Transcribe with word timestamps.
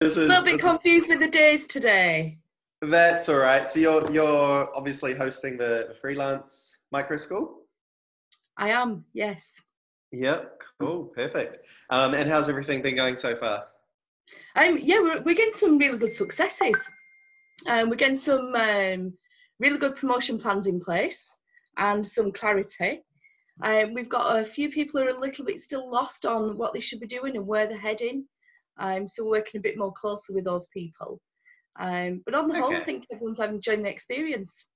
this 0.00 0.16
is 0.16 0.26
a 0.26 0.28
little 0.28 0.44
bit 0.44 0.60
confused 0.60 1.08
with 1.08 1.20
the 1.20 1.28
days 1.28 1.66
today. 1.66 2.38
That's 2.82 3.28
all 3.28 3.38
right. 3.38 3.66
So 3.66 3.80
you're 3.80 4.12
you're 4.12 4.76
obviously 4.76 5.14
hosting 5.14 5.56
the 5.56 5.96
freelance 6.00 6.80
micro 6.92 7.16
school. 7.16 7.62
I 8.58 8.70
am, 8.70 9.04
yes. 9.12 9.52
Yep. 10.12 10.62
Cool. 10.80 11.04
Perfect. 11.14 11.66
Um, 11.90 12.14
and 12.14 12.30
how's 12.30 12.48
everything 12.48 12.82
been 12.82 12.96
going 12.96 13.16
so 13.16 13.34
far? 13.34 13.66
Um, 14.56 14.78
yeah, 14.80 15.00
we're, 15.00 15.22
we're 15.22 15.34
getting 15.34 15.52
some 15.52 15.78
really 15.78 15.98
good 15.98 16.14
successes. 16.14 16.76
Um, 17.66 17.90
we're 17.90 17.96
getting 17.96 18.16
some 18.16 18.54
um, 18.54 19.12
really 19.58 19.78
good 19.78 19.96
promotion 19.96 20.38
plans 20.38 20.66
in 20.66 20.80
place 20.80 21.24
and 21.76 22.06
some 22.06 22.32
clarity. 22.32 23.02
Um, 23.62 23.94
we've 23.94 24.08
got 24.08 24.38
a 24.38 24.44
few 24.44 24.70
people 24.70 25.00
who 25.00 25.06
are 25.06 25.16
a 25.16 25.20
little 25.20 25.44
bit 25.44 25.60
still 25.60 25.90
lost 25.90 26.26
on 26.26 26.58
what 26.58 26.74
they 26.74 26.80
should 26.80 27.00
be 27.00 27.06
doing 27.06 27.36
and 27.36 27.46
where 27.46 27.66
they're 27.66 27.78
heading. 27.78 28.26
Um, 28.78 29.06
so 29.06 29.24
we're 29.24 29.38
working 29.38 29.58
a 29.58 29.62
bit 29.62 29.78
more 29.78 29.92
closely 29.92 30.34
with 30.34 30.44
those 30.44 30.66
people. 30.68 31.20
Um, 31.78 32.22
but 32.24 32.34
on 32.34 32.48
the 32.48 32.54
whole, 32.54 32.74
I 32.74 32.80
think 32.80 33.04
everyone's 33.12 33.40
enjoying 33.40 33.82
the 33.82 33.90
experience. 33.90 34.66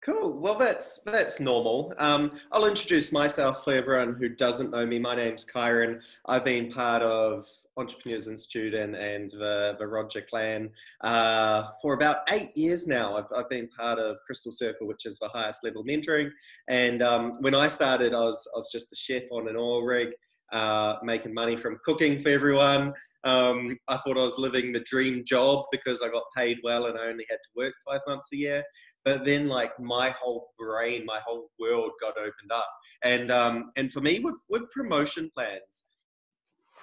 Cool. 0.00 0.38
Well, 0.38 0.56
that's 0.56 1.02
that's 1.02 1.40
normal. 1.40 1.92
Um, 1.98 2.30
I'll 2.52 2.66
introduce 2.66 3.10
myself 3.10 3.64
for 3.64 3.72
everyone 3.72 4.14
who 4.14 4.28
doesn't 4.28 4.70
know 4.70 4.86
me. 4.86 5.00
My 5.00 5.16
name's 5.16 5.44
Kyron. 5.44 6.00
I've 6.26 6.44
been 6.44 6.70
part 6.70 7.02
of 7.02 7.48
Entrepreneurs 7.76 8.28
Institute 8.28 8.74
and, 8.74 8.94
and 8.94 9.32
the, 9.32 9.74
the 9.80 9.86
Roger 9.88 10.20
Clan 10.20 10.70
uh, 11.00 11.64
for 11.82 11.94
about 11.94 12.18
eight 12.30 12.56
years 12.56 12.86
now. 12.86 13.16
I've, 13.16 13.26
I've 13.36 13.48
been 13.50 13.68
part 13.68 13.98
of 13.98 14.18
Crystal 14.24 14.52
Circle, 14.52 14.86
which 14.86 15.04
is 15.04 15.18
the 15.18 15.28
highest 15.30 15.64
level 15.64 15.82
mentoring. 15.82 16.30
And 16.68 17.02
um, 17.02 17.38
when 17.40 17.56
I 17.56 17.66
started, 17.66 18.14
I 18.14 18.20
was, 18.20 18.48
I 18.54 18.56
was 18.56 18.70
just 18.70 18.92
a 18.92 18.96
chef 18.96 19.24
on 19.32 19.48
an 19.48 19.56
oil 19.56 19.82
rig. 19.82 20.14
Uh, 20.50 20.96
making 21.02 21.34
money 21.34 21.56
from 21.56 21.78
cooking 21.84 22.18
for 22.18 22.30
everyone. 22.30 22.94
Um, 23.24 23.76
I 23.86 23.98
thought 23.98 24.16
I 24.16 24.22
was 24.22 24.38
living 24.38 24.72
the 24.72 24.80
dream 24.80 25.22
job 25.26 25.66
because 25.70 26.00
I 26.00 26.08
got 26.08 26.22
paid 26.34 26.56
well 26.64 26.86
and 26.86 26.98
I 26.98 27.02
only 27.08 27.26
had 27.28 27.36
to 27.36 27.50
work 27.54 27.74
five 27.86 28.00
months 28.06 28.30
a 28.32 28.36
year 28.36 28.64
but 29.08 29.24
then 29.24 29.48
like 29.48 29.78
my 29.80 30.10
whole 30.10 30.50
brain 30.58 31.04
my 31.06 31.18
whole 31.26 31.50
world 31.58 31.92
got 32.00 32.18
opened 32.18 32.52
up 32.52 32.68
and 33.04 33.30
um 33.30 33.72
and 33.76 33.92
for 33.92 34.00
me 34.00 34.20
with 34.20 34.42
with 34.48 34.70
promotion 34.70 35.30
plans 35.34 35.86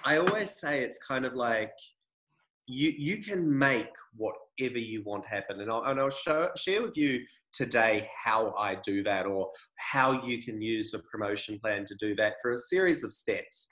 i 0.04 0.16
always 0.18 0.58
say 0.58 0.80
it's 0.80 0.98
kind 0.98 1.24
of 1.24 1.34
like 1.34 1.72
you 2.66 2.92
you 2.96 3.18
can 3.18 3.56
make 3.56 3.90
whatever 4.16 4.78
you 4.78 5.02
want 5.04 5.24
happen. 5.26 5.60
And 5.60 5.70
i'll, 5.70 5.84
and 5.84 6.00
I'll 6.00 6.10
show, 6.10 6.50
share 6.56 6.82
with 6.82 6.96
you 6.96 7.24
today 7.52 8.08
how 8.24 8.54
i 8.58 8.74
do 8.74 9.02
that 9.04 9.26
or 9.26 9.50
how 9.76 10.24
you 10.24 10.42
can 10.42 10.60
use 10.60 10.90
the 10.90 10.98
promotion 11.10 11.58
plan 11.58 11.84
to 11.86 11.94
do 11.94 12.14
that 12.16 12.34
for 12.42 12.52
a 12.52 12.56
series 12.56 13.04
of 13.04 13.12
steps. 13.12 13.68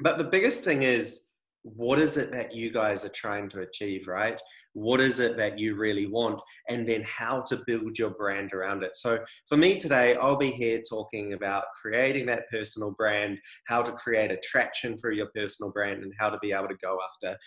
But 0.00 0.18
the 0.18 0.24
biggest 0.24 0.64
thing 0.64 0.82
is 0.82 1.28
what 1.62 1.98
is 1.98 2.18
it 2.18 2.30
that 2.30 2.54
you 2.54 2.70
guys 2.70 3.06
are 3.06 3.10
trying 3.10 3.48
to 3.48 3.60
achieve 3.60 4.06
right? 4.06 4.38
What 4.74 5.00
is 5.00 5.18
it 5.18 5.38
that 5.38 5.58
you 5.58 5.76
really 5.76 6.06
want? 6.06 6.38
And 6.68 6.86
then 6.86 7.02
how 7.06 7.40
to 7.46 7.62
build 7.66 7.98
your 7.98 8.10
brand 8.10 8.52
around 8.52 8.82
it. 8.82 8.94
So 8.96 9.18
for 9.48 9.56
me 9.56 9.76
today 9.78 10.16
i'll 10.16 10.36
be 10.36 10.50
here 10.50 10.82
talking 10.86 11.32
about 11.32 11.64
creating 11.80 12.26
that 12.26 12.50
personal 12.50 12.90
brand 12.90 13.38
how 13.66 13.80
to 13.80 13.92
create 13.92 14.30
attraction 14.30 14.98
through 14.98 15.14
your 15.14 15.30
personal 15.34 15.72
brand 15.72 16.02
and 16.02 16.12
how 16.18 16.28
to 16.28 16.38
be 16.42 16.52
able 16.52 16.68
to 16.68 16.76
go 16.82 16.98
after 17.08 17.38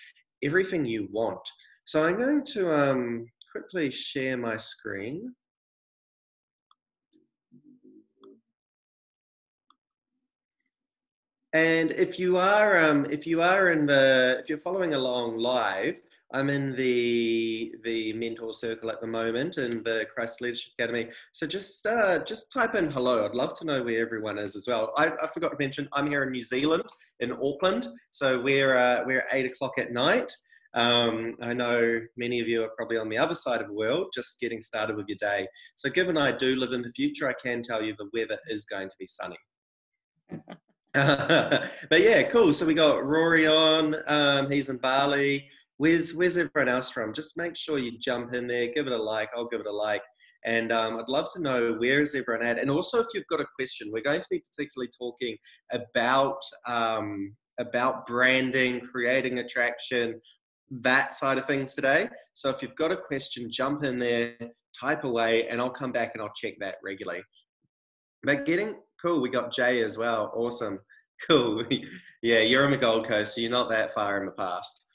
everything 0.43 0.85
you 0.85 1.07
want. 1.11 1.45
So 1.85 2.05
i'm 2.05 2.17
going 2.17 2.43
to 2.55 2.75
um, 2.75 3.27
quickly 3.51 3.89
share 3.89 4.37
my 4.37 4.57
screen. 4.57 5.33
And 11.53 11.91
if 11.91 12.19
you 12.19 12.37
are 12.37 12.77
um, 12.77 13.07
if 13.09 13.25
you 13.25 13.41
are 13.41 13.71
in 13.71 13.85
the 13.85 14.37
if 14.39 14.49
you're 14.49 14.57
following 14.57 14.93
along 14.93 15.37
live, 15.37 15.99
I'm 16.33 16.49
in 16.49 16.75
the 16.75 17.73
the 17.83 18.13
mentor 18.13 18.53
circle 18.53 18.91
at 18.91 18.99
the 18.99 19.07
moment 19.07 19.57
in 19.57 19.83
the 19.83 20.05
Crisis 20.13 20.41
Leadership 20.41 20.73
Academy. 20.77 21.09
So 21.31 21.47
just 21.47 21.85
uh, 21.85 22.19
just 22.19 22.51
type 22.51 22.75
in 22.75 22.91
hello. 22.91 23.25
I'd 23.25 23.35
love 23.35 23.53
to 23.59 23.65
know 23.65 23.83
where 23.83 24.01
everyone 24.01 24.37
is 24.37 24.55
as 24.55 24.67
well. 24.67 24.91
I, 24.97 25.11
I 25.21 25.27
forgot 25.27 25.51
to 25.51 25.57
mention 25.59 25.87
I'm 25.93 26.07
here 26.07 26.23
in 26.23 26.31
New 26.31 26.43
Zealand 26.43 26.83
in 27.21 27.31
Auckland. 27.31 27.87
So 28.11 28.39
we're 28.39 28.77
uh, 28.77 29.03
we're 29.05 29.25
eight 29.31 29.49
o'clock 29.49 29.73
at 29.77 29.91
night. 29.91 30.31
Um, 30.73 31.35
I 31.41 31.53
know 31.53 32.01
many 32.17 32.39
of 32.39 32.47
you 32.47 32.63
are 32.63 32.71
probably 32.75 32.97
on 32.97 33.09
the 33.09 33.17
other 33.17 33.35
side 33.35 33.61
of 33.61 33.67
the 33.67 33.73
world, 33.73 34.11
just 34.13 34.39
getting 34.39 34.59
started 34.59 34.95
with 34.97 35.07
your 35.07 35.17
day. 35.17 35.47
So 35.75 35.89
given 35.89 36.17
I 36.17 36.33
do 36.33 36.55
live 36.55 36.73
in 36.73 36.81
the 36.81 36.91
future, 36.91 37.27
I 37.27 37.33
can 37.33 37.63
tell 37.63 37.83
you 37.83 37.95
the 37.97 38.09
weather 38.13 38.37
is 38.47 38.65
going 38.65 38.89
to 38.89 38.95
be 38.99 39.07
sunny. 39.07 39.37
but 40.93 42.01
yeah, 42.01 42.23
cool. 42.23 42.51
So 42.51 42.65
we 42.65 42.73
got 42.73 43.05
Rory 43.05 43.45
on. 43.45 43.95
Um, 44.07 44.49
he's 44.49 44.69
in 44.69 44.77
Bali. 44.77 45.47
Where's 45.77 46.15
Where's 46.15 46.37
everyone 46.37 46.69
else 46.69 46.89
from? 46.89 47.13
Just 47.13 47.37
make 47.37 47.55
sure 47.55 47.77
you 47.77 47.97
jump 47.99 48.33
in 48.33 48.47
there, 48.47 48.67
give 48.73 48.87
it 48.87 48.93
a 48.93 49.01
like. 49.01 49.29
I'll 49.35 49.47
give 49.47 49.61
it 49.61 49.67
a 49.67 49.71
like, 49.71 50.01
and 50.45 50.71
um, 50.71 50.97
I'd 50.97 51.07
love 51.07 51.27
to 51.33 51.41
know 51.41 51.73
where 51.73 52.01
is 52.01 52.15
everyone 52.15 52.45
at. 52.45 52.59
And 52.59 52.71
also, 52.71 52.99
if 52.99 53.07
you've 53.13 53.27
got 53.29 53.41
a 53.41 53.45
question, 53.55 53.89
we're 53.91 54.01
going 54.01 54.21
to 54.21 54.27
be 54.31 54.41
particularly 54.51 54.89
talking 54.97 55.37
about 55.71 56.39
um, 56.67 57.35
about 57.59 58.05
branding, 58.05 58.79
creating 58.79 59.39
attraction, 59.39 60.19
that 60.69 61.11
side 61.11 61.37
of 61.37 61.45
things 61.45 61.75
today. 61.75 62.09
So 62.33 62.49
if 62.49 62.61
you've 62.61 62.75
got 62.75 62.91
a 62.91 62.97
question, 62.97 63.49
jump 63.49 63.83
in 63.83 63.99
there, 63.99 64.35
type 64.79 65.03
away, 65.03 65.47
and 65.47 65.61
I'll 65.61 65.69
come 65.69 65.91
back 65.91 66.11
and 66.13 66.21
I'll 66.21 66.33
check 66.35 66.55
that 66.59 66.75
regularly. 66.83 67.21
But 68.23 68.45
getting 68.45 68.75
cool, 69.01 69.21
we 69.21 69.29
got 69.29 69.53
Jay 69.53 69.83
as 69.83 69.97
well. 69.97 70.31
Awesome. 70.35 70.79
Cool. 71.27 71.65
yeah, 72.21 72.41
you're 72.41 72.63
on 72.63 72.69
the 72.69 72.77
Gold 72.77 73.07
Coast, 73.07 73.33
so 73.33 73.41
you're 73.41 73.49
not 73.49 73.71
that 73.71 73.91
far 73.91 74.19
in 74.19 74.27
the 74.27 74.31
past. 74.33 74.86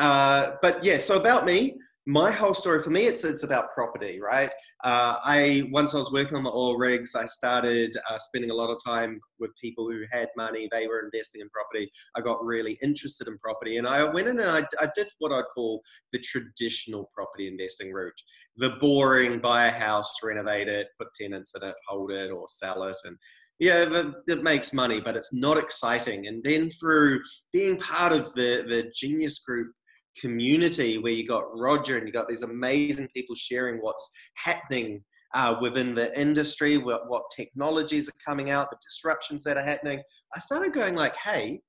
Uh, 0.00 0.56
but 0.62 0.82
yeah, 0.82 0.96
so 0.98 1.20
about 1.20 1.44
me, 1.44 1.76
my 2.06 2.30
whole 2.30 2.54
story 2.54 2.82
for 2.82 2.88
me, 2.88 3.06
it's 3.06 3.24
it's 3.24 3.44
about 3.44 3.70
property, 3.70 4.18
right? 4.18 4.52
Uh, 4.82 5.16
I 5.22 5.68
once 5.70 5.94
I 5.94 5.98
was 5.98 6.10
working 6.10 6.38
on 6.38 6.42
the 6.42 6.50
oil 6.50 6.78
rigs, 6.78 7.14
I 7.14 7.26
started 7.26 7.94
uh, 8.08 8.16
spending 8.18 8.50
a 8.50 8.54
lot 8.54 8.70
of 8.70 8.82
time 8.82 9.20
with 9.38 9.50
people 9.62 9.88
who 9.90 10.04
had 10.10 10.28
money. 10.36 10.68
They 10.72 10.88
were 10.88 11.00
investing 11.00 11.42
in 11.42 11.50
property. 11.50 11.90
I 12.16 12.22
got 12.22 12.42
really 12.42 12.78
interested 12.82 13.28
in 13.28 13.36
property, 13.38 13.76
and 13.76 13.86
I 13.86 14.02
went 14.02 14.28
in 14.28 14.40
and 14.40 14.48
I, 14.48 14.64
I 14.80 14.88
did 14.94 15.08
what 15.18 15.32
I'd 15.32 15.44
call 15.54 15.82
the 16.12 16.18
traditional 16.18 17.10
property 17.14 17.46
investing 17.46 17.92
route: 17.92 18.18
the 18.56 18.70
boring, 18.80 19.38
buy 19.38 19.66
a 19.66 19.70
house, 19.70 20.10
renovate 20.24 20.68
it, 20.68 20.88
put 20.98 21.08
tenants 21.14 21.54
in 21.54 21.68
it, 21.68 21.74
hold 21.86 22.10
it, 22.10 22.32
or 22.32 22.46
sell 22.48 22.82
it, 22.84 22.96
and 23.04 23.18
yeah, 23.58 23.82
it, 23.82 24.14
it 24.26 24.42
makes 24.42 24.72
money, 24.72 25.00
but 25.00 25.16
it's 25.16 25.34
not 25.34 25.58
exciting. 25.58 26.28
And 26.28 26.42
then 26.42 26.70
through 26.70 27.20
being 27.52 27.76
part 27.76 28.14
of 28.14 28.32
the 28.32 28.64
the 28.66 28.90
Genius 28.94 29.40
Group 29.40 29.70
community 30.18 30.98
where 30.98 31.12
you 31.12 31.26
got 31.26 31.44
Roger 31.58 31.98
and 31.98 32.06
you 32.06 32.12
got 32.12 32.28
these 32.28 32.42
amazing 32.42 33.08
people 33.14 33.34
sharing 33.34 33.78
what's 33.78 34.10
happening 34.34 35.02
uh, 35.34 35.56
within 35.60 35.94
the 35.94 36.18
industry, 36.18 36.76
what, 36.76 37.08
what 37.08 37.22
technologies 37.34 38.08
are 38.08 38.24
coming 38.24 38.50
out, 38.50 38.70
the 38.70 38.76
disruptions 38.82 39.44
that 39.44 39.56
are 39.56 39.64
happening. 39.64 40.02
I 40.34 40.40
started 40.40 40.72
going 40.72 40.94
like, 40.94 41.14
hey, 41.16 41.60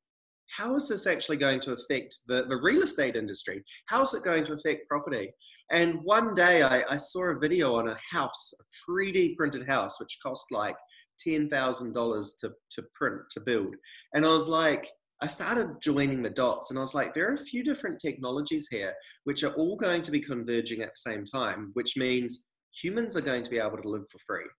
how 0.51 0.75
is 0.75 0.87
this 0.87 1.07
actually 1.07 1.37
going 1.37 1.59
to 1.61 1.73
affect 1.73 2.17
the, 2.27 2.45
the 2.49 2.59
real 2.61 2.81
estate 2.81 3.15
industry? 3.15 3.63
How 3.85 4.01
is 4.01 4.13
it 4.13 4.23
going 4.23 4.43
to 4.45 4.53
affect 4.53 4.87
property? 4.89 5.31
And 5.71 5.99
one 6.03 6.33
day 6.33 6.63
I, 6.63 6.83
I 6.89 6.95
saw 6.97 7.25
a 7.25 7.39
video 7.39 7.75
on 7.75 7.87
a 7.87 7.97
house, 8.09 8.53
a 8.59 8.91
3D 8.91 9.37
printed 9.37 9.67
house, 9.67 9.99
which 9.99 10.17
cost 10.21 10.45
like 10.51 10.75
$10,000 11.25 12.39
to, 12.41 12.51
to 12.71 12.83
print, 12.93 13.21
to 13.31 13.39
build. 13.41 13.75
And 14.13 14.25
I 14.25 14.29
was 14.29 14.47
like, 14.47 14.87
I 15.21 15.27
started 15.27 15.79
joining 15.81 16.23
the 16.23 16.31
dots 16.31 16.71
and 16.71 16.79
I 16.79 16.81
was 16.81 16.95
like, 16.95 17.13
there 17.13 17.29
are 17.29 17.35
a 17.35 17.45
few 17.45 17.63
different 17.63 17.99
technologies 17.99 18.67
here 18.71 18.93
which 19.23 19.43
are 19.43 19.53
all 19.53 19.75
going 19.75 20.01
to 20.01 20.11
be 20.11 20.19
converging 20.19 20.81
at 20.81 20.89
the 20.89 21.11
same 21.11 21.23
time, 21.25 21.69
which 21.73 21.95
means 21.95 22.47
humans 22.73 23.15
are 23.15 23.21
going 23.21 23.43
to 23.43 23.51
be 23.51 23.59
able 23.59 23.77
to 23.77 23.89
live 23.89 24.07
for 24.09 24.17
free. 24.17 24.49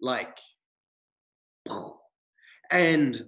Like, 0.00 0.38
and 2.70 3.22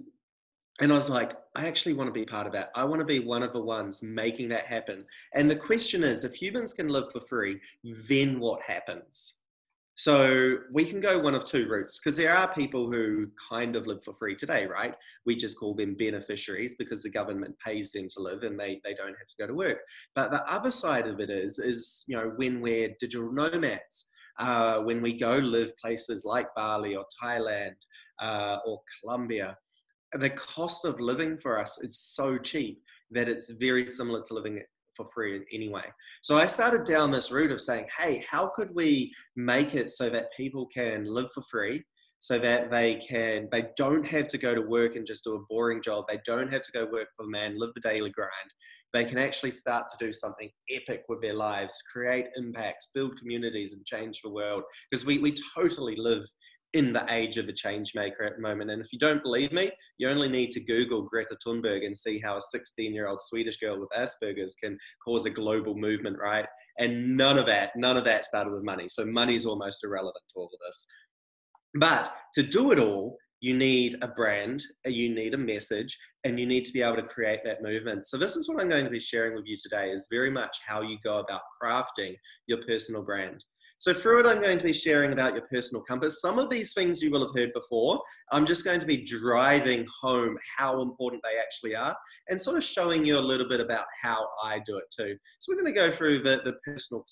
and 0.79 0.91
I 0.91 0.95
was 0.95 1.09
like, 1.09 1.33
I 1.55 1.67
actually 1.67 1.93
want 1.93 2.07
to 2.07 2.19
be 2.19 2.25
part 2.25 2.47
of 2.47 2.53
that. 2.53 2.71
I 2.73 2.83
want 2.85 2.99
to 2.99 3.05
be 3.05 3.19
one 3.19 3.43
of 3.43 3.53
the 3.53 3.61
ones 3.61 4.01
making 4.01 4.49
that 4.49 4.65
happen. 4.65 5.05
And 5.35 5.49
the 5.49 5.55
question 5.55 6.03
is, 6.03 6.23
if 6.23 6.33
humans 6.33 6.73
can 6.73 6.87
live 6.87 7.11
for 7.11 7.19
free, 7.21 7.59
then 8.09 8.39
what 8.39 8.63
happens? 8.63 9.40
So 9.95 10.57
we 10.71 10.85
can 10.85 10.99
go 10.99 11.19
one 11.19 11.35
of 11.35 11.45
two 11.45 11.67
routes 11.67 11.99
because 11.99 12.17
there 12.17 12.35
are 12.35 12.51
people 12.51 12.91
who 12.91 13.27
kind 13.49 13.75
of 13.75 13.87
live 13.87 14.03
for 14.03 14.13
free 14.13 14.35
today, 14.35 14.65
right? 14.65 14.95
We 15.25 15.35
just 15.35 15.59
call 15.59 15.75
them 15.75 15.95
beneficiaries 15.95 16.75
because 16.75 17.03
the 17.03 17.11
government 17.11 17.55
pays 17.63 17.91
them 17.91 18.07
to 18.11 18.21
live 18.21 18.43
and 18.43 18.59
they, 18.59 18.81
they 18.83 18.93
don't 18.93 19.07
have 19.09 19.27
to 19.27 19.35
go 19.39 19.47
to 19.47 19.53
work. 19.53 19.79
But 20.15 20.31
the 20.31 20.43
other 20.51 20.71
side 20.71 21.07
of 21.07 21.19
it 21.19 21.29
is, 21.29 21.59
is 21.59 22.05
you 22.07 22.15
know, 22.15 22.31
when 22.37 22.61
we're 22.61 22.95
digital 22.99 23.31
nomads, 23.31 24.09
uh, 24.39 24.79
when 24.79 25.01
we 25.01 25.17
go 25.17 25.37
live 25.37 25.75
places 25.77 26.25
like 26.25 26.47
Bali 26.55 26.95
or 26.95 27.05
Thailand 27.21 27.75
uh, 28.19 28.57
or 28.65 28.81
Colombia, 29.01 29.57
the 30.13 30.29
cost 30.31 30.85
of 30.85 30.99
living 30.99 31.37
for 31.37 31.59
us 31.59 31.81
is 31.81 31.97
so 31.99 32.37
cheap 32.37 32.81
that 33.11 33.29
it's 33.29 33.51
very 33.51 33.85
similar 33.87 34.21
to 34.23 34.33
living 34.33 34.61
for 35.03 35.11
free 35.13 35.41
anyway. 35.53 35.85
So 36.21 36.37
I 36.37 36.45
started 36.45 36.83
down 36.83 37.11
this 37.11 37.31
route 37.31 37.51
of 37.51 37.61
saying, 37.61 37.85
hey, 37.97 38.23
how 38.29 38.47
could 38.47 38.73
we 38.73 39.13
make 39.35 39.75
it 39.75 39.91
so 39.91 40.09
that 40.09 40.33
people 40.35 40.67
can 40.67 41.05
live 41.05 41.31
for 41.33 41.41
free? 41.43 41.83
So 42.19 42.37
that 42.37 42.69
they 42.69 42.95
can, 42.95 43.47
they 43.51 43.69
don't 43.77 44.05
have 44.05 44.27
to 44.27 44.37
go 44.37 44.53
to 44.53 44.61
work 44.61 44.95
and 44.95 45.07
just 45.07 45.23
do 45.23 45.35
a 45.35 45.45
boring 45.49 45.81
job. 45.81 46.05
They 46.07 46.19
don't 46.23 46.53
have 46.53 46.61
to 46.61 46.71
go 46.71 46.85
work 46.85 47.07
for 47.15 47.25
the 47.25 47.31
man, 47.31 47.59
live 47.59 47.71
the 47.73 47.81
daily 47.81 48.11
grind. 48.11 48.31
they 48.93 49.05
can 49.05 49.17
actually 49.17 49.51
start 49.51 49.85
to 49.87 50.05
do 50.05 50.11
something 50.11 50.49
epic 50.69 51.03
with 51.09 51.21
their 51.21 51.33
lives, 51.33 51.81
create 51.91 52.27
impacts, 52.35 52.91
build 52.93 53.17
communities, 53.17 53.73
and 53.73 53.85
change 53.85 54.21
the 54.21 54.29
world. 54.29 54.63
Because 54.89 55.05
we, 55.05 55.17
we 55.17 55.33
totally 55.55 55.95
live 55.95 56.25
in 56.73 56.93
the 56.93 57.05
age 57.13 57.37
of 57.37 57.49
a 57.49 57.53
change 57.53 57.93
maker 57.95 58.23
at 58.23 58.35
the 58.35 58.41
moment. 58.41 58.71
And 58.71 58.81
if 58.81 58.93
you 58.93 58.99
don't 58.99 59.21
believe 59.21 59.51
me, 59.51 59.71
you 59.97 60.07
only 60.07 60.29
need 60.29 60.51
to 60.51 60.63
Google 60.63 61.01
Greta 61.01 61.35
Thunberg 61.45 61.85
and 61.85 61.95
see 61.95 62.19
how 62.19 62.37
a 62.37 62.41
16 62.41 62.93
year 62.93 63.07
old 63.07 63.21
Swedish 63.21 63.57
girl 63.57 63.79
with 63.79 63.89
Asperger's 63.89 64.55
can 64.55 64.77
cause 65.03 65.25
a 65.25 65.29
global 65.29 65.75
movement, 65.75 66.17
right? 66.19 66.45
And 66.79 67.17
none 67.17 67.37
of 67.37 67.45
that, 67.47 67.71
none 67.75 67.97
of 67.97 68.05
that 68.05 68.25
started 68.25 68.53
with 68.53 68.63
money. 68.63 68.87
So 68.87 69.05
money 69.05 69.35
is 69.35 69.45
almost 69.45 69.83
irrelevant 69.83 70.23
to 70.33 70.39
all 70.39 70.45
of 70.53 70.59
this. 70.65 70.87
But 71.75 72.13
to 72.35 72.43
do 72.43 72.71
it 72.71 72.79
all, 72.79 73.17
you 73.41 73.55
need 73.55 73.97
a 74.03 74.07
brand, 74.07 74.63
you 74.85 75.13
need 75.13 75.33
a 75.33 75.37
message, 75.37 75.97
and 76.23 76.39
you 76.39 76.45
need 76.45 76.63
to 76.65 76.71
be 76.71 76.83
able 76.83 76.97
to 76.97 77.03
create 77.03 77.39
that 77.43 77.63
movement. 77.63 78.05
So 78.05 78.17
this 78.17 78.35
is 78.35 78.47
what 78.47 78.61
I'm 78.61 78.69
going 78.69 78.85
to 78.85 78.91
be 78.91 78.99
sharing 78.99 79.35
with 79.35 79.45
you 79.47 79.57
today 79.61 79.89
is 79.89 80.07
very 80.11 80.29
much 80.29 80.59
how 80.65 80.81
you 80.81 80.97
go 81.03 81.17
about 81.17 81.41
crafting 81.61 82.15
your 82.45 82.59
personal 82.67 83.01
brand. 83.01 83.43
So 83.81 83.95
through 83.95 84.19
it, 84.19 84.27
I'm 84.27 84.43
going 84.43 84.59
to 84.59 84.63
be 84.63 84.73
sharing 84.73 85.11
about 85.11 85.33
your 85.33 85.41
personal 85.49 85.81
compass. 85.81 86.21
Some 86.21 86.37
of 86.37 86.51
these 86.51 86.75
things 86.75 87.01
you 87.01 87.09
will 87.09 87.25
have 87.25 87.35
heard 87.35 87.51
before. 87.51 87.99
I'm 88.31 88.45
just 88.45 88.63
going 88.63 88.79
to 88.79 88.85
be 88.85 89.03
driving 89.03 89.87
home 90.03 90.37
how 90.55 90.83
important 90.83 91.23
they 91.23 91.39
actually 91.39 91.75
are 91.75 91.97
and 92.29 92.39
sort 92.39 92.57
of 92.57 92.63
showing 92.63 93.03
you 93.03 93.17
a 93.17 93.19
little 93.19 93.49
bit 93.49 93.59
about 93.59 93.85
how 93.99 94.27
I 94.43 94.59
do 94.67 94.77
it 94.77 94.83
too. 94.95 95.17
So 95.39 95.51
we're 95.51 95.59
going 95.59 95.73
to 95.73 95.79
go 95.79 95.89
through 95.89 96.19
the, 96.19 96.41
the 96.45 96.53
personal 96.63 97.03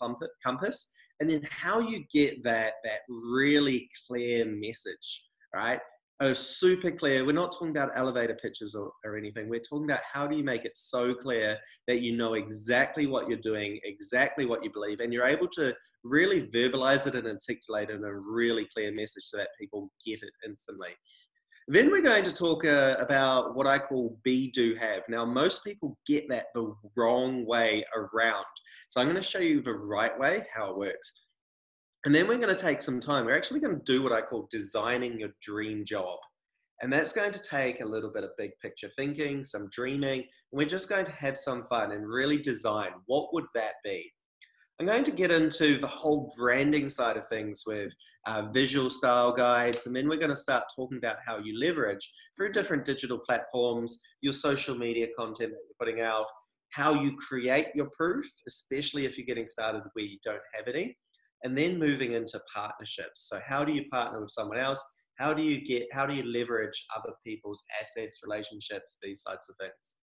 compass 0.45 0.91
and 1.19 1.27
then 1.27 1.41
how 1.49 1.79
you 1.79 2.05
get 2.13 2.43
that, 2.43 2.73
that 2.83 2.99
really 3.09 3.89
clear 4.07 4.45
message, 4.45 5.25
right? 5.55 5.79
Oh, 6.21 6.33
super 6.33 6.91
clear. 6.91 7.25
We're 7.25 7.31
not 7.31 7.53
talking 7.53 7.69
about 7.69 7.91
elevator 7.95 8.35
pitches 8.35 8.75
or, 8.75 8.91
or 9.05 9.17
anything. 9.17 9.47
We're 9.47 9.61
talking 9.61 9.85
about 9.85 10.01
how 10.03 10.27
do 10.27 10.35
you 10.35 10.43
make 10.43 10.65
it 10.65 10.75
so 10.75 11.13
clear 11.13 11.57
that 11.87 12.01
you 12.01 12.17
know 12.17 12.33
exactly 12.33 13.05
what 13.05 13.29
you're 13.29 13.37
doing, 13.37 13.79
exactly 13.85 14.45
what 14.45 14.61
you 14.61 14.69
believe, 14.69 14.99
and 14.99 15.13
you're 15.13 15.25
able 15.25 15.47
to 15.53 15.73
really 16.03 16.45
verbalize 16.47 17.07
it 17.07 17.15
and 17.15 17.25
articulate 17.25 17.89
it 17.89 17.95
in 17.95 18.03
a 18.03 18.13
really 18.13 18.67
clear 18.75 18.93
message 18.93 19.23
so 19.23 19.37
that 19.37 19.47
people 19.57 19.93
get 20.05 20.21
it 20.21 20.33
instantly. 20.45 20.89
Then 21.69 21.89
we're 21.89 22.01
going 22.01 22.25
to 22.25 22.33
talk 22.33 22.65
uh, 22.65 22.97
about 22.99 23.55
what 23.55 23.65
I 23.65 23.79
call 23.79 24.19
be, 24.23 24.51
do, 24.51 24.75
have. 24.75 25.03
Now, 25.07 25.23
most 25.23 25.63
people 25.63 25.97
get 26.05 26.27
that 26.27 26.47
the 26.53 26.73
wrong 26.97 27.45
way 27.45 27.85
around. 27.95 28.43
So 28.89 28.99
I'm 28.99 29.07
going 29.07 29.15
to 29.15 29.21
show 29.21 29.39
you 29.39 29.61
the 29.61 29.73
right 29.73 30.17
way, 30.19 30.45
how 30.53 30.71
it 30.71 30.77
works. 30.77 31.21
And 32.05 32.15
then 32.15 32.27
we're 32.27 32.37
going 32.37 32.55
to 32.55 32.61
take 32.61 32.81
some 32.81 32.99
time. 32.99 33.25
We're 33.25 33.35
actually 33.35 33.59
going 33.59 33.75
to 33.75 33.83
do 33.83 34.01
what 34.01 34.13
I 34.13 34.21
call 34.21 34.47
designing 34.49 35.19
your 35.19 35.29
dream 35.41 35.83
job. 35.85 36.17
And 36.81 36.93
that's 36.93 37.11
going 37.11 37.31
to 37.31 37.41
take 37.41 37.81
a 37.81 37.85
little 37.85 38.09
bit 38.09 38.23
of 38.23 38.29
big 38.37 38.51
picture 38.61 38.89
thinking, 38.95 39.43
some 39.43 39.67
dreaming. 39.69 40.23
We're 40.53 40.65
just 40.65 40.87
going 40.87 41.05
to 41.05 41.11
have 41.11 41.37
some 41.37 41.65
fun 41.65 41.91
and 41.91 42.07
really 42.07 42.37
design 42.37 42.91
what 43.07 43.33
would 43.33 43.45
that 43.53 43.73
be? 43.83 44.09
I'm 44.79 44.85
going 44.85 45.03
to 45.03 45.11
get 45.11 45.29
into 45.29 45.77
the 45.77 45.87
whole 45.87 46.33
branding 46.37 46.87
side 46.87 47.17
of 47.17 47.27
things 47.27 47.63
with 47.67 47.91
uh, 48.25 48.43
visual 48.53 48.89
style 48.89 49.33
guides, 49.33 49.87
and 49.87 49.93
then 49.93 50.07
we're 50.07 50.15
going 50.15 50.29
to 50.29 50.37
start 50.37 50.63
talking 50.73 50.97
about 50.97 51.17
how 51.25 51.37
you 51.37 51.59
leverage 51.59 52.09
through 52.37 52.53
different 52.53 52.85
digital 52.85 53.19
platforms, 53.19 53.99
your 54.21 54.31
social 54.31 54.77
media 54.77 55.07
content 55.17 55.51
that 55.51 55.59
you're 55.67 55.85
putting 55.85 55.99
out, 55.99 56.27
how 56.71 56.93
you 56.93 57.13
create 57.17 57.67
your 57.75 57.89
proof, 57.89 58.25
especially 58.47 59.03
if 59.05 59.17
you're 59.17 59.25
getting 59.25 59.47
started 59.47 59.81
where 59.91 60.05
you 60.05 60.17
don't 60.23 60.39
have 60.53 60.69
any, 60.69 60.95
and 61.43 61.57
then 61.57 61.79
moving 61.79 62.11
into 62.11 62.39
partnerships. 62.53 63.27
So 63.29 63.39
how 63.45 63.63
do 63.63 63.71
you 63.71 63.85
partner 63.91 64.21
with 64.21 64.31
someone 64.31 64.59
else? 64.59 64.83
How 65.17 65.33
do 65.33 65.43
you 65.43 65.61
get, 65.61 65.87
how 65.91 66.05
do 66.05 66.15
you 66.15 66.23
leverage 66.23 66.85
other 66.97 67.13
people's 67.25 67.63
assets, 67.81 68.21
relationships, 68.23 68.99
these 69.01 69.23
types 69.23 69.49
of 69.49 69.55
things? 69.59 69.97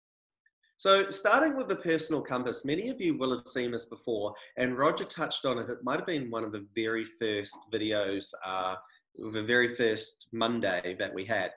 So 0.78 1.08
starting 1.08 1.56
with 1.56 1.68
the 1.68 1.76
personal 1.76 2.20
compass, 2.20 2.66
many 2.66 2.90
of 2.90 3.00
you 3.00 3.16
will 3.16 3.34
have 3.34 3.48
seen 3.48 3.70
this 3.70 3.86
before, 3.86 4.34
and 4.58 4.76
Roger 4.76 5.04
touched 5.04 5.46
on 5.46 5.58
it. 5.58 5.70
It 5.70 5.78
might 5.82 5.98
have 5.98 6.06
been 6.06 6.30
one 6.30 6.44
of 6.44 6.52
the 6.52 6.66
very 6.74 7.04
first 7.04 7.56
videos, 7.72 8.30
uh, 8.44 8.74
the 9.32 9.42
very 9.42 9.70
first 9.70 10.28
Monday 10.34 10.94
that 10.98 11.14
we 11.14 11.24
had. 11.24 11.52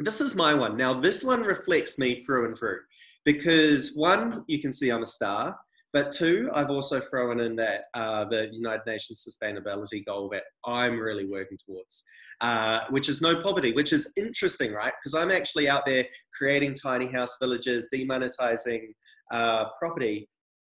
This 0.00 0.20
is 0.20 0.34
my 0.34 0.52
one. 0.54 0.76
Now, 0.76 0.92
this 0.92 1.22
one 1.22 1.42
reflects 1.42 1.98
me 2.00 2.24
through 2.24 2.46
and 2.46 2.58
through 2.58 2.80
because 3.24 3.94
one, 3.94 4.44
you 4.48 4.60
can 4.60 4.72
see 4.72 4.90
I'm 4.90 5.02
a 5.02 5.06
star. 5.06 5.56
But 5.96 6.12
two, 6.12 6.50
I've 6.52 6.68
also 6.68 7.00
thrown 7.00 7.40
in 7.40 7.56
that 7.56 7.86
uh, 7.94 8.26
the 8.26 8.50
United 8.52 8.82
Nations 8.86 9.26
sustainability 9.26 10.04
goal 10.04 10.28
that 10.30 10.42
I'm 10.66 11.00
really 11.00 11.24
working 11.24 11.56
towards, 11.66 12.04
uh, 12.42 12.80
which 12.90 13.08
is 13.08 13.22
no 13.22 13.40
poverty, 13.40 13.72
which 13.72 13.94
is 13.94 14.12
interesting, 14.18 14.74
right? 14.74 14.92
Because 15.00 15.14
I'm 15.14 15.30
actually 15.30 15.70
out 15.70 15.86
there 15.86 16.04
creating 16.34 16.74
tiny 16.74 17.06
house 17.06 17.38
villages, 17.40 17.88
demonetizing 17.94 18.88
uh, 19.30 19.70
property. 19.78 20.28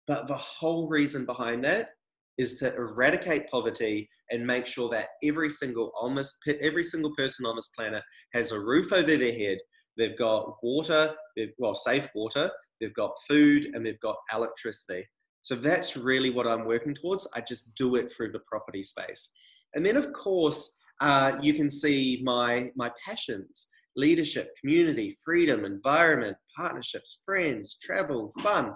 But 0.05 0.27
the 0.27 0.37
whole 0.37 0.87
reason 0.87 1.25
behind 1.25 1.65
that 1.65 1.89
is 2.37 2.59
to 2.59 2.75
eradicate 2.75 3.49
poverty 3.49 4.07
and 4.29 4.45
make 4.45 4.67
sure 4.67 4.87
that 4.89 5.07
every 5.23 5.49
single 5.49 5.91
almost 5.99 6.37
every 6.61 6.83
single 6.83 7.15
person 7.17 7.43
on 7.47 7.55
this 7.55 7.69
planet 7.69 8.03
has 8.33 8.51
a 8.51 8.59
roof 8.59 8.93
over 8.93 9.17
their 9.17 9.33
head. 9.33 9.57
They've 9.97 10.17
got 10.17 10.57
water, 10.63 11.15
they've 11.35 11.53
well 11.57 11.75
safe 11.75 12.07
water, 12.13 12.51
they've 12.79 12.93
got 12.93 13.11
food, 13.27 13.71
and 13.73 13.85
they've 13.85 13.99
got 13.99 14.17
electricity. 14.33 15.05
So 15.41 15.55
that's 15.55 15.95
really 15.95 16.29
what 16.29 16.47
I'm 16.47 16.65
working 16.65 16.93
towards. 16.93 17.27
I 17.33 17.41
just 17.41 17.73
do 17.75 17.95
it 17.95 18.11
through 18.11 18.31
the 18.31 18.41
property 18.49 18.83
space. 18.83 19.31
And 19.75 19.85
then, 19.85 19.95
of 19.95 20.11
course, 20.11 20.77
uh, 20.99 21.37
you 21.41 21.53
can 21.53 21.69
see 21.69 22.21
my, 22.23 22.71
my 22.75 22.91
passions 23.05 23.69
leadership, 23.97 24.51
community, 24.61 25.17
freedom, 25.25 25.65
environment, 25.65 26.37
partnerships, 26.55 27.23
friends, 27.25 27.77
travel, 27.81 28.31
fun. 28.41 28.71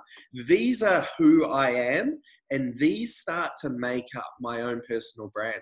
These 0.48 0.82
are 0.82 1.08
who 1.18 1.46
I 1.46 1.70
am, 1.70 2.20
and 2.50 2.78
these 2.78 3.18
start 3.18 3.52
to 3.62 3.70
make 3.70 4.08
up 4.18 4.34
my 4.42 4.62
own 4.62 4.82
personal 4.88 5.30
brand. 5.30 5.62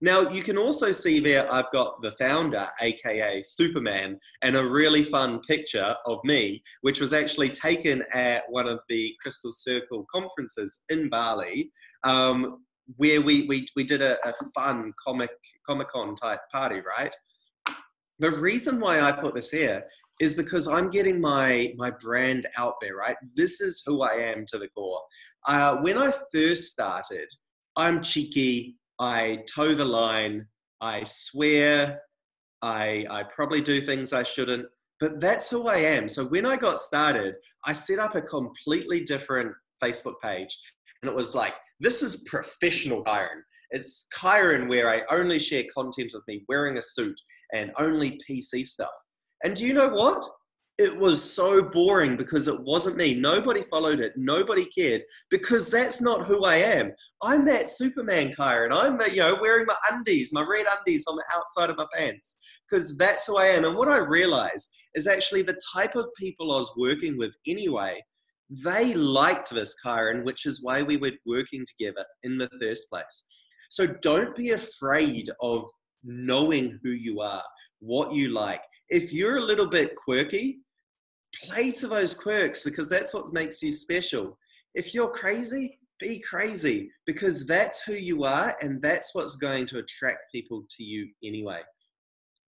Now, 0.00 0.30
you 0.30 0.42
can 0.42 0.56
also 0.56 0.92
see 0.92 1.20
there 1.20 1.50
I've 1.52 1.70
got 1.72 2.00
the 2.02 2.12
founder, 2.12 2.68
aka 2.80 3.42
Superman, 3.42 4.18
and 4.42 4.56
a 4.56 4.64
really 4.64 5.02
fun 5.02 5.40
picture 5.40 5.94
of 6.06 6.18
me, 6.24 6.62
which 6.82 7.00
was 7.00 7.12
actually 7.12 7.48
taken 7.48 8.04
at 8.12 8.44
one 8.48 8.68
of 8.68 8.80
the 8.88 9.14
Crystal 9.20 9.52
Circle 9.52 10.06
conferences 10.12 10.84
in 10.88 11.08
Bali, 11.08 11.72
um, 12.04 12.64
where 12.96 13.20
we, 13.20 13.46
we, 13.46 13.66
we 13.76 13.84
did 13.84 14.02
a, 14.02 14.16
a 14.26 14.32
fun 14.54 14.92
comic 15.04 15.30
Comic 15.66 15.90
Con 15.90 16.16
type 16.16 16.40
party, 16.52 16.80
right? 16.80 17.14
The 18.20 18.30
reason 18.30 18.80
why 18.80 19.00
I 19.00 19.12
put 19.12 19.34
this 19.34 19.50
here 19.50 19.84
is 20.20 20.34
because 20.34 20.66
I'm 20.66 20.90
getting 20.90 21.20
my 21.20 21.72
my 21.76 21.90
brand 21.90 22.48
out 22.56 22.74
there, 22.80 22.96
right? 22.96 23.16
This 23.36 23.60
is 23.60 23.82
who 23.86 24.02
I 24.02 24.14
am 24.14 24.44
to 24.46 24.58
the 24.58 24.68
core. 24.68 25.02
Uh, 25.46 25.76
when 25.76 25.98
I 25.98 26.12
first 26.32 26.64
started, 26.64 27.28
I'm 27.76 28.02
cheeky, 28.02 28.77
I 29.00 29.44
toe 29.52 29.74
the 29.74 29.84
line, 29.84 30.46
I 30.80 31.04
swear, 31.04 32.00
I, 32.62 33.06
I 33.10 33.24
probably 33.24 33.60
do 33.60 33.80
things 33.80 34.12
I 34.12 34.22
shouldn't, 34.22 34.66
but 35.00 35.20
that's 35.20 35.48
who 35.48 35.68
I 35.68 35.76
am. 35.76 36.08
So 36.08 36.24
when 36.26 36.44
I 36.44 36.56
got 36.56 36.80
started, 36.80 37.36
I 37.64 37.72
set 37.72 37.98
up 37.98 38.16
a 38.16 38.22
completely 38.22 39.02
different 39.02 39.52
Facebook 39.82 40.20
page. 40.22 40.58
And 41.02 41.10
it 41.10 41.14
was 41.14 41.34
like, 41.34 41.54
this 41.78 42.02
is 42.02 42.24
professional 42.28 43.04
Kyron. 43.04 43.42
It's 43.70 44.08
Kyron 44.16 44.68
where 44.68 44.90
I 44.90 45.02
only 45.10 45.38
share 45.38 45.64
content 45.72 46.12
of 46.14 46.22
me 46.26 46.44
wearing 46.48 46.78
a 46.78 46.82
suit 46.82 47.18
and 47.54 47.70
only 47.78 48.20
PC 48.28 48.66
stuff. 48.66 48.90
And 49.44 49.54
do 49.54 49.64
you 49.64 49.74
know 49.74 49.88
what? 49.88 50.24
It 50.78 50.96
was 50.96 51.20
so 51.20 51.60
boring 51.60 52.16
because 52.16 52.46
it 52.46 52.60
wasn't 52.60 52.96
me. 52.96 53.12
Nobody 53.12 53.62
followed 53.62 53.98
it. 53.98 54.12
Nobody 54.16 54.64
cared 54.64 55.02
because 55.28 55.72
that's 55.72 56.00
not 56.00 56.26
who 56.26 56.44
I 56.44 56.56
am. 56.56 56.92
I'm 57.20 57.44
that 57.46 57.68
Superman 57.68 58.32
Kyron. 58.32 58.72
I'm, 58.72 59.00
you 59.10 59.16
know, 59.16 59.36
wearing 59.40 59.66
my 59.66 59.74
undies, 59.90 60.32
my 60.32 60.42
red 60.42 60.66
undies 60.78 61.04
on 61.08 61.16
the 61.16 61.24
outside 61.34 61.70
of 61.70 61.76
my 61.76 61.86
pants 61.92 62.60
because 62.70 62.96
that's 62.96 63.26
who 63.26 63.38
I 63.38 63.46
am. 63.46 63.64
And 63.64 63.76
what 63.76 63.88
I 63.88 63.96
realized 63.96 64.68
is 64.94 65.08
actually 65.08 65.42
the 65.42 65.60
type 65.74 65.96
of 65.96 66.06
people 66.16 66.52
I 66.52 66.58
was 66.58 66.72
working 66.76 67.18
with 67.18 67.32
anyway, 67.48 68.00
they 68.48 68.94
liked 68.94 69.50
this 69.50 69.74
Kyron, 69.84 70.24
which 70.24 70.46
is 70.46 70.62
why 70.62 70.84
we 70.84 70.96
were 70.96 71.10
working 71.26 71.66
together 71.66 72.04
in 72.22 72.38
the 72.38 72.48
first 72.60 72.88
place. 72.88 73.26
So 73.68 73.86
don't 74.00 74.34
be 74.36 74.50
afraid 74.50 75.28
of 75.42 75.64
knowing 76.04 76.78
who 76.84 76.90
you 76.90 77.20
are, 77.20 77.42
what 77.80 78.12
you 78.12 78.30
like. 78.30 78.62
If 78.90 79.12
you're 79.12 79.38
a 79.38 79.44
little 79.44 79.66
bit 79.66 79.96
quirky, 79.96 80.60
play 81.44 81.70
to 81.72 81.88
those 81.88 82.14
quirks 82.14 82.64
because 82.64 82.88
that's 82.88 83.14
what 83.14 83.32
makes 83.32 83.62
you 83.62 83.72
special. 83.72 84.38
If 84.74 84.94
you're 84.94 85.10
crazy, 85.10 85.78
be 86.00 86.20
crazy 86.20 86.90
because 87.06 87.46
that's 87.46 87.82
who 87.82 87.94
you 87.94 88.24
are 88.24 88.56
and 88.60 88.80
that's 88.80 89.14
what's 89.14 89.36
going 89.36 89.66
to 89.68 89.78
attract 89.78 90.32
people 90.32 90.64
to 90.76 90.84
you 90.84 91.08
anyway. 91.24 91.60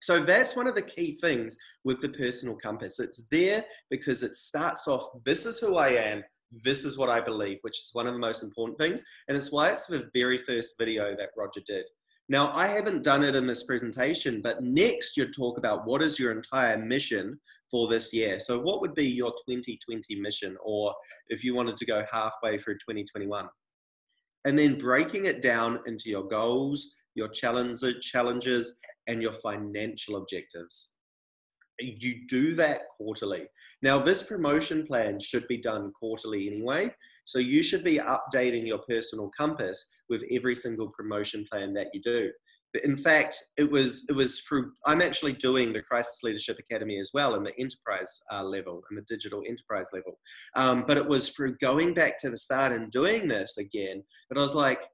So 0.02 0.22
that's 0.22 0.56
one 0.56 0.68
of 0.68 0.76
the 0.76 0.82
key 0.82 1.18
things 1.20 1.58
with 1.84 2.00
the 2.00 2.10
personal 2.10 2.56
compass. 2.56 3.00
It's 3.00 3.26
there 3.32 3.66
because 3.90 4.24
it 4.24 4.36
starts 4.36 4.88
off 4.88 5.06
this 5.26 5.46
is 5.46 5.60
who 5.60 5.76
I 5.76 5.90
am, 5.90 6.24
this 6.64 6.86
is 6.86 6.98
what 6.98 7.10
I 7.10 7.20
believe, 7.20 7.58
which 7.62 7.80
is 7.80 7.90
one 7.94 8.08
of 8.08 8.14
the 8.14 8.20
most 8.20 8.44
important 8.44 8.80
things. 8.80 9.04
And 9.28 9.38
it's 9.38 9.52
why 9.52 9.70
it's 9.72 9.88
the 9.88 10.10
very 10.14 10.38
first 10.38 10.76
video 10.80 11.16
that 11.18 11.30
Roger 11.38 11.62
did. 11.66 11.86
Now, 12.32 12.52
I 12.56 12.68
haven't 12.68 13.04
done 13.04 13.24
it 13.24 13.36
in 13.36 13.48
this 13.48 13.64
presentation, 13.64 14.40
but 14.40 14.62
next 14.64 15.18
you'd 15.18 15.34
talk 15.34 15.58
about 15.58 15.88
what 15.88 16.04
is 16.04 16.20
your 16.20 16.32
entire 16.32 16.78
mission 16.78 17.40
for 17.72 17.88
this 17.88 18.14
year. 18.14 18.38
So, 18.38 18.60
what 18.60 18.82
would 18.82 18.94
be 18.94 19.08
your 19.08 19.32
2020 19.50 20.20
mission, 20.22 20.56
or 20.64 20.94
if 21.30 21.44
you 21.44 21.56
wanted 21.56 21.76
to 21.78 21.86
go 21.88 22.06
halfway 22.12 22.60
through 22.60 22.76
2021? 22.76 23.48
And 24.46 24.58
then 24.58 24.78
breaking 24.78 25.26
it 25.26 25.42
down 25.42 25.80
into 25.88 26.12
your 26.12 26.28
goals, 26.28 26.94
your 27.16 27.30
challenges, 27.30 28.78
and 29.08 29.22
your 29.24 29.34
financial 29.34 30.18
objectives. 30.18 30.99
You 31.80 32.28
do 32.28 32.56
that 32.56 32.82
quarterly. 32.98 33.48
Now, 33.82 34.00
this 34.00 34.24
promotion 34.24 34.86
plan 34.86 35.20
should 35.20 35.48
be 35.48 35.58
done 35.58 35.92
quarterly 35.98 36.48
anyway. 36.48 36.94
So 37.26 37.40
you 37.40 37.64
should 37.64 37.84
be 37.84 38.00
updating 38.00 38.68
your 38.68 38.80
personal 38.90 39.32
compass 39.38 39.88
with 40.10 40.24
every 40.32 40.56
single 40.56 40.90
promotion 40.90 41.46
plan 41.50 41.74
that 41.74 41.88
you 41.94 42.02
do. 42.02 42.32
But 42.74 42.84
in 42.84 42.96
fact, 42.96 43.36
it 43.58 43.70
was 43.70 44.06
it 44.10 44.14
was 44.14 44.42
through. 44.42 44.72
I'm 44.86 45.02
actually 45.02 45.34
doing 45.34 45.74
the 45.74 45.82
Crisis 45.82 46.20
Leadership 46.22 46.60
Academy 46.60 47.00
as 47.00 47.12
well 47.14 47.34
in 47.34 47.44
the 47.44 47.58
enterprise 47.60 48.22
uh, 48.32 48.44
level, 48.44 48.84
in 48.92 48.96
the 48.96 49.06
digital 49.08 49.42
enterprise 49.48 49.90
level. 49.92 50.20
Um, 50.56 50.84
but 50.88 50.98
it 50.98 51.08
was 51.08 51.30
through 51.30 51.58
going 51.58 51.96
back 51.96 52.20
to 52.20 52.30
the 52.30 52.38
start 52.38 52.72
and 52.72 52.92
doing 52.92 53.28
this 53.28 53.58
again 53.58 54.04
that 54.30 54.38
I 54.38 54.42
was 54.42 54.54
like, 54.54 54.86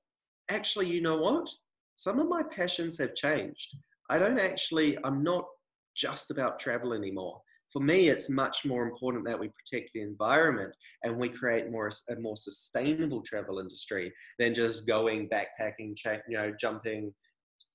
actually, 0.49 0.87
you 0.87 1.01
know 1.01 1.17
what? 1.17 1.49
Some 1.95 2.19
of 2.19 2.29
my 2.29 2.43
passions 2.43 2.97
have 2.99 3.13
changed. 3.13 3.75
I 4.09 4.19
don't 4.19 4.39
actually. 4.39 4.97
I'm 5.03 5.21
not 5.21 5.43
just 5.95 6.31
about 6.31 6.59
travel 6.59 6.93
anymore 6.93 7.41
for 7.71 7.81
me, 7.81 8.09
it's 8.09 8.29
much 8.29 8.65
more 8.65 8.83
important 8.83 9.25
that 9.25 9.39
we 9.39 9.49
protect 9.49 9.91
the 9.93 10.01
environment 10.01 10.73
and 11.03 11.17
we 11.17 11.29
create 11.29 11.71
more 11.71 11.89
a 12.09 12.15
more 12.17 12.35
sustainable 12.35 13.21
travel 13.21 13.59
industry 13.59 14.13
than 14.39 14.53
just 14.53 14.87
going 14.87 15.29
backpacking, 15.29 15.95
you 16.27 16.37
know, 16.37 16.53
jumping 16.59 17.13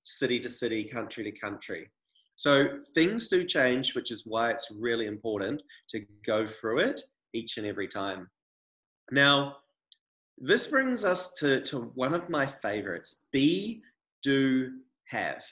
city 0.04 0.40
to 0.40 0.48
city, 0.48 0.84
country 0.84 1.24
to 1.24 1.32
country. 1.32 1.90
So 2.36 2.78
things 2.94 3.28
do 3.28 3.44
change, 3.44 3.94
which 3.94 4.10
is 4.10 4.24
why 4.26 4.50
it's 4.50 4.72
really 4.78 5.06
important 5.06 5.62
to 5.90 6.06
go 6.24 6.46
through 6.46 6.78
it 6.78 7.00
each 7.34 7.58
and 7.58 7.66
every 7.66 7.88
time. 7.88 8.30
Now, 9.10 9.56
this 10.38 10.68
brings 10.68 11.04
us 11.04 11.34
to, 11.34 11.60
to 11.62 11.92
one 11.94 12.14
of 12.14 12.30
my 12.30 12.46
favorites 12.46 13.24
be, 13.32 13.82
do, 14.22 14.70
have. 15.08 15.44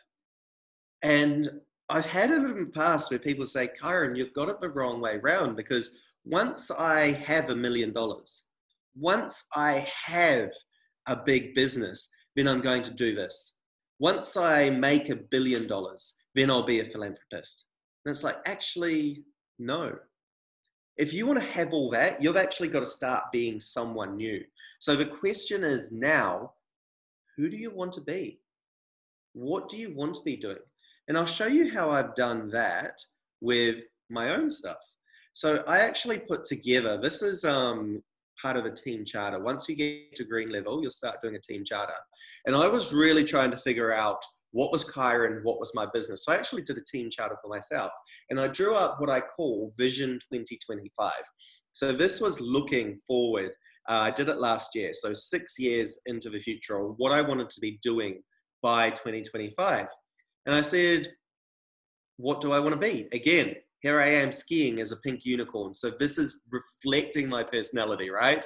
And 1.03 1.51
I've 1.90 2.07
had 2.07 2.30
it 2.30 2.42
in 2.42 2.61
the 2.61 2.71
past 2.75 3.11
where 3.11 3.18
people 3.18 3.47
say, 3.47 3.71
Kyron, 3.80 4.16
you've 4.16 4.35
got 4.35 4.49
it 4.49 4.61
the 4.61 4.68
wrong 4.68 5.00
way 5.00 5.18
round 5.18 5.57
because 5.57 5.97
once 6.25 6.71
I 6.71 7.12
have 7.12 7.49
a 7.49 7.57
million 7.57 7.92
dollars, 7.92 8.49
once 8.95 9.47
I 9.54 9.87
have 10.04 10.50
a 11.07 11.16
big 11.16 11.54
business, 11.54 12.11
then 12.37 12.47
I'm 12.47 12.61
going 12.61 12.83
to 12.83 12.95
do 12.95 13.14
this. 13.14 13.59
Once 13.99 14.37
I 14.37 14.68
make 14.71 15.09
a 15.09 15.16
billion 15.16 15.66
dollars, 15.66 16.14
then 16.35 16.50
I'll 16.50 16.62
be 16.62 16.80
a 16.80 16.85
philanthropist. 16.85 17.66
And 18.04 18.14
it's 18.14 18.23
like, 18.23 18.37
actually, 18.45 19.25
no. 19.59 19.97
If 20.99 21.14
you 21.14 21.26
want 21.26 21.38
to 21.38 21.45
have 21.47 21.73
all 21.73 21.90
that, 21.90 22.23
you've 22.23 22.37
actually 22.37 22.68
got 22.68 22.80
to 22.80 22.87
start 22.87 23.33
being 23.33 23.59
someone 23.59 24.16
new. 24.16 24.42
So 24.78 24.95
the 24.95 25.07
question 25.07 25.64
is 25.64 25.90
now, 25.90 26.52
who 27.37 27.49
do 27.49 27.57
you 27.57 27.71
want 27.71 27.92
to 27.95 28.00
be? 28.00 28.40
What 29.33 29.68
do 29.68 29.78
you 29.78 29.95
want 29.95 30.16
to 30.16 30.23
be 30.23 30.37
doing? 30.37 30.59
And 31.09 31.17
I'll 31.17 31.27
show 31.27 31.47
you 31.47 31.73
how 31.73 31.91
I've 31.91 32.15
done 32.15 32.50
that 32.50 32.99
with 33.41 33.83
my 34.11 34.35
own 34.35 34.50
stuff. 34.50 34.79
So 35.33 35.62
I 35.67 35.79
actually 35.79 36.19
put 36.19 36.45
together, 36.45 37.00
this 37.00 37.23
is 37.23 37.45
um, 37.45 38.03
part 38.41 38.57
of 38.57 38.65
a 38.65 38.71
team 38.71 39.05
charter. 39.05 39.41
Once 39.41 39.69
you 39.69 39.77
get 39.77 40.15
to 40.17 40.25
green 40.25 40.50
level, 40.50 40.81
you'll 40.83 40.91
start 40.91 41.21
doing 41.23 41.37
a 41.37 41.41
team 41.41 41.65
charter. 41.65 41.95
And 42.47 42.57
I 42.57 42.69
was 42.69 42.93
really 42.93 43.25
trying 43.25 43.50
to 43.50 43.57
figure 43.57 43.93
out 43.93 44.23
what 44.50 44.73
was 44.73 44.91
Kyron, 44.91 45.43
what 45.45 45.61
was 45.61 45.73
my 45.75 45.87
business. 45.93 46.25
So 46.25 46.33
I 46.33 46.37
actually 46.37 46.62
did 46.62 46.79
a 46.79 46.85
team 46.91 47.11
charter 47.11 47.37
for 47.43 47.49
myself. 47.49 47.93
And 48.31 48.41
I 48.41 48.49
drew 48.49 48.75
up 48.75 49.00
what 49.00 49.11
I 49.11 49.21
call 49.21 49.73
Vision 49.79 50.19
2025. 50.33 51.12
So 51.73 51.93
this 51.93 52.21
was 52.21 52.41
looking 52.41 52.97
forward. 53.07 53.50
Uh, 53.88 54.00
I 54.00 54.11
did 54.11 54.29
it 54.29 54.38
last 54.38 54.75
year. 54.75 54.93
So 54.93 55.12
six 55.12 55.59
years 55.59 56.00
into 56.07 56.31
the 56.31 56.41
future, 56.41 56.79
what 56.81 57.12
I 57.12 57.21
wanted 57.23 57.50
to 57.50 57.61
be 57.61 57.79
doing 57.83 58.21
by 58.62 58.91
2025. 58.91 59.87
And 60.49 60.57
I 60.57 60.62
said, 60.62 61.07
What 62.17 62.40
do 62.40 62.52
I 62.52 62.59
want 62.59 62.73
to 62.73 62.81
be? 62.81 63.07
Again, 63.12 63.55
here 63.81 64.00
I 64.00 64.09
am 64.09 64.33
skiing 64.33 64.81
as 64.81 64.93
a 64.93 64.97
pink 64.97 65.26
unicorn. 65.26 65.75
So 65.75 65.90
this 65.90 66.17
is 66.17 66.40
reflecting 66.50 67.28
my 67.28 67.45
personality, 67.45 68.09
right? 68.09 68.45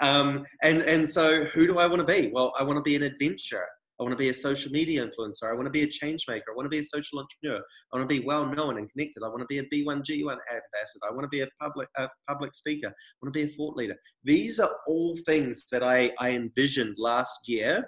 Um, 0.00 0.44
and, 0.62 0.82
and 0.82 1.06
so 1.06 1.44
who 1.46 1.66
do 1.66 1.78
I 1.78 1.86
want 1.86 1.98
to 1.98 2.06
be? 2.06 2.30
Well, 2.32 2.52
I 2.56 2.62
want 2.62 2.76
to 2.76 2.82
be 2.82 2.94
an 2.94 3.02
adventurer. 3.02 3.66
I 3.98 4.04
want 4.04 4.12
to 4.12 4.18
be 4.18 4.28
a 4.28 4.34
social 4.34 4.70
media 4.70 5.04
influencer. 5.04 5.50
I 5.50 5.52
want 5.52 5.66
to 5.66 5.70
be 5.70 5.82
a 5.82 5.88
change 5.88 6.26
maker. 6.28 6.44
I 6.52 6.54
want 6.54 6.66
to 6.66 6.70
be 6.70 6.78
a 6.78 6.82
social 6.84 7.18
entrepreneur. 7.18 7.60
I 7.92 7.96
want 7.96 8.08
to 8.08 8.20
be 8.20 8.24
well 8.24 8.46
known 8.46 8.78
and 8.78 8.88
connected. 8.92 9.24
I 9.24 9.28
want 9.28 9.40
to 9.40 9.46
be 9.46 9.58
a 9.58 9.64
B1G1 9.64 10.36
ambassador. 10.48 11.06
I 11.08 11.12
want 11.12 11.24
to 11.24 11.28
be 11.28 11.40
a 11.40 11.48
public 11.60 11.88
a 11.98 12.08
public 12.28 12.54
speaker. 12.54 12.86
I 12.88 13.16
want 13.20 13.34
to 13.34 13.44
be 13.44 13.52
a 13.52 13.56
thought 13.56 13.76
leader. 13.76 13.96
These 14.22 14.60
are 14.60 14.74
all 14.86 15.16
things 15.26 15.66
that 15.72 15.82
I, 15.82 16.12
I 16.20 16.30
envisioned 16.30 16.94
last 16.98 17.48
year 17.48 17.84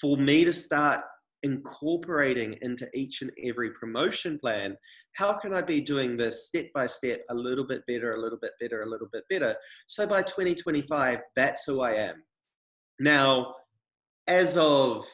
for 0.00 0.16
me 0.16 0.44
to 0.44 0.52
start 0.52 1.00
incorporating 1.42 2.56
into 2.62 2.88
each 2.94 3.22
and 3.22 3.30
every 3.44 3.70
promotion 3.72 4.38
plan 4.38 4.76
how 5.14 5.32
can 5.32 5.54
i 5.54 5.60
be 5.60 5.80
doing 5.80 6.16
this 6.16 6.46
step 6.46 6.66
by 6.74 6.86
step 6.86 7.20
a 7.30 7.34
little 7.34 7.66
bit 7.66 7.82
better 7.86 8.10
a 8.10 8.20
little 8.20 8.38
bit 8.40 8.52
better 8.60 8.80
a 8.80 8.88
little 8.88 9.08
bit 9.12 9.24
better? 9.28 9.56
So 9.86 10.06
by 10.06 10.22
2025 10.22 11.20
that's 11.36 11.64
who 11.64 11.80
i 11.80 11.92
am. 11.92 12.22
Now 13.00 13.54
as 14.26 14.56
of 14.56 15.04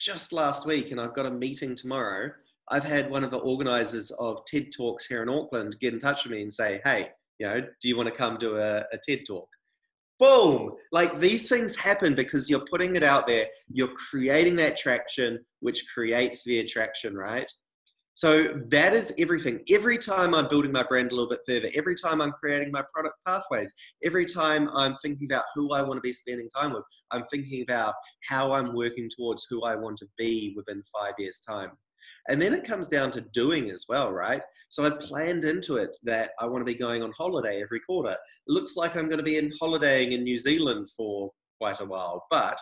just 0.00 0.32
last 0.32 0.66
week 0.66 0.90
and 0.90 1.00
i've 1.00 1.14
got 1.14 1.26
a 1.26 1.30
meeting 1.30 1.74
tomorrow 1.74 2.30
i've 2.70 2.84
had 2.84 3.10
one 3.10 3.24
of 3.24 3.30
the 3.30 3.38
organizers 3.38 4.10
of 4.12 4.44
ted 4.44 4.68
talks 4.76 5.06
here 5.06 5.22
in 5.22 5.28
auckland 5.28 5.76
get 5.80 5.92
in 5.92 5.98
touch 5.98 6.24
with 6.24 6.32
me 6.32 6.42
and 6.42 6.52
say 6.52 6.80
hey 6.84 7.08
you 7.38 7.46
know 7.46 7.60
do 7.80 7.88
you 7.88 7.96
want 7.96 8.08
to 8.08 8.14
come 8.14 8.36
do 8.38 8.56
a, 8.56 8.78
a 8.92 8.98
ted 9.06 9.20
talk 9.26 9.48
boom. 10.18 10.72
Like 10.92 11.20
these 11.20 11.48
things 11.48 11.76
happen 11.76 12.14
because 12.14 12.50
you're 12.50 12.64
putting 12.70 12.96
it 12.96 13.02
out 13.02 13.26
there. 13.26 13.46
You're 13.72 13.94
creating 13.94 14.56
that 14.56 14.76
traction 14.76 15.38
which 15.60 15.84
creates 15.92 16.44
the 16.44 16.60
attraction 16.60 17.16
right? 17.16 17.50
So 18.14 18.60
that 18.66 18.94
is 18.94 19.14
everything. 19.18 19.60
Every 19.70 19.96
time 19.96 20.34
i'm 20.34 20.48
building 20.48 20.72
my 20.72 20.82
brand 20.82 21.12
a 21.12 21.14
little 21.14 21.28
bit 21.28 21.40
further 21.46 21.70
every 21.76 21.94
time 21.94 22.20
i'm 22.20 22.32
creating 22.32 22.72
my 22.72 22.82
product 22.92 23.14
pathways 23.26 23.72
every 24.04 24.24
time 24.24 24.68
i'm 24.74 24.94
thinking 24.96 25.28
about 25.30 25.44
who 25.54 25.72
i 25.72 25.82
want 25.82 25.96
to 25.96 26.00
be 26.00 26.12
spending 26.12 26.48
time 26.50 26.72
with 26.72 26.82
i'm 27.12 27.24
thinking 27.30 27.62
about 27.62 27.94
how 28.28 28.52
i'm 28.52 28.74
working 28.74 29.08
towards 29.16 29.46
who 29.48 29.62
i 29.62 29.76
want 29.76 29.96
to 29.98 30.06
be 30.16 30.52
within 30.56 30.82
five 30.92 31.12
years 31.18 31.40
time 31.48 31.70
and 32.28 32.40
then 32.40 32.54
it 32.54 32.64
comes 32.64 32.88
down 32.88 33.10
to 33.12 33.20
doing 33.32 33.70
as 33.70 33.86
well, 33.88 34.12
right? 34.12 34.42
So 34.68 34.84
I 34.84 34.90
planned 34.90 35.44
into 35.44 35.76
it 35.76 35.96
that 36.04 36.30
I 36.40 36.46
want 36.46 36.60
to 36.60 36.72
be 36.72 36.78
going 36.78 37.02
on 37.02 37.12
holiday 37.12 37.62
every 37.62 37.80
quarter. 37.80 38.12
It 38.12 38.18
looks 38.46 38.76
like 38.76 38.96
I'm 38.96 39.08
going 39.08 39.18
to 39.18 39.24
be 39.24 39.38
in 39.38 39.52
holidaying 39.60 40.12
in 40.12 40.22
New 40.22 40.36
Zealand 40.36 40.88
for 40.96 41.30
quite 41.58 41.80
a 41.80 41.84
while, 41.84 42.26
but 42.30 42.60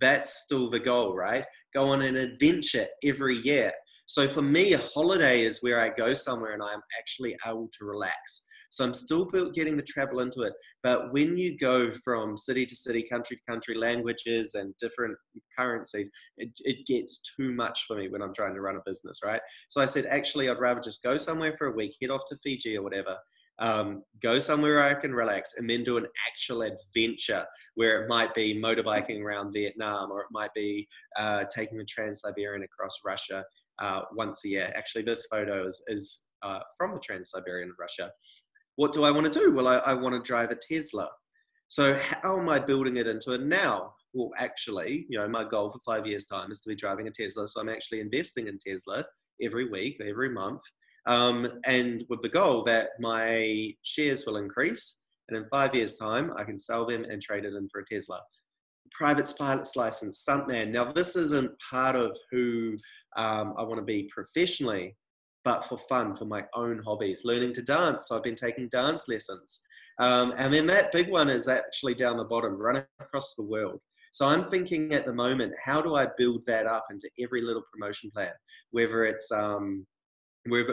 that's 0.00 0.44
still 0.44 0.70
the 0.70 0.78
goal, 0.78 1.14
right? 1.14 1.44
Go 1.74 1.88
on 1.88 2.02
an 2.02 2.16
adventure 2.16 2.86
every 3.04 3.36
year. 3.36 3.72
So 4.08 4.26
for 4.26 4.40
me, 4.40 4.72
a 4.72 4.78
holiday 4.78 5.44
is 5.44 5.62
where 5.62 5.80
I 5.82 5.90
go 5.90 6.14
somewhere 6.14 6.54
and 6.54 6.62
I'm 6.62 6.80
actually 6.98 7.36
able 7.46 7.68
to 7.78 7.84
relax. 7.84 8.46
So 8.70 8.82
I'm 8.82 8.94
still 8.94 9.26
getting 9.26 9.76
the 9.76 9.82
travel 9.82 10.20
into 10.20 10.42
it. 10.42 10.54
But 10.82 11.12
when 11.12 11.36
you 11.36 11.58
go 11.58 11.92
from 11.92 12.34
city 12.34 12.64
to 12.64 12.74
city, 12.74 13.02
country 13.02 13.36
to 13.36 13.42
country, 13.52 13.74
languages 13.74 14.54
and 14.54 14.74
different 14.78 15.14
currencies, 15.58 16.08
it, 16.38 16.48
it 16.60 16.86
gets 16.86 17.20
too 17.36 17.52
much 17.52 17.84
for 17.86 17.96
me 17.96 18.08
when 18.08 18.22
I'm 18.22 18.32
trying 18.32 18.54
to 18.54 18.62
run 18.62 18.76
a 18.76 18.82
business, 18.86 19.20
right? 19.22 19.42
So 19.68 19.82
I 19.82 19.84
said, 19.84 20.06
actually, 20.06 20.48
I'd 20.48 20.58
rather 20.58 20.80
just 20.80 21.02
go 21.02 21.18
somewhere 21.18 21.52
for 21.58 21.66
a 21.66 21.76
week, 21.76 21.94
head 22.00 22.10
off 22.10 22.22
to 22.30 22.38
Fiji 22.38 22.78
or 22.78 22.82
whatever, 22.82 23.14
um, 23.58 24.04
go 24.22 24.38
somewhere 24.38 24.76
where 24.76 24.86
I 24.86 24.94
can 24.94 25.14
relax 25.14 25.54
and 25.58 25.68
then 25.68 25.84
do 25.84 25.98
an 25.98 26.06
actual 26.26 26.62
adventure 26.62 27.44
where 27.74 28.02
it 28.02 28.08
might 28.08 28.34
be 28.34 28.58
motorbiking 28.58 29.20
around 29.20 29.52
Vietnam 29.52 30.10
or 30.10 30.20
it 30.20 30.28
might 30.30 30.54
be 30.54 30.88
uh, 31.18 31.44
taking 31.54 31.76
the 31.76 31.84
Trans 31.84 32.20
Siberian 32.20 32.62
across 32.62 33.00
Russia 33.04 33.44
uh, 33.80 34.02
once 34.14 34.44
a 34.44 34.48
year. 34.48 34.72
Actually, 34.76 35.04
this 35.04 35.26
photo 35.26 35.66
is, 35.66 35.82
is 35.88 36.22
uh, 36.42 36.60
from 36.76 36.94
the 36.94 37.00
Trans 37.00 37.30
Siberian 37.30 37.72
Russia. 37.78 38.10
What 38.76 38.92
do 38.92 39.04
I 39.04 39.10
want 39.10 39.32
to 39.32 39.38
do? 39.38 39.52
Well, 39.52 39.66
I, 39.66 39.78
I 39.78 39.94
want 39.94 40.14
to 40.14 40.20
drive 40.20 40.50
a 40.50 40.56
Tesla. 40.56 41.08
So, 41.68 41.98
how 42.02 42.38
am 42.38 42.48
I 42.48 42.58
building 42.58 42.96
it 42.96 43.06
into 43.06 43.32
it 43.32 43.42
now? 43.42 43.92
Well, 44.14 44.30
actually, 44.38 45.06
you 45.08 45.18
know, 45.18 45.28
my 45.28 45.44
goal 45.44 45.70
for 45.70 45.80
five 45.84 46.06
years' 46.06 46.26
time 46.26 46.50
is 46.50 46.60
to 46.60 46.68
be 46.68 46.74
driving 46.74 47.08
a 47.08 47.10
Tesla. 47.10 47.46
So, 47.46 47.60
I'm 47.60 47.68
actually 47.68 48.00
investing 48.00 48.48
in 48.48 48.58
Tesla 48.58 49.04
every 49.42 49.68
week, 49.68 50.00
every 50.00 50.30
month, 50.30 50.62
um, 51.06 51.60
and 51.64 52.04
with 52.08 52.20
the 52.20 52.28
goal 52.28 52.64
that 52.64 52.90
my 53.00 53.72
shares 53.82 54.26
will 54.26 54.36
increase. 54.36 55.02
And 55.28 55.36
in 55.36 55.48
five 55.50 55.74
years' 55.74 55.96
time, 55.96 56.32
I 56.38 56.44
can 56.44 56.56
sell 56.56 56.86
them 56.86 57.04
and 57.04 57.20
trade 57.20 57.44
it 57.44 57.54
in 57.54 57.68
for 57.68 57.80
a 57.80 57.84
Tesla. 57.84 58.20
Private 58.92 59.30
pilot's 59.38 59.76
license, 59.76 60.24
stuntman. 60.26 60.70
Now, 60.70 60.90
this 60.92 61.16
isn't 61.16 61.50
part 61.70 61.96
of 61.96 62.16
who 62.30 62.76
um, 63.18 63.54
I 63.58 63.62
want 63.64 63.76
to 63.76 63.84
be 63.84 64.04
professionally, 64.04 64.96
but 65.44 65.64
for 65.64 65.76
fun, 65.76 66.14
for 66.14 66.24
my 66.24 66.44
own 66.54 66.80
hobbies. 66.84 67.24
Learning 67.24 67.52
to 67.54 67.62
dance, 67.62 68.08
so 68.08 68.16
I've 68.16 68.22
been 68.22 68.36
taking 68.36 68.68
dance 68.68 69.08
lessons. 69.08 69.60
Um, 70.00 70.32
and 70.38 70.54
then 70.54 70.66
that 70.68 70.92
big 70.92 71.10
one 71.10 71.28
is 71.28 71.48
actually 71.48 71.94
down 71.94 72.16
the 72.16 72.24
bottom, 72.24 72.54
running 72.54 72.84
across 73.00 73.34
the 73.34 73.42
world. 73.42 73.80
So 74.12 74.26
I'm 74.26 74.44
thinking 74.44 74.94
at 74.94 75.04
the 75.04 75.12
moment, 75.12 75.52
how 75.62 75.82
do 75.82 75.96
I 75.96 76.06
build 76.16 76.44
that 76.46 76.66
up 76.66 76.86
into 76.90 77.10
every 77.20 77.42
little 77.42 77.64
promotion 77.72 78.10
plan? 78.10 78.32
Whether 78.70 79.04
it's 79.04 79.30
um, 79.32 79.86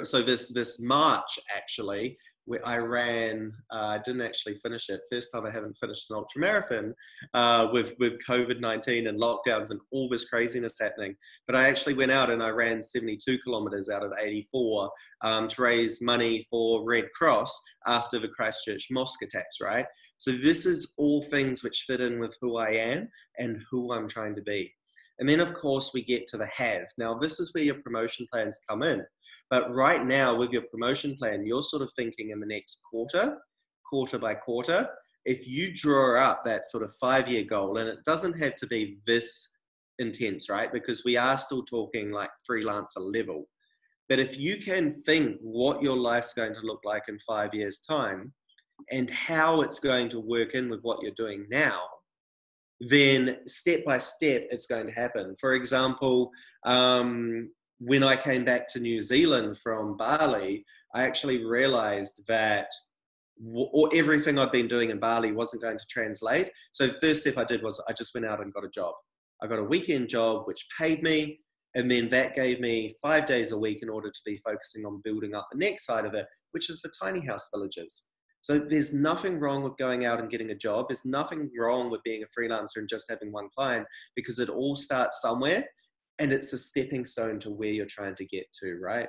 so 0.03 0.21
this 0.21 0.53
this 0.53 0.81
March 0.81 1.39
actually, 1.55 2.17
where 2.45 2.65
I 2.67 2.77
ran, 2.77 3.51
uh, 3.71 3.75
I 3.75 3.95
uh, 3.95 3.97
didn't 4.05 4.21
actually 4.21 4.55
finish 4.55 4.89
it. 4.89 5.01
First 5.11 5.31
time 5.33 5.45
I 5.45 5.51
haven't 5.51 5.77
finished 5.77 6.09
an 6.09 6.17
ultra 6.17 6.39
marathon 6.39 6.93
uh, 7.33 7.69
with 7.73 7.95
with 7.99 8.23
COVID 8.25 8.59
nineteen 8.59 9.07
and 9.07 9.19
lockdowns 9.19 9.71
and 9.71 9.79
all 9.91 10.07
this 10.07 10.29
craziness 10.29 10.77
happening. 10.79 11.15
But 11.47 11.55
I 11.55 11.67
actually 11.67 11.95
went 11.95 12.11
out 12.11 12.29
and 12.29 12.43
I 12.43 12.49
ran 12.49 12.81
seventy 12.81 13.17
two 13.17 13.39
kilometers 13.39 13.89
out 13.89 14.03
of 14.03 14.11
eighty 14.21 14.47
four 14.51 14.91
um, 15.21 15.47
to 15.47 15.61
raise 15.61 16.01
money 16.01 16.43
for 16.49 16.85
Red 16.87 17.11
Cross 17.13 17.59
after 17.87 18.19
the 18.19 18.27
Christchurch 18.27 18.87
mosque 18.91 19.23
attacks. 19.23 19.57
Right. 19.61 19.85
So 20.17 20.31
this 20.31 20.65
is 20.65 20.93
all 20.97 21.23
things 21.23 21.63
which 21.63 21.85
fit 21.87 22.01
in 22.01 22.19
with 22.19 22.37
who 22.41 22.57
I 22.57 22.69
am 22.69 23.09
and 23.39 23.61
who 23.71 23.91
I'm 23.91 24.07
trying 24.07 24.35
to 24.35 24.41
be. 24.43 24.71
And 25.19 25.29
then, 25.29 25.39
of 25.39 25.53
course, 25.53 25.91
we 25.93 26.03
get 26.03 26.27
to 26.27 26.37
the 26.37 26.47
have. 26.47 26.87
Now, 26.97 27.17
this 27.17 27.39
is 27.39 27.53
where 27.53 27.63
your 27.63 27.81
promotion 27.81 28.27
plans 28.31 28.61
come 28.67 28.83
in. 28.83 29.03
But 29.49 29.73
right 29.73 30.05
now, 30.05 30.35
with 30.35 30.51
your 30.51 30.63
promotion 30.63 31.15
plan, 31.15 31.45
you're 31.45 31.61
sort 31.61 31.83
of 31.83 31.91
thinking 31.95 32.31
in 32.31 32.39
the 32.39 32.45
next 32.45 32.81
quarter, 32.89 33.37
quarter 33.89 34.19
by 34.19 34.35
quarter. 34.35 34.89
If 35.23 35.47
you 35.47 35.73
draw 35.73 36.21
up 36.21 36.43
that 36.43 36.65
sort 36.65 36.83
of 36.83 36.93
five 36.99 37.27
year 37.29 37.43
goal, 37.43 37.77
and 37.77 37.87
it 37.87 37.99
doesn't 38.05 38.41
have 38.41 38.55
to 38.57 38.67
be 38.67 38.97
this 39.07 39.55
intense, 39.99 40.49
right? 40.49 40.71
Because 40.71 41.05
we 41.05 41.15
are 41.15 41.37
still 41.37 41.63
talking 41.63 42.11
like 42.11 42.31
freelancer 42.49 42.99
level. 42.99 43.47
But 44.09 44.19
if 44.19 44.37
you 44.37 44.57
can 44.57 45.01
think 45.01 45.37
what 45.41 45.81
your 45.81 45.97
life's 45.97 46.33
going 46.33 46.53
to 46.53 46.61
look 46.61 46.81
like 46.83 47.03
in 47.07 47.17
five 47.19 47.53
years' 47.53 47.79
time 47.79 48.33
and 48.91 49.09
how 49.09 49.61
it's 49.61 49.79
going 49.79 50.09
to 50.09 50.19
work 50.19 50.53
in 50.53 50.69
with 50.69 50.83
what 50.83 51.01
you're 51.01 51.11
doing 51.15 51.47
now, 51.49 51.81
then 52.79 53.37
step 53.45 53.85
by 53.85 53.97
step 53.97 54.47
it's 54.49 54.67
going 54.67 54.87
to 54.87 54.93
happen. 54.93 55.35
For 55.39 55.53
example, 55.53 56.31
um, 56.65 57.49
when 57.79 58.03
I 58.03 58.15
came 58.15 58.45
back 58.45 58.67
to 58.69 58.79
New 58.79 59.01
Zealand 59.01 59.57
from 59.57 59.97
Bali, 59.97 60.65
I 60.93 61.03
actually 61.03 61.45
realized 61.45 62.23
that 62.27 62.67
w- 63.43 63.89
everything 63.93 64.39
I'd 64.39 64.51
been 64.51 64.67
doing 64.67 64.89
in 64.89 64.99
Bali 64.99 65.31
wasn't 65.31 65.63
going 65.63 65.77
to 65.77 65.85
translate. 65.89 66.51
So 66.71 66.87
the 66.87 66.99
first 67.01 67.21
step 67.21 67.37
I 67.37 67.43
did 67.43 67.63
was 67.63 67.81
I 67.89 67.93
just 67.93 68.13
went 68.13 68.25
out 68.25 68.41
and 68.41 68.53
got 68.53 68.65
a 68.65 68.69
job. 68.69 68.93
I 69.41 69.47
got 69.47 69.59
a 69.59 69.63
weekend 69.63 70.07
job 70.09 70.43
which 70.45 70.65
paid 70.79 71.03
me, 71.03 71.39
and 71.75 71.91
then 71.91 72.07
that 72.09 72.33
gave 72.33 72.61
me 72.61 72.95
five 73.01 73.25
days 73.25 73.51
a 73.51 73.57
week 73.57 73.79
in 73.81 73.89
order 73.89 74.09
to 74.09 74.19
be 74.25 74.37
focusing 74.37 74.85
on 74.85 75.01
building 75.03 75.35
up 75.35 75.47
the 75.51 75.57
next 75.57 75.85
side 75.85 76.05
of 76.05 76.13
it, 76.13 76.25
which 76.51 76.69
is 76.69 76.81
the 76.81 76.91
tiny 77.01 77.25
house 77.25 77.49
villages. 77.53 78.07
So 78.45 78.59
there's 78.59 78.93
nothing 78.93 79.39
wrong 79.39 79.63
with 79.63 79.75
going 79.75 80.05
out 80.05 80.19
and 80.19 80.29
getting 80.29 80.51
a 80.51 80.55
job. 80.55 80.85
There's 80.87 81.03
nothing 81.03 81.49
wrong 81.57 81.89
with 81.89 82.03
being 82.03 82.21
a 82.21 82.27
freelancer 82.27 82.75
and 82.75 82.87
just 82.87 83.09
having 83.09 83.31
one 83.31 83.49
client 83.57 83.87
because 84.15 84.37
it 84.37 84.49
all 84.49 84.75
starts 84.75 85.19
somewhere 85.19 85.65
and 86.19 86.31
it's 86.31 86.53
a 86.53 86.57
stepping 86.59 87.03
stone 87.03 87.39
to 87.39 87.49
where 87.49 87.71
you're 87.71 87.87
trying 87.87 88.13
to 88.17 88.23
get 88.23 88.45
to, 88.61 88.77
right? 88.79 89.07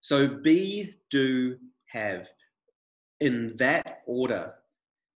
So 0.00 0.26
be, 0.26 0.94
do, 1.12 1.58
have 1.90 2.28
in 3.20 3.54
that 3.58 4.00
order. 4.08 4.52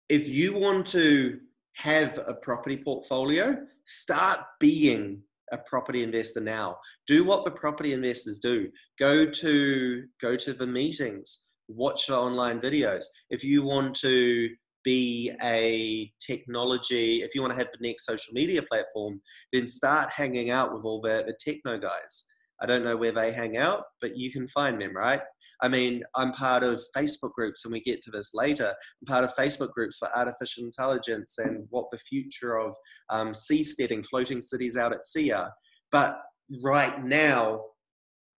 If 0.10 0.28
you 0.28 0.54
want 0.60 0.86
to 0.88 1.40
have 1.78 2.20
a 2.28 2.34
property 2.34 2.75
portfolio, 2.75 3.66
start 3.86 4.42
being 4.60 5.22
a 5.54 5.58
property 5.58 6.04
investor 6.04 6.42
now. 6.42 6.80
Do 7.08 7.24
what 7.24 7.46
the 7.46 7.52
property 7.52 7.94
investors 7.94 8.40
do. 8.40 8.70
Go 9.00 9.25
to 9.25 10.04
go 10.20 10.36
to 10.36 10.52
the 10.52 10.68
meetings 10.68 11.48
watch 11.67 12.10
online 12.10 12.60
videos. 12.60 13.05
If 13.29 13.43
you 13.43 13.63
want 13.63 13.96
to 13.98 14.50
be 14.84 15.32
a 15.41 16.12
technology, 16.25 17.22
if 17.22 17.34
you 17.34 17.41
want 17.41 17.53
to 17.53 17.58
have 17.58 17.70
the 17.72 17.88
next 17.88 18.05
social 18.05 18.34
media 18.34 18.62
platform, 18.63 19.22
then 19.51 19.67
start 19.67 20.10
hanging 20.12 20.50
out 20.51 20.74
with 20.74 20.84
all 20.84 21.01
the, 21.01 21.24
the 21.25 21.36
techno 21.39 21.79
guys. 21.79 22.25
I 22.62 22.65
don't 22.65 22.86
know 22.86 22.96
where 22.96 23.12
they 23.12 23.32
hang 23.32 23.58
out, 23.58 23.84
but 24.00 24.15
you 24.15 24.32
can 24.32 24.48
find 24.48 24.82
them, 24.82 24.96
right? 24.96 25.22
I 25.62 25.67
mean, 25.67 26.01
I'm 26.15 26.32
part 26.32 26.63
of 26.63 26.82
Facebook 26.96 27.34
groups, 27.34 27.65
and 27.65 27.74
we 27.74 27.82
get 27.82 28.01
to 28.03 28.12
this 28.12 28.32
later. 28.34 28.67
I'm 28.67 29.05
part 29.05 29.24
of 29.25 29.36
Facebook 29.36 29.72
groups 29.72 29.98
for 29.98 30.15
artificial 30.15 30.63
intelligence 30.63 31.38
and 31.39 31.65
what 31.72 31.88
the 31.91 31.98
future 31.98 32.58
of 32.58 32.74
um, 33.10 33.32
seasteading, 33.32 34.06
floating 34.06 34.39
cities 34.39 34.78
out 34.78 34.93
at 34.93 35.04
sea 35.04 35.32
are. 35.32 35.52
But 35.91 36.19
right 36.63 37.04
now, 37.04 37.63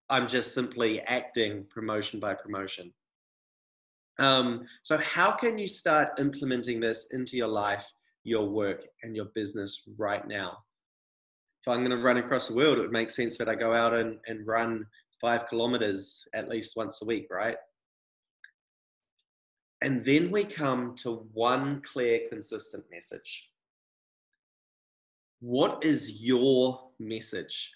I'm 0.08 0.26
just 0.26 0.54
simply 0.54 1.00
acting 1.02 1.66
promotion 1.70 2.18
by 2.18 2.34
promotion. 2.34 2.92
Um, 4.18 4.64
so, 4.82 4.96
how 4.98 5.30
can 5.30 5.58
you 5.58 5.68
start 5.68 6.18
implementing 6.18 6.80
this 6.80 7.08
into 7.12 7.36
your 7.36 7.48
life, 7.48 7.86
your 8.24 8.48
work, 8.48 8.86
and 9.02 9.14
your 9.14 9.26
business 9.34 9.88
right 9.98 10.26
now? 10.26 10.58
If 11.60 11.68
I'm 11.68 11.84
going 11.84 11.96
to 11.96 12.04
run 12.04 12.18
across 12.18 12.48
the 12.48 12.56
world, 12.56 12.78
it 12.78 12.82
would 12.82 12.92
make 12.92 13.10
sense 13.10 13.36
that 13.38 13.48
I 13.48 13.54
go 13.54 13.74
out 13.74 13.94
and, 13.94 14.18
and 14.26 14.46
run 14.46 14.86
five 15.20 15.48
kilometers 15.48 16.26
at 16.34 16.48
least 16.48 16.76
once 16.76 17.02
a 17.02 17.06
week, 17.06 17.26
right? 17.30 17.56
And 19.82 20.04
then 20.04 20.30
we 20.30 20.44
come 20.44 20.94
to 20.96 21.26
one 21.32 21.82
clear, 21.82 22.20
consistent 22.28 22.84
message. 22.90 23.50
What 25.40 25.84
is 25.84 26.22
your 26.22 26.90
message? 26.98 27.72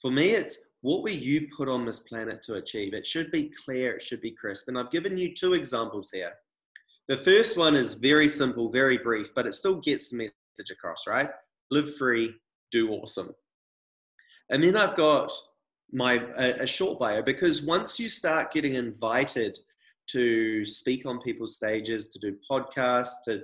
For 0.00 0.10
me, 0.10 0.30
it's 0.30 0.67
what 0.80 1.02
were 1.02 1.10
you 1.10 1.48
put 1.56 1.68
on 1.68 1.84
this 1.84 2.00
planet 2.00 2.42
to 2.44 2.54
achieve? 2.54 2.94
It 2.94 3.06
should 3.06 3.30
be 3.30 3.52
clear, 3.64 3.96
it 3.96 4.02
should 4.02 4.20
be 4.20 4.30
crisp. 4.30 4.68
And 4.68 4.78
I've 4.78 4.90
given 4.90 5.18
you 5.18 5.34
two 5.34 5.54
examples 5.54 6.10
here. 6.12 6.32
The 7.08 7.16
first 7.16 7.56
one 7.56 7.74
is 7.74 7.94
very 7.94 8.28
simple, 8.28 8.70
very 8.70 8.98
brief, 8.98 9.34
but 9.34 9.46
it 9.46 9.54
still 9.54 9.80
gets 9.80 10.10
the 10.10 10.18
message 10.18 10.70
across, 10.70 11.06
right? 11.06 11.30
Live 11.70 11.96
free, 11.96 12.34
do 12.70 12.90
awesome. 12.92 13.34
And 14.50 14.62
then 14.62 14.76
I've 14.76 14.96
got 14.96 15.32
my 15.92 16.22
a, 16.36 16.62
a 16.62 16.66
short 16.66 16.98
bio 16.98 17.22
because 17.22 17.64
once 17.64 17.98
you 17.98 18.08
start 18.08 18.52
getting 18.52 18.74
invited 18.74 19.58
to 20.08 20.64
speak 20.64 21.06
on 21.06 21.20
people's 21.20 21.56
stages, 21.56 22.10
to 22.10 22.18
do 22.18 22.36
podcasts, 22.50 23.24
to 23.24 23.42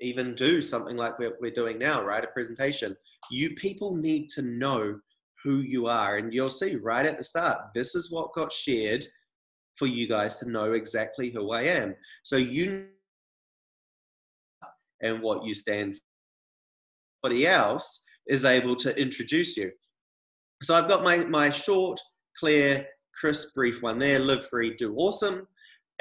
even 0.00 0.34
do 0.34 0.60
something 0.60 0.96
like 0.96 1.18
we're, 1.18 1.36
we're 1.40 1.52
doing 1.52 1.78
now, 1.78 2.04
right? 2.04 2.24
A 2.24 2.28
presentation. 2.28 2.96
You 3.30 3.54
people 3.54 3.94
need 3.94 4.28
to 4.30 4.42
know 4.42 4.98
who 5.42 5.58
you 5.58 5.86
are. 5.86 6.16
And 6.16 6.32
you'll 6.32 6.50
see 6.50 6.76
right 6.76 7.06
at 7.06 7.16
the 7.16 7.22
start, 7.24 7.60
this 7.74 7.94
is 7.94 8.10
what 8.10 8.32
got 8.32 8.52
shared 8.52 9.04
for 9.74 9.86
you 9.86 10.06
guys 10.06 10.38
to 10.38 10.50
know 10.50 10.72
exactly 10.72 11.30
who 11.30 11.52
I 11.52 11.62
am. 11.62 11.94
So 12.22 12.36
you 12.36 12.88
and 15.00 15.20
what 15.20 15.44
you 15.44 15.54
stand 15.54 15.94
for. 15.94 16.00
Somebody 17.24 17.46
else 17.46 18.02
is 18.26 18.44
able 18.44 18.74
to 18.76 19.00
introduce 19.00 19.56
you. 19.56 19.70
So 20.62 20.74
I've 20.74 20.88
got 20.88 21.04
my, 21.04 21.18
my 21.18 21.50
short, 21.50 22.00
clear, 22.38 22.86
crisp, 23.14 23.54
brief 23.54 23.82
one 23.82 23.98
there 23.98 24.18
live 24.18 24.46
free, 24.46 24.74
do 24.76 24.94
awesome. 24.96 25.46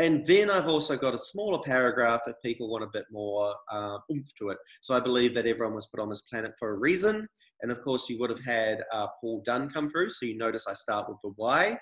And 0.01 0.25
then 0.25 0.49
I've 0.49 0.67
also 0.67 0.97
got 0.97 1.13
a 1.13 1.17
smaller 1.17 1.59
paragraph 1.63 2.21
if 2.25 2.35
people 2.43 2.67
want 2.67 2.83
a 2.83 2.89
bit 2.91 3.05
more 3.11 3.53
uh, 3.71 3.99
oomph 4.11 4.33
to 4.39 4.49
it. 4.49 4.57
So 4.81 4.95
I 4.95 4.99
believe 4.99 5.35
that 5.35 5.45
everyone 5.45 5.75
was 5.75 5.85
put 5.93 5.99
on 5.99 6.09
this 6.09 6.23
planet 6.23 6.53
for 6.57 6.71
a 6.71 6.79
reason. 6.79 7.27
And 7.61 7.71
of 7.71 7.83
course, 7.83 8.09
you 8.09 8.17
would 8.19 8.31
have 8.31 8.43
had 8.43 8.81
uh, 8.91 9.05
Paul 9.21 9.43
Dunn 9.45 9.69
come 9.69 9.87
through. 9.87 10.09
So 10.09 10.25
you 10.25 10.39
notice 10.39 10.65
I 10.65 10.73
start 10.73 11.07
with 11.07 11.19
the 11.21 11.33
why. 11.35 11.77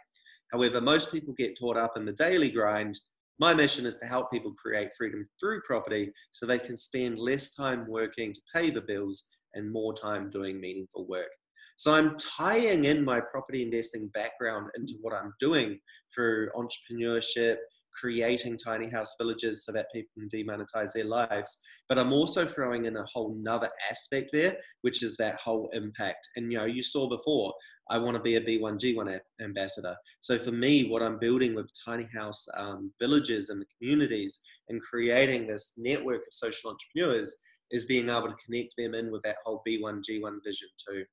However, 0.51 0.82
most 0.82 1.13
people 1.13 1.34
get 1.38 1.58
taught 1.58 1.77
up 1.77 1.93
in 1.95 2.03
the 2.03 2.12
daily 2.12 2.49
grind. 2.49 2.99
My 3.39 3.53
mission 3.53 3.86
is 3.86 3.99
to 3.99 4.05
help 4.05 4.29
people 4.34 4.53
create 4.62 4.91
freedom 4.97 5.25
through 5.39 5.62
property 5.62 6.12
so 6.32 6.45
they 6.45 6.60
can 6.60 6.75
spend 6.75 7.19
less 7.19 7.53
time 7.53 7.88
working 7.88 8.34
to 8.34 8.41
pay 8.53 8.69
the 8.69 8.82
bills 8.82 9.29
and 9.53 9.71
more 9.71 9.93
time 9.93 10.29
doing 10.29 10.60
meaningful 10.60 11.08
work. 11.08 11.29
So 11.77 11.93
I'm 11.93 12.17
tying 12.17 12.84
in 12.84 13.05
my 13.05 13.21
property 13.21 13.63
investing 13.63 14.10
background 14.13 14.71
into 14.75 14.95
what 14.99 15.13
I'm 15.13 15.34
doing 15.39 15.79
through 16.13 16.49
entrepreneurship, 16.53 17.55
creating 17.93 18.58
tiny 18.58 18.89
house 18.89 19.15
villages 19.19 19.65
so 19.65 19.71
that 19.71 19.88
people 19.93 20.10
can 20.17 20.30
demonetize 20.30 20.93
their 20.93 21.06
lives. 21.06 21.60
But 21.88 21.99
I'm 21.99 22.13
also 22.13 22.45
throwing 22.45 22.86
in 22.86 22.97
a 22.97 23.06
whole 23.06 23.36
nother 23.41 23.69
aspect 23.89 24.30
there, 24.34 24.58
which 24.82 25.04
is 25.04 25.17
that 25.17 25.39
whole 25.39 25.69
impact. 25.73 26.28
And 26.36 26.52
you 26.52 26.58
know, 26.58 26.65
you 26.65 26.84
saw 26.84 27.08
before, 27.08 27.54
I 27.89 27.97
want 27.97 28.15
to 28.17 28.23
be 28.23 28.36
a 28.36 28.41
B1G1 28.41 29.19
ambassador. 29.41 29.95
So 30.21 30.38
for 30.38 30.52
me, 30.52 30.89
what 30.89 31.02
I'm 31.02 31.19
building 31.19 31.56
with 31.56 31.69
tiny 31.86 32.08
house 32.15 32.45
um, 32.56 32.91
villages 32.99 33.49
and 33.49 33.62
the 33.62 33.65
communities 33.80 34.39
and 34.69 34.82
creating 34.82 35.47
this 35.47 35.73
network 35.78 36.21
of 36.21 36.32
social 36.32 36.71
entrepreneurs 36.71 37.36
is 37.71 37.86
being 37.86 38.10
able 38.10 38.30
to 38.30 38.36
connect 38.45 38.75
them 38.78 38.95
in 38.95 39.12
with 39.12 39.21
that 39.23 39.38
whole 39.45 39.62
B1G1 39.67 40.38
vision 40.43 40.69
too. 40.88 41.04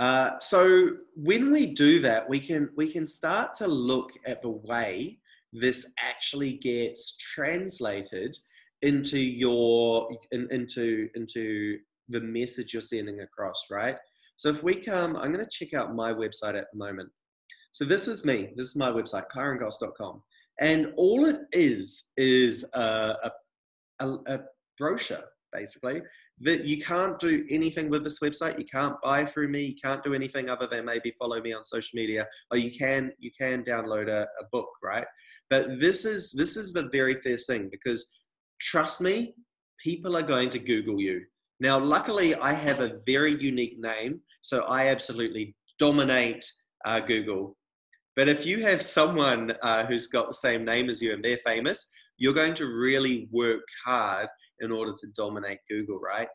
Uh, 0.00 0.38
so 0.40 0.92
when 1.14 1.52
we 1.52 1.66
do 1.66 2.00
that, 2.00 2.26
we 2.26 2.40
can 2.40 2.70
we 2.74 2.90
can 2.90 3.06
start 3.06 3.52
to 3.52 3.66
look 3.68 4.12
at 4.26 4.40
the 4.40 4.48
way 4.48 5.18
this 5.52 5.92
actually 5.98 6.54
gets 6.54 7.18
translated 7.18 8.34
into 8.80 9.18
your 9.18 10.08
in, 10.32 10.48
into 10.50 11.10
into 11.14 11.78
the 12.08 12.20
message 12.22 12.72
you're 12.72 12.80
sending 12.80 13.20
across, 13.20 13.66
right? 13.70 13.98
So 14.36 14.48
if 14.48 14.62
we 14.62 14.74
come, 14.74 15.16
I'm 15.16 15.34
going 15.34 15.44
to 15.44 15.50
check 15.50 15.74
out 15.74 15.94
my 15.94 16.14
website 16.14 16.56
at 16.56 16.68
the 16.72 16.78
moment. 16.78 17.10
So 17.72 17.84
this 17.84 18.08
is 18.08 18.24
me. 18.24 18.54
This 18.56 18.68
is 18.68 18.76
my 18.76 18.90
website, 18.90 19.26
kyrongoss.com, 19.36 20.22
and 20.60 20.94
all 20.96 21.26
it 21.26 21.40
is 21.52 22.12
is 22.16 22.64
a, 22.72 23.30
a, 24.00 24.06
a 24.06 24.40
brochure 24.78 25.24
basically 25.52 26.02
that 26.40 26.64
you 26.64 26.82
can't 26.82 27.18
do 27.18 27.44
anything 27.50 27.90
with 27.90 28.04
this 28.04 28.20
website. 28.20 28.58
You 28.58 28.64
can't 28.64 29.00
buy 29.02 29.24
through 29.24 29.48
me. 29.48 29.64
You 29.64 29.74
can't 29.82 30.02
do 30.02 30.14
anything 30.14 30.48
other 30.48 30.66
than 30.66 30.84
maybe 30.84 31.14
follow 31.18 31.40
me 31.40 31.52
on 31.52 31.62
social 31.62 31.96
media. 31.96 32.26
Or 32.50 32.56
you 32.56 32.76
can 32.76 33.12
you 33.18 33.30
can 33.38 33.62
download 33.64 34.08
a, 34.08 34.22
a 34.22 34.44
book 34.52 34.68
right? 34.82 35.06
But 35.48 35.80
this 35.80 36.04
is 36.04 36.32
this 36.32 36.56
is 36.56 36.72
the 36.72 36.88
very 36.90 37.20
first 37.20 37.46
thing 37.46 37.68
because 37.70 38.24
trust 38.60 39.00
me 39.00 39.34
people 39.82 40.16
are 40.16 40.22
going 40.22 40.50
to 40.50 40.58
google 40.58 41.00
you. 41.00 41.22
Now 41.60 41.78
luckily 41.78 42.34
i 42.36 42.52
have 42.52 42.80
a 42.80 43.00
very 43.06 43.40
unique 43.40 43.78
name 43.78 44.20
so 44.40 44.64
i 44.64 44.88
absolutely 44.88 45.54
dominate 45.78 46.44
uh, 46.84 47.00
google. 47.00 47.56
But 48.16 48.28
if 48.28 48.44
you 48.44 48.62
have 48.64 48.82
someone 48.82 49.54
uh, 49.62 49.86
who's 49.86 50.08
got 50.08 50.26
the 50.26 50.34
same 50.34 50.64
name 50.64 50.90
as 50.90 51.00
you 51.00 51.14
and 51.14 51.24
they're 51.24 51.38
famous 51.38 51.90
you're 52.20 52.34
going 52.34 52.54
to 52.54 52.66
really 52.66 53.28
work 53.32 53.66
hard 53.84 54.28
in 54.60 54.70
order 54.70 54.92
to 54.92 55.06
dominate 55.16 55.58
Google, 55.68 55.98
right? 55.98 56.28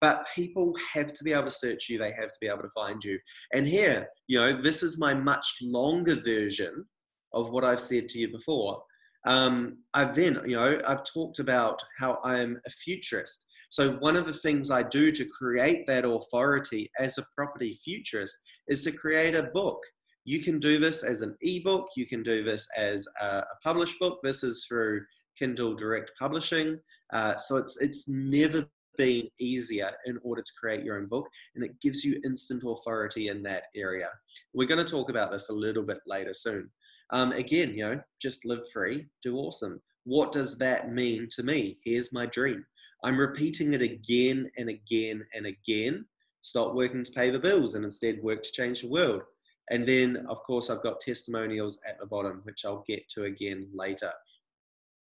But 0.00 0.26
people 0.34 0.74
have 0.92 1.12
to 1.12 1.24
be 1.24 1.32
able 1.32 1.44
to 1.44 1.50
search 1.50 1.88
you, 1.88 1.98
they 1.98 2.12
have 2.12 2.28
to 2.28 2.38
be 2.40 2.46
able 2.46 2.62
to 2.62 2.70
find 2.74 3.04
you. 3.04 3.18
And 3.52 3.66
here, 3.66 4.08
you 4.28 4.38
know, 4.38 4.52
this 4.58 4.82
is 4.82 4.98
my 4.98 5.12
much 5.12 5.56
longer 5.60 6.14
version 6.14 6.86
of 7.32 7.50
what 7.50 7.64
I've 7.64 7.80
said 7.80 8.08
to 8.10 8.18
you 8.18 8.30
before. 8.30 8.82
Um, 9.26 9.78
I've 9.92 10.14
then, 10.14 10.40
you 10.46 10.56
know, 10.56 10.78
I've 10.86 11.04
talked 11.04 11.40
about 11.40 11.82
how 11.98 12.18
I'm 12.22 12.60
a 12.66 12.70
futurist. 12.70 13.46
So, 13.70 13.92
one 13.92 14.14
of 14.14 14.26
the 14.26 14.34
things 14.34 14.70
I 14.70 14.82
do 14.82 15.10
to 15.10 15.24
create 15.24 15.86
that 15.86 16.04
authority 16.04 16.90
as 16.98 17.18
a 17.18 17.24
property 17.34 17.76
futurist 17.82 18.36
is 18.68 18.84
to 18.84 18.92
create 18.92 19.34
a 19.34 19.50
book. 19.54 19.80
You 20.24 20.40
can 20.40 20.58
do 20.58 20.78
this 20.78 21.02
as 21.02 21.22
an 21.22 21.34
ebook, 21.40 21.88
you 21.96 22.06
can 22.06 22.22
do 22.22 22.44
this 22.44 22.68
as 22.76 23.06
a, 23.20 23.26
a 23.38 23.44
published 23.62 23.98
book. 23.98 24.20
This 24.22 24.44
is 24.44 24.64
through 24.68 25.02
Kindle 25.38 25.74
Direct 25.74 26.10
Publishing. 26.18 26.78
Uh, 27.12 27.36
so 27.36 27.56
it's 27.56 27.80
it's 27.80 28.08
never 28.08 28.66
been 28.96 29.28
easier 29.40 29.90
in 30.06 30.18
order 30.22 30.42
to 30.42 30.52
create 30.58 30.84
your 30.84 30.98
own 30.98 31.06
book, 31.06 31.26
and 31.54 31.64
it 31.64 31.80
gives 31.80 32.04
you 32.04 32.20
instant 32.24 32.62
authority 32.66 33.28
in 33.28 33.42
that 33.42 33.64
area. 33.74 34.08
We're 34.52 34.68
going 34.68 34.84
to 34.84 34.90
talk 34.90 35.10
about 35.10 35.32
this 35.32 35.48
a 35.48 35.54
little 35.54 35.82
bit 35.82 35.98
later 36.06 36.32
soon. 36.32 36.70
Um, 37.10 37.32
again, 37.32 37.74
you 37.74 37.84
know, 37.84 38.00
just 38.20 38.44
live 38.44 38.68
free, 38.72 39.06
do 39.22 39.36
awesome. 39.36 39.80
What 40.04 40.32
does 40.32 40.58
that 40.58 40.92
mean 40.92 41.28
to 41.32 41.42
me? 41.42 41.78
Here's 41.84 42.12
my 42.12 42.26
dream. 42.26 42.64
I'm 43.02 43.18
repeating 43.18 43.74
it 43.74 43.82
again 43.82 44.50
and 44.56 44.68
again 44.68 45.24
and 45.34 45.46
again. 45.46 46.06
Stop 46.40 46.74
working 46.74 47.04
to 47.04 47.12
pay 47.12 47.30
the 47.30 47.38
bills 47.38 47.74
and 47.74 47.84
instead 47.84 48.22
work 48.22 48.42
to 48.42 48.52
change 48.52 48.82
the 48.82 48.88
world. 48.88 49.22
And 49.70 49.86
then, 49.86 50.26
of 50.28 50.42
course, 50.42 50.68
I've 50.68 50.82
got 50.82 51.00
testimonials 51.00 51.80
at 51.88 51.98
the 51.98 52.06
bottom, 52.06 52.40
which 52.44 52.64
I'll 52.64 52.84
get 52.86 53.08
to 53.10 53.24
again 53.24 53.68
later. 53.72 54.12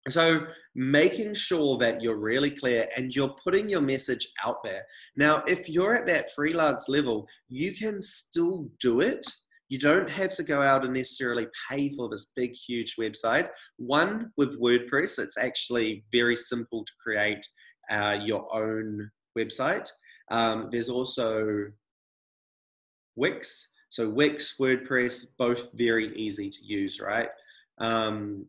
So, 0.09 0.45
making 0.75 1.33
sure 1.33 1.77
that 1.77 2.01
you're 2.01 2.17
really 2.17 2.51
clear 2.51 2.89
and 2.97 3.13
you're 3.15 3.35
putting 3.41 3.69
your 3.69 3.79
message 3.79 4.27
out 4.45 4.57
there. 4.61 4.83
Now, 5.15 5.43
if 5.47 5.69
you're 5.69 5.95
at 5.95 6.07
that 6.07 6.31
freelance 6.31 6.89
level, 6.89 7.25
you 7.47 7.73
can 7.73 8.01
still 8.01 8.69
do 8.81 8.99
it. 8.99 9.25
You 9.69 9.79
don't 9.79 10.09
have 10.09 10.33
to 10.33 10.43
go 10.43 10.61
out 10.61 10.83
and 10.83 10.93
necessarily 10.93 11.47
pay 11.69 11.89
for 11.95 12.09
this 12.09 12.33
big, 12.35 12.53
huge 12.53 12.97
website. 12.97 13.47
One, 13.77 14.31
with 14.35 14.59
WordPress, 14.59 15.19
it's 15.19 15.37
actually 15.37 16.03
very 16.11 16.35
simple 16.35 16.83
to 16.83 16.91
create 17.01 17.45
uh, 17.89 18.19
your 18.21 18.53
own 18.53 19.09
website. 19.37 19.89
Um, 20.29 20.67
there's 20.69 20.89
also 20.89 21.67
Wix. 23.15 23.71
So, 23.89 24.09
Wix, 24.09 24.57
WordPress, 24.59 25.27
both 25.37 25.69
very 25.75 26.13
easy 26.15 26.49
to 26.49 26.65
use, 26.65 26.99
right? 26.99 27.29
Um, 27.77 28.47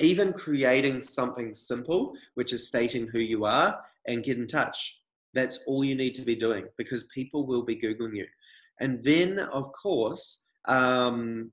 even 0.00 0.32
creating 0.32 1.00
something 1.02 1.52
simple, 1.52 2.14
which 2.34 2.52
is 2.52 2.66
stating 2.66 3.06
who 3.06 3.18
you 3.18 3.44
are 3.44 3.80
and 4.06 4.24
get 4.24 4.38
in 4.38 4.46
touch. 4.46 5.00
That's 5.34 5.64
all 5.66 5.84
you 5.84 5.94
need 5.94 6.14
to 6.14 6.22
be 6.22 6.36
doing 6.36 6.66
because 6.76 7.08
people 7.14 7.46
will 7.46 7.62
be 7.62 7.76
Googling 7.76 8.16
you. 8.16 8.26
And 8.80 9.02
then, 9.02 9.38
of 9.38 9.70
course, 9.72 10.44
um, 10.66 11.52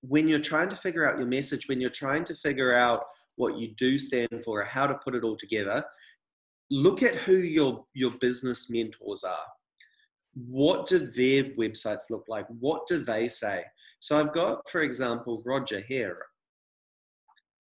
when 0.00 0.28
you're 0.28 0.38
trying 0.38 0.68
to 0.68 0.76
figure 0.76 1.08
out 1.08 1.18
your 1.18 1.26
message, 1.26 1.68
when 1.68 1.80
you're 1.80 1.90
trying 1.90 2.24
to 2.24 2.34
figure 2.34 2.74
out 2.76 3.04
what 3.36 3.58
you 3.58 3.68
do 3.76 3.98
stand 3.98 4.44
for, 4.44 4.60
or 4.60 4.64
how 4.64 4.86
to 4.86 4.98
put 5.02 5.14
it 5.14 5.24
all 5.24 5.36
together, 5.36 5.84
look 6.70 7.02
at 7.02 7.14
who 7.14 7.36
your, 7.36 7.84
your 7.94 8.10
business 8.12 8.70
mentors 8.70 9.24
are. 9.24 9.46
What 10.34 10.86
do 10.86 10.98
their 10.98 11.44
websites 11.54 12.10
look 12.10 12.24
like? 12.28 12.46
What 12.60 12.86
do 12.86 13.04
they 13.04 13.28
say? 13.28 13.64
So 14.00 14.18
I've 14.18 14.32
got, 14.32 14.68
for 14.68 14.80
example, 14.80 15.42
Roger 15.44 15.80
here, 15.80 16.18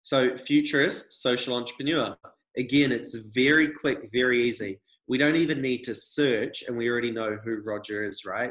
so, 0.08 0.34
futurist, 0.34 1.20
social 1.20 1.54
entrepreneur. 1.54 2.16
Again, 2.56 2.92
it's 2.92 3.14
very 3.14 3.68
quick, 3.68 4.08
very 4.10 4.40
easy. 4.42 4.80
We 5.06 5.18
don't 5.18 5.36
even 5.36 5.60
need 5.60 5.84
to 5.84 5.94
search, 5.94 6.64
and 6.66 6.78
we 6.78 6.88
already 6.88 7.10
know 7.10 7.36
who 7.44 7.60
Roger 7.62 8.08
is, 8.08 8.24
right? 8.24 8.50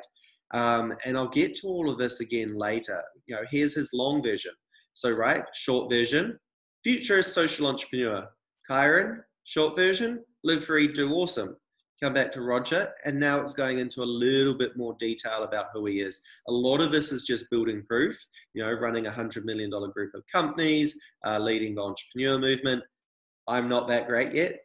Um, 0.54 0.94
and 1.04 1.18
I'll 1.18 1.28
get 1.28 1.56
to 1.56 1.68
all 1.68 1.90
of 1.90 1.98
this 1.98 2.20
again 2.20 2.60
later. 2.60 3.02
You 3.26 3.38
know, 3.38 3.42
here's 3.50 3.74
his 3.74 3.90
long 3.92 4.22
version. 4.22 4.52
So, 4.94 5.10
right, 5.10 5.46
short 5.56 5.90
version, 5.90 6.38
futurist 6.84 7.34
social 7.34 7.66
entrepreneur. 7.66 8.28
Kyron, 8.70 9.22
short 9.44 9.76
version, 9.76 10.24
live 10.44 10.64
free, 10.64 10.88
do 10.88 11.12
awesome 11.12 11.58
come 12.02 12.14
back 12.14 12.32
to 12.34 12.42
Roger, 12.42 12.94
and 13.06 13.20
now 13.20 13.40
it's 13.40 13.54
going 13.54 13.80
into 13.80 14.04
a 14.04 14.06
little 14.06 14.54
bit 14.54 14.78
more 14.78 14.96
detail 15.00 15.44
about 15.44 15.68
who 15.74 15.86
he 15.86 16.02
is. 16.02 16.22
A 16.48 16.52
lot 16.52 16.82
of 16.82 16.92
this 16.92 17.12
is 17.12 17.24
just 17.24 17.50
building 17.50 17.84
proof, 17.88 18.24
you 18.54 18.64
know, 18.64 18.72
running 18.72 19.08
a 19.08 19.12
$100 19.12 19.46
million 19.46 19.70
group 19.70 20.14
of 20.14 20.24
companies, 20.32 21.00
uh, 21.26 21.40
leading 21.40 21.76
the 21.76 21.82
entrepreneur 21.82 22.38
movement. 22.38 22.84
I'm 23.48 23.68
not 23.68 23.88
that 23.88 24.08
great 24.08 24.34
yet. 24.34 24.60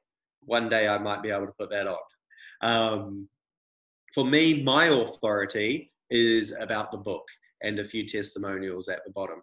One 0.45 0.68
day 0.68 0.88
I 0.88 0.99
might 0.99 1.23
be 1.23 1.31
able 1.31 1.47
to 1.47 1.53
put 1.59 1.71
that 1.71 1.87
on. 1.87 1.99
Um, 2.61 3.29
for 4.12 4.25
me, 4.27 4.62
my 4.62 4.87
authority 4.87 5.92
is 6.11 6.55
about 6.61 6.90
the 6.90 6.99
book 6.99 7.27
and 7.62 7.79
a 7.79 7.85
few 7.85 8.07
testimonials 8.07 8.88
at 8.88 9.05
the 9.05 9.12
bottom. 9.12 9.42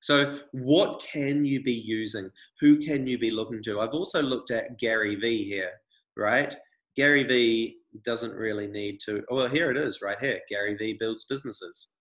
So, 0.00 0.40
what 0.52 1.04
can 1.12 1.44
you 1.44 1.62
be 1.62 1.72
using? 1.72 2.30
Who 2.60 2.78
can 2.78 3.06
you 3.06 3.18
be 3.18 3.30
looking 3.30 3.62
to? 3.64 3.80
I've 3.80 3.90
also 3.90 4.22
looked 4.22 4.50
at 4.50 4.78
Gary 4.78 5.14
Vee 5.14 5.44
here 5.44 5.70
right? 6.16 6.54
Gary 6.96 7.24
Vee 7.24 7.76
doesn't 8.04 8.34
really 8.34 8.66
need 8.66 9.00
to. 9.06 9.22
Oh, 9.30 9.36
well, 9.36 9.48
here 9.48 9.70
it 9.70 9.76
is, 9.76 10.00
right 10.02 10.18
here. 10.20 10.40
Gary 10.48 10.76
Vee 10.76 10.96
builds 10.98 11.24
businesses. 11.24 11.94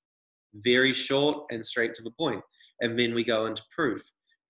Very 0.53 0.93
short 0.93 1.45
and 1.51 1.65
straight 1.65 1.93
to 1.95 2.03
the 2.03 2.11
point. 2.11 2.41
And 2.81 2.97
then 2.97 3.13
we 3.13 3.23
go 3.23 3.45
into 3.45 3.63
proof. 3.75 4.01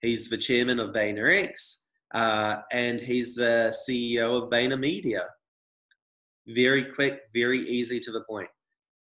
He's 0.02 0.30
the 0.30 0.38
chairman 0.38 0.80
of 0.80 0.94
VaynerX, 0.94 1.86
uh, 2.14 2.58
and 2.72 3.00
he's 3.00 3.36
the 3.36 3.76
CEO 3.88 4.44
of 4.44 4.50
VaynerMedia. 4.50 5.24
Very 6.48 6.84
quick, 6.84 7.22
very 7.34 7.60
easy 7.62 8.00
to 8.00 8.12
the 8.12 8.24
point. 8.30 8.50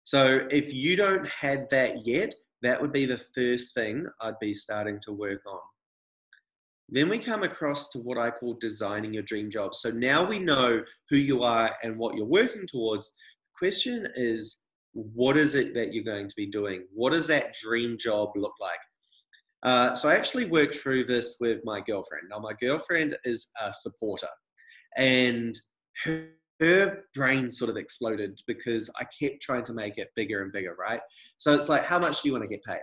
So 0.04 0.48
if 0.52 0.74
you 0.74 0.96
don't 0.96 1.28
have 1.28 1.70
that 1.70 2.06
yet, 2.06 2.34
that 2.62 2.82
would 2.82 2.92
be 2.92 3.06
the 3.06 3.18
first 3.18 3.74
thing 3.74 4.06
I'd 4.20 4.40
be 4.40 4.54
starting 4.54 5.00
to 5.04 5.14
work 5.14 5.42
on. 5.48 5.60
Then 6.92 7.10
we 7.10 7.18
come 7.18 7.44
across 7.44 7.90
to 7.90 8.00
what 8.00 8.18
I 8.18 8.32
call 8.32 8.56
designing 8.56 9.14
your 9.14 9.24
dream 9.24 9.50
job. 9.50 9.76
So 9.76 9.92
now 9.92 10.28
we 10.28 10.40
know 10.40 10.84
who 11.10 11.18
you 11.18 11.44
are 11.44 11.76
and 11.84 11.98
what 11.98 12.16
you're 12.16 12.26
working 12.26 12.66
towards. 12.68 13.10
The 13.10 13.68
question 13.68 14.08
is, 14.16 14.66
what 14.94 15.38
is 15.38 15.56
it 15.56 15.74
that 15.76 15.94
you're 15.94 16.04
going 16.04 16.28
to 16.28 16.36
be 16.36 16.48
doing? 16.48 16.86
What 16.94 17.14
does 17.14 17.28
that 17.28 17.54
dream 17.54 17.98
job 17.98 18.30
look 18.36 18.54
like? 18.60 18.80
Uh, 19.64 19.94
so 19.94 20.10
I 20.10 20.16
actually 20.16 20.46
worked 20.46 20.76
through 20.76 21.04
this 21.04 21.38
with 21.40 21.60
my 21.64 21.82
girlfriend. 21.82 22.28
Now, 22.30 22.40
my 22.40 22.54
girlfriend 22.60 23.18
is 23.26 23.52
a 23.62 23.74
supporter, 23.74 24.30
and 24.98 25.54
her, 26.06 26.30
her 26.62 27.04
brain 27.14 27.50
sort 27.50 27.70
of 27.70 27.78
exploded 27.78 28.40
because 28.48 28.90
I 29.00 29.06
kept 29.22 29.42
trying 29.42 29.66
to 29.66 29.74
make 29.74 29.98
it 29.98 30.10
bigger 30.16 30.44
and 30.44 30.52
bigger, 30.52 30.76
right? 30.80 31.02
So 31.38 31.54
it's 31.54 31.70
like, 31.70 31.84
how 31.84 32.00
much 32.00 32.22
do 32.22 32.30
you 32.30 32.34
want 32.34 32.46
to 32.46 32.50
get 32.50 32.64
paid? 32.64 32.80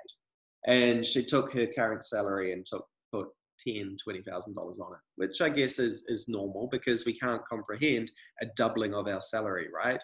And 0.66 1.04
she 1.04 1.24
took 1.24 1.52
her 1.54 1.66
current 1.66 2.04
salary 2.04 2.52
and 2.52 2.66
took 2.66 2.86
put 3.10 3.28
ten, 3.58 3.96
twenty 4.02 4.22
thousand 4.22 4.54
dollars 4.54 4.80
on 4.80 4.92
it, 4.92 4.98
which 5.16 5.40
I 5.40 5.48
guess 5.48 5.78
is 5.78 6.04
is 6.08 6.28
normal 6.28 6.68
because 6.70 7.04
we 7.04 7.12
can't 7.16 7.46
comprehend 7.48 8.10
a 8.42 8.46
doubling 8.56 8.94
of 8.94 9.08
our 9.08 9.20
salary, 9.20 9.68
right? 9.74 10.00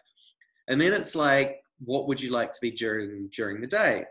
And 0.68 0.80
then 0.80 0.92
it's 0.92 1.14
like, 1.14 1.60
what 1.84 2.06
would 2.08 2.20
you 2.20 2.30
like 2.30 2.52
to 2.52 2.58
be 2.60 2.70
during 2.70 3.28
during 3.32 3.60
the 3.60 3.66
day? 3.66 4.04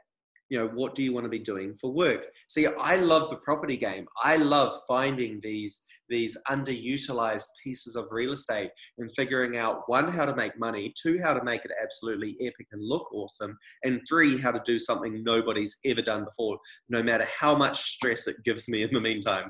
You 0.51 0.59
know 0.59 0.67
what 0.67 0.95
do 0.95 1.01
you 1.01 1.13
want 1.13 1.23
to 1.23 1.29
be 1.29 1.39
doing 1.39 1.73
for 1.79 1.93
work? 1.93 2.27
See 2.49 2.67
i 2.67 2.97
love 2.97 3.29
the 3.29 3.37
property 3.37 3.77
game. 3.77 4.05
I 4.21 4.35
love 4.35 4.75
finding 4.85 5.39
these 5.41 5.85
these 6.09 6.37
underutilized 6.49 7.47
pieces 7.63 7.95
of 7.95 8.11
real 8.11 8.33
estate 8.33 8.69
and 8.97 9.09
figuring 9.15 9.55
out 9.55 9.83
one 9.87 10.11
how 10.11 10.25
to 10.25 10.35
make 10.35 10.59
money 10.59 10.93
two 11.01 11.19
how 11.23 11.33
to 11.33 11.41
make 11.45 11.63
it 11.63 11.71
absolutely 11.81 12.35
epic 12.41 12.67
and 12.73 12.83
look 12.83 13.07
awesome 13.13 13.57
and 13.85 14.01
three 14.09 14.37
how 14.37 14.51
to 14.51 14.61
do 14.65 14.77
something 14.77 15.23
nobody's 15.23 15.77
ever 15.85 16.01
done 16.01 16.25
before 16.25 16.59
no 16.89 17.01
matter 17.01 17.25
how 17.39 17.55
much 17.55 17.81
stress 17.93 18.27
it 18.27 18.43
gives 18.43 18.67
me 18.67 18.83
in 18.83 18.93
the 18.93 18.99
meantime. 18.99 19.49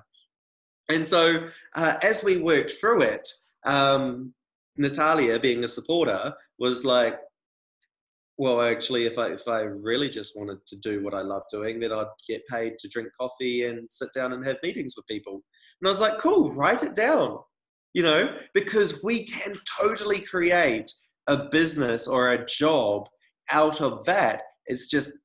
And 0.87 1.05
so 1.05 1.47
uh, 1.73 1.95
as 2.03 2.23
we 2.23 2.37
worked 2.37 2.73
through 2.79 3.01
it 3.01 3.27
um, 3.65 4.35
natalia 4.77 5.39
being 5.39 5.63
a 5.63 5.67
supporter 5.67 6.31
was 6.59 6.85
like 6.85 7.17
well, 8.41 8.59
actually, 8.63 9.05
if 9.05 9.19
I 9.19 9.27
if 9.27 9.47
I 9.47 9.59
really 9.59 10.09
just 10.09 10.35
wanted 10.35 10.65
to 10.65 10.75
do 10.77 11.03
what 11.03 11.13
I 11.13 11.21
love 11.21 11.43
doing, 11.51 11.79
then 11.79 11.91
I'd 11.91 12.07
get 12.27 12.41
paid 12.47 12.79
to 12.79 12.87
drink 12.87 13.09
coffee 13.15 13.65
and 13.67 13.85
sit 13.91 14.09
down 14.15 14.33
and 14.33 14.43
have 14.43 14.57
meetings 14.63 14.95
with 14.97 15.05
people. 15.05 15.43
And 15.79 15.87
I 15.87 15.91
was 15.91 16.01
like, 16.01 16.17
cool, 16.17 16.51
write 16.53 16.81
it 16.81 16.95
down. 16.95 17.37
you 17.93 18.01
know, 18.03 18.35
because 18.55 19.03
we 19.03 19.25
can 19.25 19.55
totally 19.79 20.19
create 20.21 20.91
a 21.27 21.49
business 21.49 22.07
or 22.07 22.31
a 22.31 22.45
job 22.45 23.07
out 23.51 23.79
of 23.81 24.05
that. 24.05 24.41
It's 24.65 24.87
just 24.89 25.19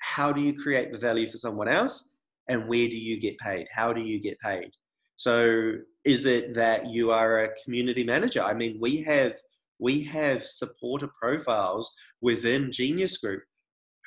how 0.00 0.30
do 0.30 0.42
you 0.42 0.54
create 0.54 0.92
the 0.92 0.98
value 0.98 1.28
for 1.28 1.38
someone 1.38 1.68
else 1.68 2.16
and 2.48 2.68
where 2.68 2.88
do 2.88 2.98
you 2.98 3.20
get 3.20 3.38
paid? 3.38 3.66
How 3.72 3.92
do 3.94 4.02
you 4.02 4.20
get 4.20 4.38
paid? 4.40 4.70
So 5.16 5.74
is 6.04 6.26
it 6.26 6.54
that 6.54 6.90
you 6.90 7.10
are 7.10 7.44
a 7.44 7.54
community 7.64 8.04
manager? 8.04 8.42
I 8.42 8.54
mean, 8.54 8.78
we 8.80 9.02
have 9.02 9.34
we 9.80 10.02
have 10.04 10.44
supporter 10.44 11.08
profiles 11.20 11.92
within 12.20 12.70
Genius 12.70 13.16
Group 13.18 13.42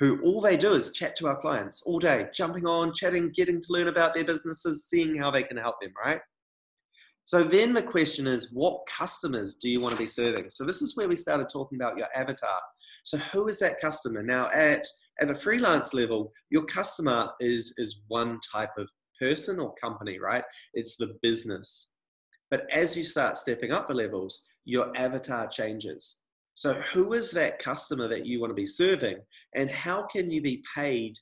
who 0.00 0.20
all 0.22 0.40
they 0.40 0.56
do 0.56 0.74
is 0.74 0.92
chat 0.92 1.14
to 1.16 1.28
our 1.28 1.40
clients 1.40 1.82
all 1.86 1.98
day, 1.98 2.26
jumping 2.34 2.66
on, 2.66 2.92
chatting, 2.92 3.30
getting 3.34 3.60
to 3.60 3.66
learn 3.70 3.88
about 3.88 4.14
their 4.14 4.24
businesses, 4.24 4.86
seeing 4.86 5.14
how 5.14 5.30
they 5.30 5.42
can 5.42 5.56
help 5.56 5.76
them, 5.80 5.92
right? 6.04 6.20
So 7.26 7.42
then 7.42 7.72
the 7.72 7.82
question 7.82 8.26
is, 8.26 8.52
what 8.52 8.84
customers 8.86 9.54
do 9.54 9.70
you 9.70 9.80
want 9.80 9.94
to 9.94 10.00
be 10.00 10.06
serving? 10.06 10.50
So 10.50 10.64
this 10.64 10.82
is 10.82 10.96
where 10.96 11.08
we 11.08 11.14
started 11.14 11.48
talking 11.50 11.80
about 11.80 11.96
your 11.96 12.08
avatar. 12.14 12.60
So 13.02 13.16
who 13.16 13.48
is 13.48 13.60
that 13.60 13.80
customer? 13.80 14.22
Now 14.22 14.50
at 14.52 14.86
at 15.20 15.30
a 15.30 15.34
freelance 15.34 15.94
level, 15.94 16.32
your 16.50 16.64
customer 16.64 17.30
is 17.40 17.74
is 17.78 18.02
one 18.08 18.40
type 18.52 18.76
of 18.76 18.90
person 19.18 19.58
or 19.58 19.74
company, 19.76 20.18
right? 20.18 20.44
It's 20.74 20.96
the 20.96 21.16
business. 21.22 21.94
But 22.50 22.68
as 22.70 22.96
you 22.96 23.04
start 23.04 23.38
stepping 23.38 23.72
up 23.72 23.88
the 23.88 23.94
levels, 23.94 24.44
your 24.64 24.96
avatar 24.96 25.46
changes. 25.48 26.22
So, 26.54 26.74
who 26.92 27.12
is 27.14 27.30
that 27.32 27.58
customer 27.58 28.08
that 28.08 28.26
you 28.26 28.40
want 28.40 28.50
to 28.50 28.54
be 28.54 28.66
serving, 28.66 29.18
and 29.54 29.70
how 29.70 30.06
can 30.06 30.30
you 30.30 30.40
be 30.40 30.62
paid 30.74 31.18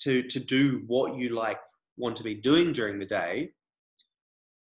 to, 0.00 0.22
to 0.22 0.38
do 0.38 0.82
what 0.86 1.16
you 1.16 1.34
like 1.34 1.58
want 1.96 2.16
to 2.16 2.22
be 2.22 2.34
doing 2.34 2.72
during 2.72 2.98
the 2.98 3.04
day 3.04 3.50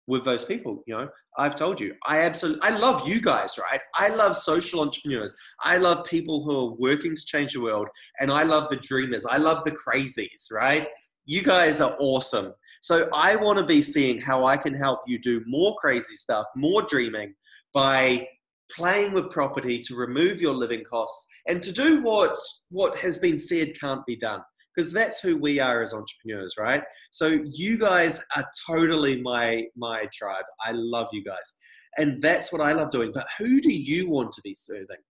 with 0.07 0.25
those 0.25 0.43
people? 0.43 0.83
You 0.85 0.97
know, 0.97 1.09
I've 1.37 1.55
told 1.55 1.79
you, 1.79 1.95
I 2.05 2.19
absolutely, 2.19 2.61
I 2.61 2.77
love 2.77 3.07
you 3.07 3.21
guys, 3.21 3.57
right? 3.57 3.79
I 3.97 4.09
love 4.09 4.35
social 4.35 4.81
entrepreneurs. 4.81 5.33
I 5.63 5.77
love 5.77 6.03
people 6.03 6.43
who 6.43 6.57
are 6.57 6.75
working 6.77 7.15
to 7.15 7.25
change 7.25 7.53
the 7.53 7.61
world, 7.61 7.87
and 8.19 8.29
I 8.29 8.43
love 8.43 8.69
the 8.69 8.75
dreamers. 8.77 9.25
I 9.25 9.37
love 9.37 9.63
the 9.63 9.71
crazies, 9.71 10.51
right? 10.51 10.87
You 11.31 11.41
guys 11.41 11.79
are 11.79 11.95
awesome. 11.97 12.53
So 12.81 13.07
I 13.13 13.37
want 13.37 13.57
to 13.57 13.63
be 13.63 13.81
seeing 13.81 14.19
how 14.19 14.43
I 14.43 14.57
can 14.57 14.73
help 14.73 14.99
you 15.07 15.17
do 15.17 15.41
more 15.47 15.77
crazy 15.77 16.17
stuff, 16.17 16.45
more 16.57 16.81
dreaming 16.81 17.35
by 17.73 18.27
playing 18.69 19.13
with 19.13 19.29
property 19.29 19.79
to 19.79 19.95
remove 19.95 20.41
your 20.41 20.53
living 20.53 20.83
costs 20.83 21.25
and 21.47 21.63
to 21.63 21.71
do 21.71 22.03
what 22.03 22.37
what 22.67 22.97
has 22.97 23.17
been 23.17 23.37
said 23.37 23.79
can't 23.79 24.05
be 24.05 24.17
done. 24.17 24.41
Because 24.75 24.91
that's 24.91 25.21
who 25.21 25.37
we 25.37 25.57
are 25.61 25.81
as 25.81 25.93
entrepreneurs 25.93 26.55
right? 26.59 26.83
So 27.11 27.39
you 27.45 27.77
guys 27.77 28.21
are 28.35 28.45
totally 28.69 29.21
my 29.21 29.63
my 29.77 30.09
tribe. 30.11 30.43
I 30.59 30.73
love 30.73 31.07
you 31.13 31.23
guys. 31.23 31.55
And 31.97 32.21
that's 32.21 32.51
what 32.51 32.59
i 32.59 32.73
love 32.73 32.91
doing. 32.91 33.13
But 33.13 33.27
who 33.37 33.61
do 33.61 33.71
you 33.71 34.09
want 34.09 34.33
to 34.33 34.41
be 34.41 34.53
serving? 34.53 35.03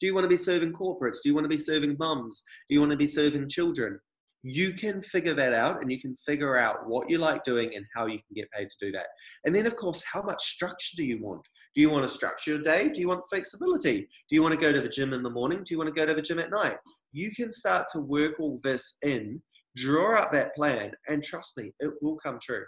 Do 0.00 0.06
you 0.06 0.14
want 0.14 0.24
to 0.24 0.28
be 0.28 0.36
serving 0.36 0.72
corporates? 0.72 1.18
Do 1.20 1.30
you 1.30 1.34
want 1.34 1.46
to 1.46 1.56
be 1.56 1.58
serving 1.58 1.96
mums? 1.98 2.44
Do 2.68 2.74
you 2.74 2.80
want 2.80 2.92
to 2.92 2.96
be 2.96 3.08
serving 3.08 3.48
children 3.48 3.98
you 4.46 4.74
can 4.74 5.00
figure 5.00 5.32
that 5.32 5.54
out 5.54 5.80
and 5.80 5.90
you 5.90 5.98
can 5.98 6.14
figure 6.14 6.58
out 6.58 6.86
what 6.86 7.08
you 7.08 7.16
like 7.16 7.42
doing 7.44 7.74
and 7.74 7.86
how 7.94 8.04
you 8.04 8.18
can 8.18 8.34
get 8.34 8.50
paid 8.50 8.68
to 8.68 8.76
do 8.78 8.92
that. 8.92 9.06
And 9.44 9.56
then, 9.56 9.64
of 9.64 9.74
course, 9.74 10.04
how 10.04 10.22
much 10.22 10.44
structure 10.44 10.96
do 10.98 11.04
you 11.04 11.18
want? 11.22 11.40
Do 11.74 11.80
you 11.80 11.88
want 11.88 12.06
to 12.06 12.14
structure 12.14 12.52
your 12.52 12.60
day? 12.60 12.90
Do 12.90 13.00
you 13.00 13.08
want 13.08 13.24
flexibility? 13.28 14.00
Do 14.02 14.36
you 14.36 14.42
want 14.42 14.52
to 14.52 14.60
go 14.60 14.70
to 14.70 14.82
the 14.82 14.88
gym 14.88 15.14
in 15.14 15.22
the 15.22 15.30
morning? 15.30 15.64
Do 15.64 15.72
you 15.72 15.78
want 15.78 15.88
to 15.88 15.98
go 15.98 16.04
to 16.04 16.12
the 16.12 16.20
gym 16.20 16.38
at 16.38 16.50
night? 16.50 16.76
You 17.12 17.30
can 17.34 17.50
start 17.50 17.86
to 17.92 18.00
work 18.00 18.38
all 18.38 18.60
this 18.62 18.98
in, 19.02 19.40
draw 19.76 20.20
up 20.20 20.30
that 20.32 20.54
plan, 20.54 20.92
and 21.08 21.24
trust 21.24 21.56
me, 21.56 21.72
it 21.80 21.94
will 22.02 22.16
come 22.16 22.38
true. 22.38 22.66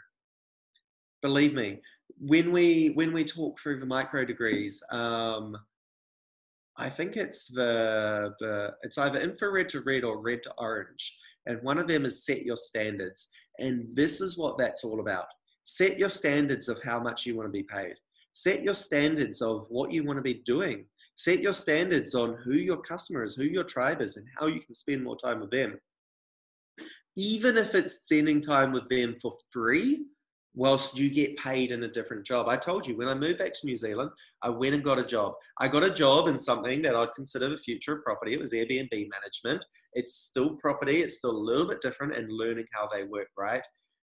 Believe 1.20 1.52
me, 1.52 1.82
when 2.18 2.52
we 2.52 2.92
when 2.94 3.12
we 3.12 3.24
talk 3.24 3.60
through 3.60 3.80
the 3.80 3.86
micro 3.86 4.24
degrees, 4.24 4.82
um, 4.92 5.54
I 6.78 6.88
think 6.88 7.16
it's 7.16 7.48
the 7.48 8.32
the 8.40 8.72
it's 8.82 8.96
either 8.96 9.20
infrared 9.20 9.68
to 9.70 9.80
red 9.80 10.04
or 10.04 10.22
red 10.22 10.42
to 10.44 10.54
orange 10.56 11.18
and 11.46 11.62
one 11.62 11.78
of 11.78 11.86
them 11.86 12.04
is 12.04 12.24
set 12.24 12.44
your 12.44 12.56
standards. 12.56 13.28
And 13.58 13.88
this 13.94 14.20
is 14.20 14.36
what 14.36 14.58
that's 14.58 14.84
all 14.84 15.00
about. 15.00 15.26
Set 15.64 15.98
your 15.98 16.08
standards 16.08 16.68
of 16.68 16.82
how 16.82 17.00
much 17.00 17.26
you 17.26 17.36
want 17.36 17.48
to 17.48 17.52
be 17.52 17.62
paid. 17.62 17.94
Set 18.32 18.62
your 18.62 18.74
standards 18.74 19.40
of 19.40 19.66
what 19.68 19.92
you 19.92 20.04
want 20.04 20.18
to 20.18 20.22
be 20.22 20.42
doing. 20.44 20.84
Set 21.16 21.40
your 21.40 21.54
standards 21.54 22.14
on 22.14 22.36
who 22.44 22.52
your 22.52 22.76
customer 22.76 23.24
is, 23.24 23.34
who 23.34 23.44
your 23.44 23.64
tribe 23.64 24.02
is, 24.02 24.16
and 24.16 24.26
how 24.38 24.46
you 24.46 24.60
can 24.60 24.74
spend 24.74 25.02
more 25.02 25.16
time 25.16 25.40
with 25.40 25.50
them. 25.50 25.78
Even 27.16 27.56
if 27.56 27.74
it's 27.74 28.02
spending 28.04 28.40
time 28.42 28.72
with 28.72 28.86
them 28.88 29.16
for 29.22 29.32
free, 29.50 30.04
whilst 30.56 30.98
you 30.98 31.10
get 31.10 31.36
paid 31.36 31.70
in 31.70 31.84
a 31.84 31.88
different 31.88 32.26
job. 32.26 32.48
I 32.48 32.56
told 32.56 32.86
you 32.86 32.96
when 32.96 33.08
I 33.08 33.14
moved 33.14 33.38
back 33.38 33.52
to 33.52 33.66
New 33.66 33.76
Zealand, 33.76 34.10
I 34.42 34.48
went 34.48 34.74
and 34.74 34.82
got 34.82 34.98
a 34.98 35.04
job. 35.04 35.34
I 35.60 35.68
got 35.68 35.84
a 35.84 35.94
job 35.94 36.28
in 36.28 36.38
something 36.38 36.82
that 36.82 36.96
I'd 36.96 37.14
consider 37.14 37.50
the 37.50 37.56
future 37.56 37.96
of 37.96 38.02
property. 38.02 38.32
It 38.32 38.40
was 38.40 38.52
Airbnb 38.52 38.90
management. 38.90 39.64
It's 39.92 40.14
still 40.14 40.56
property, 40.56 41.02
it's 41.02 41.18
still 41.18 41.30
a 41.30 41.46
little 41.48 41.68
bit 41.68 41.82
different 41.82 42.16
and 42.16 42.32
learning 42.32 42.66
how 42.72 42.88
they 42.92 43.04
work, 43.04 43.28
right? 43.38 43.64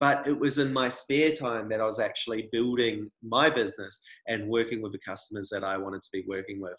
But 0.00 0.28
it 0.28 0.38
was 0.38 0.58
in 0.58 0.72
my 0.72 0.88
spare 0.88 1.32
time 1.32 1.68
that 1.70 1.80
I 1.80 1.84
was 1.84 1.98
actually 1.98 2.48
building 2.52 3.10
my 3.20 3.50
business 3.50 4.00
and 4.28 4.48
working 4.48 4.80
with 4.80 4.92
the 4.92 4.98
customers 4.98 5.48
that 5.50 5.64
I 5.64 5.76
wanted 5.76 6.02
to 6.02 6.08
be 6.12 6.24
working 6.28 6.60
with. 6.60 6.78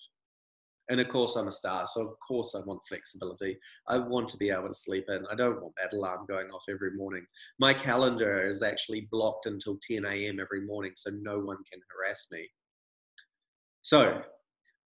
And 0.89 0.99
of 0.99 1.07
course, 1.07 1.35
I'm 1.35 1.47
a 1.47 1.51
star, 1.51 1.85
so 1.85 2.01
of 2.01 2.19
course, 2.19 2.55
I 2.55 2.61
want 2.65 2.81
flexibility. 2.87 3.59
I 3.87 3.99
want 3.99 4.27
to 4.29 4.37
be 4.37 4.49
able 4.49 4.69
to 4.69 4.73
sleep 4.73 5.05
in. 5.07 5.23
I 5.31 5.35
don't 5.35 5.61
want 5.61 5.75
that 5.75 5.95
alarm 5.95 6.25
going 6.27 6.49
off 6.49 6.63
every 6.67 6.91
morning. 6.95 7.25
My 7.59 7.75
calendar 7.75 8.47
is 8.47 8.63
actually 8.63 9.07
blocked 9.11 9.45
until 9.45 9.77
10 9.87 10.05
a.m. 10.05 10.39
every 10.39 10.61
morning, 10.61 10.93
so 10.95 11.11
no 11.11 11.39
one 11.39 11.57
can 11.71 11.79
harass 11.95 12.27
me. 12.31 12.49
So, 13.83 14.23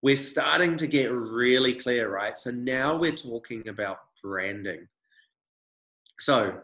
we're 0.02 0.18
starting 0.18 0.76
to 0.76 0.88
get 0.88 1.10
really 1.14 1.74
clear, 1.74 2.12
right? 2.12 2.38
So, 2.38 2.52
now 2.52 2.98
we're 2.98 3.16
talking 3.16 3.70
about 3.70 4.00
branding. 4.22 4.86
So, 6.20 6.60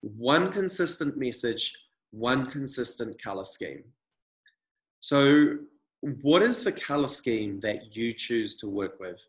one 0.00 0.50
consistent 0.50 1.18
message, 1.18 1.76
one 2.10 2.50
consistent 2.50 3.22
color 3.22 3.44
scheme. 3.44 3.84
So, 5.00 5.58
what 6.00 6.42
is 6.42 6.62
the 6.62 6.72
color 6.72 7.08
scheme 7.08 7.58
that 7.60 7.96
you 7.96 8.12
choose 8.12 8.56
to 8.58 8.68
work 8.68 9.00
with? 9.00 9.24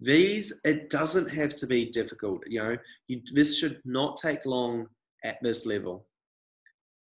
These, 0.00 0.60
it 0.64 0.90
doesn't 0.90 1.30
have 1.30 1.54
to 1.56 1.66
be 1.66 1.90
difficult. 1.90 2.42
You 2.46 2.62
know, 2.62 2.76
you, 3.08 3.20
this 3.32 3.58
should 3.58 3.80
not 3.84 4.16
take 4.16 4.46
long 4.46 4.86
at 5.24 5.38
this 5.42 5.66
level. 5.66 6.06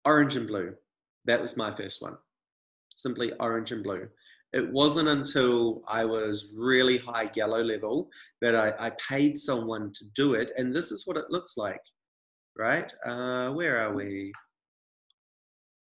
Orange 0.06 0.36
and 0.36 0.48
blue. 0.48 0.74
That 1.26 1.42
was 1.42 1.58
my 1.58 1.72
first 1.72 2.02
one. 2.02 2.18
Simply 2.96 3.34
orange 3.40 3.72
and 3.72 3.84
blue. 3.84 4.08
It 4.54 4.72
wasn't 4.72 5.10
until 5.10 5.82
I 5.88 6.06
was 6.06 6.54
really 6.58 6.98
high 6.98 7.30
yellow 7.36 7.62
level 7.62 8.10
that 8.42 8.56
I, 8.56 8.74
I 8.80 8.92
paid 8.92 9.38
someone 9.38 9.92
to 9.94 10.06
do 10.16 10.36
it. 10.36 10.52
And 10.56 10.74
this 10.74 10.92
is 10.92 11.06
what 11.06 11.18
it 11.18 11.30
looks 11.30 11.58
like, 11.58 11.82
right? 12.58 12.92
Uh, 13.06 13.52
where 13.52 13.78
are 13.86 13.94
we? 13.94 14.32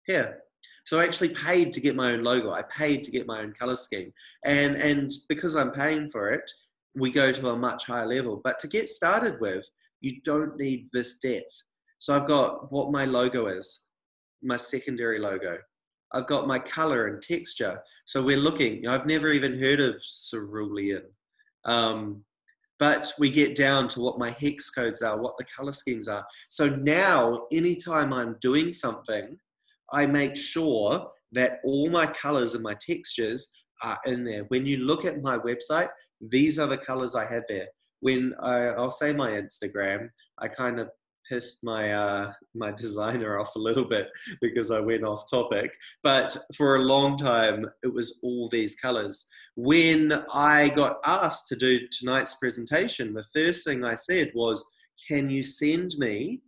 Here. 0.06 0.38
So 0.84 1.00
I 1.00 1.04
actually 1.04 1.30
paid 1.30 1.72
to 1.72 1.80
get 1.80 1.96
my 1.96 2.12
own 2.12 2.22
logo. 2.22 2.52
I 2.52 2.62
paid 2.62 3.02
to 3.04 3.10
get 3.10 3.26
my 3.26 3.40
own 3.40 3.52
color 3.52 3.76
scheme. 3.76 4.12
And, 4.44 4.76
and 4.76 5.12
because 5.28 5.56
I'm 5.56 5.72
paying 5.72 6.08
for 6.08 6.30
it, 6.30 6.48
we 6.94 7.10
go 7.10 7.32
to 7.32 7.50
a 7.50 7.56
much 7.56 7.86
higher 7.86 8.06
level. 8.06 8.40
But 8.42 8.58
to 8.60 8.68
get 8.68 8.88
started 8.88 9.40
with, 9.40 9.68
you 10.00 10.20
don't 10.22 10.56
need 10.56 10.86
this 10.92 11.18
depth. 11.18 11.62
So 11.98 12.14
I've 12.14 12.28
got 12.28 12.70
what 12.70 12.92
my 12.92 13.04
logo 13.04 13.46
is, 13.46 13.84
my 14.42 14.56
secondary 14.56 15.18
logo. 15.18 15.58
I've 16.12 16.26
got 16.26 16.46
my 16.46 16.58
color 16.58 17.08
and 17.08 17.20
texture. 17.20 17.80
So 18.04 18.22
we're 18.22 18.36
looking, 18.36 18.76
you 18.76 18.82
know, 18.82 18.92
I've 18.92 19.06
never 19.06 19.30
even 19.30 19.60
heard 19.60 19.80
of 19.80 20.00
cerulean. 20.02 21.02
Um, 21.64 22.24
but 22.78 23.12
we 23.18 23.30
get 23.30 23.56
down 23.56 23.88
to 23.88 24.00
what 24.00 24.18
my 24.18 24.30
hex 24.30 24.70
codes 24.70 25.02
are, 25.02 25.18
what 25.18 25.36
the 25.38 25.44
color 25.44 25.72
schemes 25.72 26.08
are. 26.08 26.24
So 26.48 26.68
now, 26.68 27.46
anytime 27.50 28.12
I'm 28.12 28.36
doing 28.40 28.72
something, 28.72 29.38
I 29.92 30.06
make 30.06 30.36
sure 30.36 31.08
that 31.32 31.58
all 31.64 31.90
my 31.90 32.06
colors 32.06 32.54
and 32.54 32.62
my 32.62 32.74
textures 32.74 33.52
are 33.82 33.98
in 34.06 34.24
there. 34.24 34.44
When 34.44 34.66
you 34.66 34.78
look 34.78 35.04
at 35.04 35.22
my 35.22 35.38
website, 35.38 35.88
these 36.20 36.58
are 36.58 36.66
the 36.66 36.78
colors 36.78 37.14
I 37.14 37.26
have 37.26 37.44
there. 37.48 37.68
When 38.00 38.34
I, 38.40 38.72
will 38.72 38.90
say 38.90 39.12
my 39.12 39.32
Instagram, 39.32 40.08
I 40.38 40.48
kind 40.48 40.80
of 40.80 40.88
pissed 41.28 41.64
my 41.64 41.92
uh, 41.92 42.32
my 42.54 42.70
designer 42.70 43.40
off 43.40 43.56
a 43.56 43.58
little 43.60 43.84
bit 43.84 44.08
because 44.40 44.70
I 44.70 44.80
went 44.80 45.04
off 45.04 45.28
topic. 45.28 45.74
But 46.02 46.36
for 46.56 46.76
a 46.76 46.82
long 46.82 47.16
time, 47.16 47.66
it 47.82 47.92
was 47.92 48.20
all 48.22 48.48
these 48.48 48.76
colors. 48.76 49.26
When 49.56 50.22
I 50.32 50.68
got 50.70 50.98
asked 51.04 51.48
to 51.48 51.56
do 51.56 51.80
tonight's 51.90 52.36
presentation, 52.36 53.12
the 53.12 53.26
first 53.34 53.64
thing 53.64 53.84
I 53.84 53.96
said 53.96 54.30
was, 54.34 54.64
"Can 55.08 55.28
you 55.28 55.42
send 55.42 55.94
me?" 55.98 56.42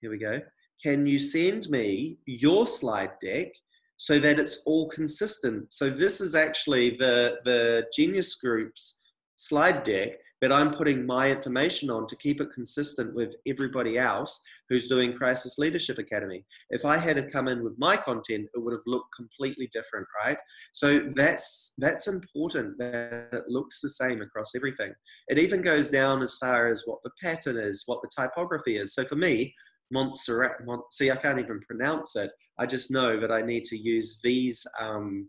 Here 0.00 0.10
we 0.10 0.18
go 0.18 0.40
can 0.82 1.06
you 1.06 1.18
send 1.18 1.68
me 1.68 2.18
your 2.26 2.66
slide 2.66 3.12
deck 3.20 3.48
so 3.96 4.18
that 4.18 4.38
it's 4.38 4.62
all 4.66 4.88
consistent? 4.90 5.72
So 5.72 5.90
this 5.90 6.20
is 6.20 6.34
actually 6.34 6.96
the, 6.98 7.38
the 7.44 7.86
Genius 7.94 8.34
Group's 8.34 9.00
slide 9.36 9.82
deck 9.82 10.18
but 10.44 10.52
I'm 10.52 10.72
putting 10.72 11.06
my 11.06 11.30
information 11.30 11.88
on 11.88 12.06
to 12.06 12.16
keep 12.16 12.38
it 12.38 12.52
consistent 12.52 13.14
with 13.14 13.34
everybody 13.46 13.96
else 13.96 14.38
who's 14.68 14.88
doing 14.88 15.14
Crisis 15.14 15.56
Leadership 15.56 15.96
Academy. 15.96 16.44
If 16.68 16.84
I 16.84 16.98
had 16.98 17.16
to 17.16 17.30
come 17.30 17.48
in 17.48 17.64
with 17.64 17.72
my 17.78 17.96
content, 17.96 18.50
it 18.52 18.62
would 18.62 18.74
have 18.74 18.82
looked 18.86 19.08
completely 19.16 19.70
different, 19.72 20.06
right? 20.22 20.36
So 20.74 21.00
that's 21.14 21.72
that's 21.78 22.08
important 22.08 22.76
that 22.76 23.30
it 23.32 23.44
looks 23.48 23.80
the 23.80 23.88
same 23.88 24.20
across 24.20 24.54
everything. 24.54 24.92
It 25.28 25.38
even 25.38 25.62
goes 25.62 25.90
down 25.90 26.20
as 26.20 26.36
far 26.36 26.68
as 26.68 26.82
what 26.84 26.98
the 27.04 27.12
pattern 27.22 27.56
is, 27.56 27.84
what 27.86 28.02
the 28.02 28.10
typography 28.14 28.76
is. 28.76 28.92
So 28.92 29.06
for 29.06 29.16
me, 29.16 29.54
Montserrat, 29.94 30.66
Mont, 30.66 30.82
see, 30.92 31.10
I 31.10 31.16
can't 31.16 31.38
even 31.38 31.60
pronounce 31.60 32.16
it. 32.16 32.30
I 32.58 32.66
just 32.66 32.90
know 32.90 33.20
that 33.20 33.30
I 33.30 33.42
need 33.42 33.64
to 33.66 33.78
use 33.78 34.20
these 34.22 34.66
um, 34.80 35.28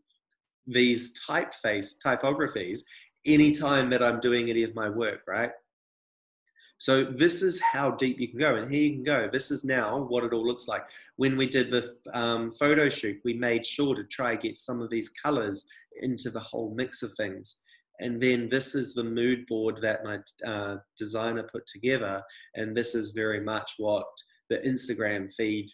these 0.68 1.14
typeface 1.30 1.90
typographies 2.04 2.84
anytime 3.26 3.90
that 3.92 4.04
I'm 4.04 4.20
doing 4.20 4.50
any 4.50 4.64
of 4.64 4.74
my 4.74 4.90
work, 4.90 5.22
right? 5.28 5.52
So 6.78 7.04
this 7.04 7.42
is 7.42 7.62
how 7.62 7.92
deep 7.92 8.20
you 8.20 8.28
can 8.28 8.40
go, 8.40 8.56
and 8.56 8.70
here 8.70 8.84
you 8.88 8.94
can 8.96 9.04
go. 9.04 9.30
This 9.32 9.50
is 9.52 9.64
now 9.64 10.00
what 10.12 10.24
it 10.24 10.34
all 10.34 10.46
looks 10.46 10.68
like. 10.68 10.84
When 11.16 11.38
we 11.38 11.48
did 11.48 11.70
the 11.70 11.96
um, 12.14 12.52
photo 12.52 12.90
shoot, 12.90 13.22
we 13.24 13.34
made 13.34 13.66
sure 13.66 13.96
to 13.96 14.04
try 14.04 14.36
get 14.36 14.58
some 14.58 14.82
of 14.82 14.90
these 14.90 15.10
colors 15.10 15.68
into 16.02 16.30
the 16.30 16.46
whole 16.50 16.74
mix 16.76 17.02
of 17.04 17.14
things. 17.14 17.62
And 18.00 18.22
then 18.22 18.50
this 18.50 18.76
is 18.76 18.94
the 18.94 19.04
mood 19.04 19.46
board 19.48 19.80
that 19.82 20.04
my 20.04 20.18
uh, 20.46 20.78
designer 20.98 21.48
put 21.50 21.66
together, 21.66 22.22
and 22.56 22.76
this 22.76 22.94
is 22.94 23.12
very 23.12 23.40
much 23.40 23.70
what 23.78 24.08
the 24.50 24.58
Instagram 24.60 25.34
feed 25.34 25.70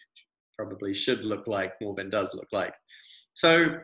probably 0.56 0.94
should 0.94 1.24
look 1.24 1.46
like 1.46 1.74
more 1.80 1.94
than 1.94 2.10
does 2.10 2.34
look 2.34 2.48
like. 2.52 2.74
So 3.34 3.78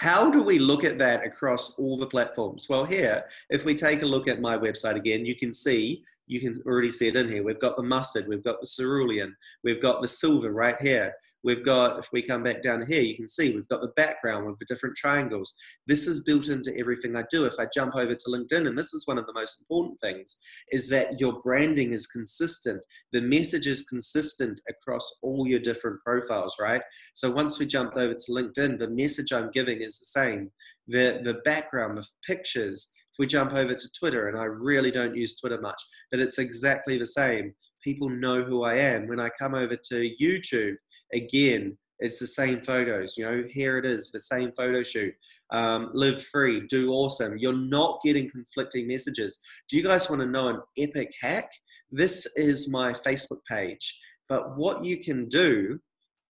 how 0.00 0.30
do 0.30 0.42
we 0.42 0.58
look 0.58 0.82
at 0.82 0.98
that 0.98 1.26
across 1.26 1.78
all 1.78 1.98
the 1.98 2.06
platforms? 2.06 2.68
Well, 2.68 2.86
here, 2.86 3.22
if 3.50 3.64
we 3.64 3.74
take 3.74 4.02
a 4.02 4.06
look 4.06 4.28
at 4.28 4.40
my 4.40 4.56
website 4.56 4.96
again, 4.96 5.26
you 5.26 5.36
can 5.36 5.52
see 5.52 6.02
you 6.30 6.40
can 6.40 6.54
already 6.64 6.90
see 6.90 7.08
it 7.08 7.16
in 7.16 7.28
here. 7.28 7.42
We've 7.42 7.60
got 7.60 7.76
the 7.76 7.82
mustard, 7.82 8.26
we've 8.28 8.44
got 8.44 8.60
the 8.60 8.66
cerulean, 8.66 9.34
we've 9.64 9.82
got 9.82 10.00
the 10.00 10.06
silver 10.06 10.52
right 10.52 10.80
here. 10.80 11.12
We've 11.42 11.64
got, 11.64 11.98
if 11.98 12.06
we 12.12 12.22
come 12.22 12.42
back 12.42 12.62
down 12.62 12.84
here, 12.86 13.02
you 13.02 13.16
can 13.16 13.26
see 13.26 13.54
we've 13.54 13.68
got 13.68 13.80
the 13.80 13.92
background 13.96 14.46
with 14.46 14.58
the 14.58 14.66
different 14.66 14.94
triangles. 14.96 15.54
This 15.86 16.06
is 16.06 16.22
built 16.22 16.48
into 16.48 16.76
everything 16.78 17.16
I 17.16 17.24
do. 17.30 17.46
If 17.46 17.54
I 17.58 17.66
jump 17.74 17.96
over 17.96 18.14
to 18.14 18.28
LinkedIn, 18.28 18.68
and 18.68 18.78
this 18.78 18.92
is 18.92 19.08
one 19.08 19.18
of 19.18 19.26
the 19.26 19.32
most 19.32 19.60
important 19.60 19.98
things, 20.00 20.36
is 20.70 20.88
that 20.90 21.18
your 21.18 21.40
branding 21.40 21.92
is 21.92 22.06
consistent. 22.06 22.80
The 23.12 23.22
message 23.22 23.66
is 23.66 23.86
consistent 23.86 24.60
across 24.68 25.18
all 25.22 25.48
your 25.48 25.60
different 25.60 26.00
profiles, 26.04 26.56
right? 26.60 26.82
So 27.14 27.30
once 27.30 27.58
we 27.58 27.66
jumped 27.66 27.96
over 27.96 28.14
to 28.14 28.32
LinkedIn, 28.32 28.78
the 28.78 28.90
message 28.90 29.32
I'm 29.32 29.50
giving 29.50 29.80
is 29.80 29.98
the 29.98 30.20
same. 30.20 30.50
The, 30.88 31.20
the 31.22 31.40
background, 31.44 31.96
the 31.96 32.06
pictures, 32.26 32.92
we 33.20 33.26
jump 33.26 33.52
over 33.52 33.74
to 33.74 33.92
Twitter, 33.92 34.28
and 34.28 34.38
I 34.38 34.44
really 34.44 34.90
don't 34.90 35.14
use 35.14 35.36
Twitter 35.36 35.60
much, 35.60 35.80
but 36.10 36.20
it's 36.20 36.38
exactly 36.38 36.96
the 36.96 37.04
same. 37.04 37.52
People 37.84 38.08
know 38.08 38.42
who 38.42 38.64
I 38.64 38.76
am. 38.76 39.06
When 39.08 39.20
I 39.20 39.28
come 39.38 39.54
over 39.54 39.76
to 39.76 40.10
YouTube, 40.18 40.76
again, 41.12 41.76
it's 41.98 42.18
the 42.18 42.26
same 42.26 42.60
photos. 42.60 43.18
You 43.18 43.26
know, 43.26 43.44
here 43.50 43.76
it 43.76 43.84
is, 43.84 44.10
the 44.10 44.20
same 44.20 44.52
photo 44.56 44.82
shoot. 44.82 45.12
Um, 45.52 45.90
live 45.92 46.22
free, 46.22 46.66
do 46.68 46.92
awesome. 46.92 47.36
You're 47.36 47.52
not 47.52 48.00
getting 48.02 48.30
conflicting 48.30 48.88
messages. 48.88 49.38
Do 49.68 49.76
you 49.76 49.82
guys 49.82 50.08
want 50.08 50.22
to 50.22 50.26
know 50.26 50.48
an 50.48 50.60
epic 50.78 51.12
hack? 51.20 51.50
This 51.90 52.26
is 52.36 52.70
my 52.70 52.94
Facebook 52.94 53.40
page. 53.50 54.00
But 54.30 54.56
what 54.56 54.82
you 54.82 54.96
can 54.96 55.28
do 55.28 55.78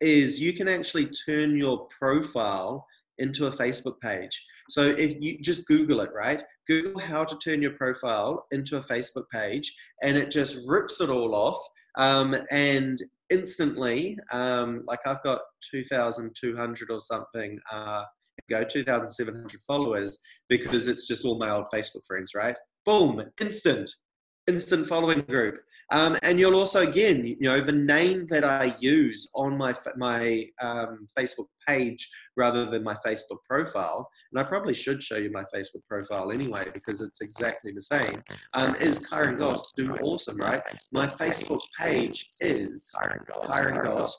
is 0.02 0.41
you 0.41 0.54
can 0.54 0.67
actually 0.67 1.12
turn 1.28 1.56
your 1.56 1.88
profile 1.99 2.84
into 3.19 3.47
a 3.47 3.51
Facebook 3.51 3.99
page. 4.01 4.43
So 4.69 4.84
if 4.84 5.15
you 5.19 5.39
just 5.39 5.67
Google 5.67 6.01
it, 6.01 6.10
right? 6.13 6.43
Google 6.67 6.99
how 6.99 7.23
to 7.23 7.38
turn 7.38 7.62
your 7.62 7.73
profile 7.73 8.45
into 8.51 8.77
a 8.77 8.82
Facebook 8.82 9.25
page, 9.32 9.73
and 10.01 10.17
it 10.17 10.32
just 10.32 10.60
rips 10.67 11.01
it 11.01 11.10
all 11.10 11.36
off. 11.36 11.60
Um, 11.97 12.36
and 12.51 13.01
instantly, 13.29 14.17
um, 14.32 14.84
like 14.88 14.99
I've 15.05 15.23
got 15.23 15.41
2,200 15.71 16.91
or 16.91 16.99
something. 16.99 17.60
Uh, 17.71 18.03
go 18.49 18.63
2,700 18.63 19.62
followers 19.62 20.17
because 20.47 20.88
it's 20.88 21.05
just 21.05 21.25
all 21.25 21.38
my 21.38 21.51
old 21.51 21.67
Facebook 21.73 22.05
friends, 22.08 22.32
right? 22.34 22.55
Boom, 22.86 23.21
instant 23.39 23.89
instant 24.49 24.88
following 24.88 25.21
group. 25.21 25.62
Um, 25.91 26.17
and 26.23 26.39
you'll 26.39 26.55
also, 26.55 26.88
again, 26.88 27.25
you 27.25 27.38
know, 27.39 27.62
the 27.62 27.71
name 27.71 28.25
that 28.27 28.43
I 28.43 28.75
use 28.79 29.29
on 29.36 29.58
my 29.58 29.73
my 29.95 30.45
um, 30.62 31.08
Facebook 31.17 31.47
page 31.69 32.10
rather 32.36 32.65
than 32.65 32.84
my 32.84 32.95
Facebook 33.05 33.43
profile, 33.43 34.10
and 34.32 34.39
I 34.39 34.43
probably 34.43 34.73
should 34.73 35.03
show 35.03 35.17
you 35.17 35.29
my 35.32 35.43
Facebook 35.53 35.86
profile 35.88 36.32
anyway 36.32 36.65
because 36.73 37.01
it's 37.01 37.21
exactly 37.21 37.73
the 37.73 37.82
same, 37.82 38.23
um, 38.53 38.75
is 38.75 39.05
Kyron 39.10 39.38
Goss 39.38 39.73
do 39.75 39.93
awesome, 39.97 40.38
right? 40.38 40.62
My 40.93 41.05
Facebook 41.05 41.62
page 41.77 42.25
is 42.39 42.93
Kyron 42.95 43.27
Goss, 43.27 43.60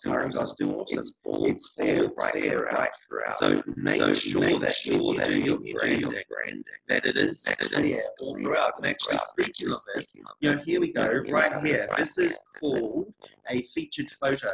Kyron 0.04 0.32
Goss 0.32 0.54
do 0.58 0.70
awesome. 0.74 0.98
It's 0.98 1.20
all 1.24 1.46
it's 1.46 1.74
clear 1.74 2.10
right 2.16 2.34
there, 2.34 2.64
right 2.64 2.90
throughout. 3.08 3.36
So 3.36 3.62
make 3.76 3.96
so 3.96 4.12
sure 4.12 4.40
make 4.40 4.60
that 4.60 4.74
sure 4.74 4.94
you 4.94 5.24
do 5.24 5.38
your 5.38 5.58
branding, 5.78 6.22
branding, 6.28 6.64
that 6.88 7.06
it 7.06 7.16
is 7.16 7.42
that 7.44 7.60
it 7.62 7.72
is 7.72 8.08
all 8.20 8.36
throughout. 8.36 8.74
And 8.76 8.86
actually, 8.86 9.18
speaking 9.18 9.70
of 9.70 9.78
this, 9.94 10.14
you 10.14 10.22
know, 10.42 10.56
here 10.66 10.80
we 10.80 10.92
go, 10.92 11.06
right 11.30 11.54
here. 11.64 11.88
This 11.96 12.18
is 12.18 12.38
called 12.60 13.14
a 13.48 13.62
featured 13.62 14.10
photo. 14.10 14.50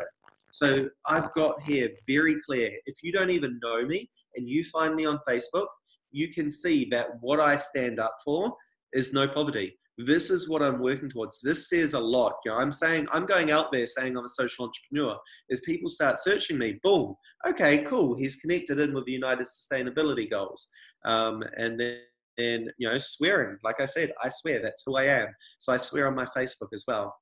So 0.56 0.88
I've 1.04 1.30
got 1.34 1.60
here 1.62 1.90
very 2.08 2.36
clear. 2.46 2.70
If 2.86 2.96
you 3.02 3.12
don't 3.12 3.30
even 3.30 3.60
know 3.62 3.84
me 3.84 4.08
and 4.36 4.48
you 4.48 4.64
find 4.64 4.94
me 4.94 5.04
on 5.04 5.18
Facebook, 5.28 5.66
you 6.12 6.32
can 6.32 6.50
see 6.50 6.88
that 6.92 7.08
what 7.20 7.40
I 7.40 7.56
stand 7.56 8.00
up 8.00 8.14
for 8.24 8.56
is 8.94 9.12
no 9.12 9.28
poverty. 9.28 9.78
This 9.98 10.30
is 10.30 10.48
what 10.48 10.62
I'm 10.62 10.80
working 10.80 11.10
towards. 11.10 11.42
This 11.42 11.68
says 11.68 11.92
a 11.92 12.00
lot. 12.00 12.32
You 12.46 12.52
know, 12.52 12.56
I'm 12.56 12.72
saying 12.72 13.06
I'm 13.12 13.26
going 13.26 13.50
out 13.50 13.70
there 13.70 13.86
saying 13.86 14.16
I'm 14.16 14.24
a 14.24 14.28
social 14.28 14.64
entrepreneur. 14.64 15.18
If 15.50 15.62
people 15.62 15.90
start 15.90 16.18
searching 16.18 16.56
me, 16.56 16.78
boom, 16.82 17.14
okay, 17.46 17.84
cool. 17.84 18.16
He's 18.16 18.36
connected 18.36 18.80
in 18.80 18.94
with 18.94 19.04
the 19.04 19.12
United 19.12 19.46
Sustainability 19.46 20.30
Goals, 20.30 20.70
um, 21.04 21.42
and 21.58 21.78
then 21.78 21.98
and 22.38 22.70
you 22.76 22.86
know 22.86 22.98
swearing 22.98 23.56
like 23.64 23.80
i 23.80 23.86
said 23.86 24.12
i 24.22 24.28
swear 24.28 24.60
that's 24.62 24.82
who 24.84 24.94
i 24.94 25.04
am 25.04 25.28
so 25.56 25.72
i 25.72 25.76
swear 25.78 26.06
on 26.06 26.14
my 26.14 26.26
facebook 26.26 26.68
as 26.74 26.84
well 26.86 27.14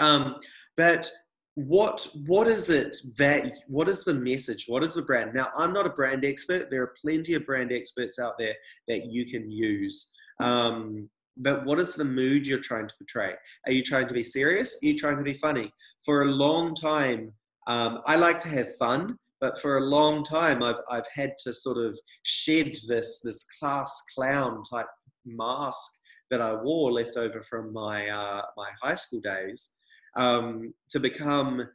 um, 0.00 0.36
but 0.76 1.08
what 1.56 2.08
what 2.26 2.48
is 2.48 2.68
it 2.68 2.96
that 3.16 3.52
what 3.68 3.88
is 3.88 4.02
the 4.04 4.14
message? 4.14 4.64
What 4.66 4.82
is 4.82 4.94
the 4.94 5.02
brand? 5.02 5.34
Now 5.34 5.50
i'm 5.56 5.72
not 5.72 5.86
a 5.86 5.90
brand 5.90 6.24
expert. 6.24 6.70
There 6.70 6.82
are 6.82 6.94
plenty 7.00 7.34
of 7.34 7.46
brand 7.46 7.72
experts 7.72 8.18
out 8.18 8.38
there 8.38 8.54
that 8.88 9.06
you 9.06 9.26
can 9.26 9.50
use. 9.50 10.12
Um, 10.40 11.08
but 11.36 11.64
what 11.64 11.80
is 11.80 11.94
the 11.94 12.04
mood 12.04 12.46
you're 12.46 12.58
trying 12.60 12.88
to 12.88 12.94
portray? 12.98 13.34
Are 13.66 13.72
you 13.72 13.82
trying 13.82 14.08
to 14.08 14.14
be 14.14 14.22
serious? 14.22 14.78
Are 14.82 14.86
you 14.86 14.96
trying 14.96 15.16
to 15.16 15.22
be 15.24 15.34
funny? 15.34 15.72
For 16.04 16.22
a 16.22 16.26
long 16.26 16.74
time 16.74 17.32
um, 17.66 18.00
i 18.06 18.16
like 18.16 18.38
to 18.38 18.48
have 18.48 18.76
fun 18.76 19.16
but 19.40 19.60
for 19.60 19.78
a 19.78 19.84
long 19.84 20.22
time 20.24 20.62
I've, 20.62 20.82
I've 20.90 21.08
had 21.14 21.32
to 21.44 21.52
sort 21.52 21.78
of 21.78 21.98
shed 22.22 22.74
this 22.88 23.20
this 23.22 23.46
class 23.58 24.02
clown 24.14 24.62
type 24.70 24.86
mask 25.24 26.00
that 26.30 26.40
I 26.40 26.54
wore 26.54 26.92
left 26.92 27.16
over 27.16 27.40
from 27.42 27.72
my 27.72 28.08
uh, 28.08 28.42
my 28.56 28.68
high 28.82 28.94
school 28.94 29.20
days 29.20 29.74
um, 30.16 30.72
to 30.90 31.00
become 31.00 31.68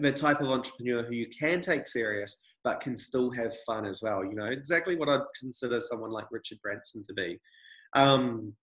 the 0.00 0.12
type 0.12 0.40
of 0.40 0.48
entrepreneur 0.48 1.02
who 1.02 1.14
you 1.14 1.28
can 1.28 1.60
take 1.60 1.86
serious 1.86 2.40
but 2.64 2.80
can 2.80 2.96
still 2.96 3.30
have 3.30 3.54
fun 3.66 3.84
as 3.84 4.02
well. 4.02 4.24
You 4.24 4.34
know 4.34 4.46
exactly 4.46 4.96
what 4.96 5.08
i'd 5.08 5.20
consider 5.38 5.80
someone 5.80 6.10
like 6.10 6.26
richard 6.30 6.58
branson 6.62 7.04
to 7.06 7.14
be. 7.14 7.38
Um, 7.94 8.54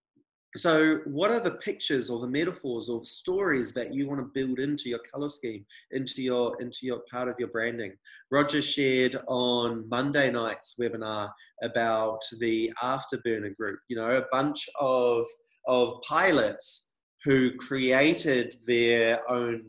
so 0.58 0.98
what 1.06 1.32
are 1.32 1.40
the 1.40 1.52
pictures 1.52 2.10
or 2.10 2.20
the 2.20 2.28
metaphors 2.28 2.90
or 2.90 3.06
stories 3.06 3.72
that 3.74 3.94
you 3.94 4.10
want 4.10 4.20
to 4.20 4.32
build 4.34 4.60
into 4.60 4.90
your 4.90 5.00
color 5.00 5.30
scheme 5.30 5.66
into 5.92 6.22
your 6.22 6.62
into 6.62 6.80
your 6.82 7.02
part 7.10 7.30
of 7.30 7.36
your 7.40 7.48
branding? 7.50 7.94
Roger 8.32 8.62
shared 8.62 9.16
on 9.28 9.88
monday 9.88 10.30
night's 10.30 10.76
webinar 10.78 11.30
about 11.64 12.20
the 12.40 12.74
afterburner 12.84 13.56
group 13.56 13.80
you 13.88 13.96
know 13.96 14.12
a 14.12 14.26
bunch 14.32 14.68
of 14.80 15.24
of 15.68 15.94
pilots 16.02 16.91
who 17.24 17.56
created 17.58 18.56
their 18.66 19.30
own 19.30 19.64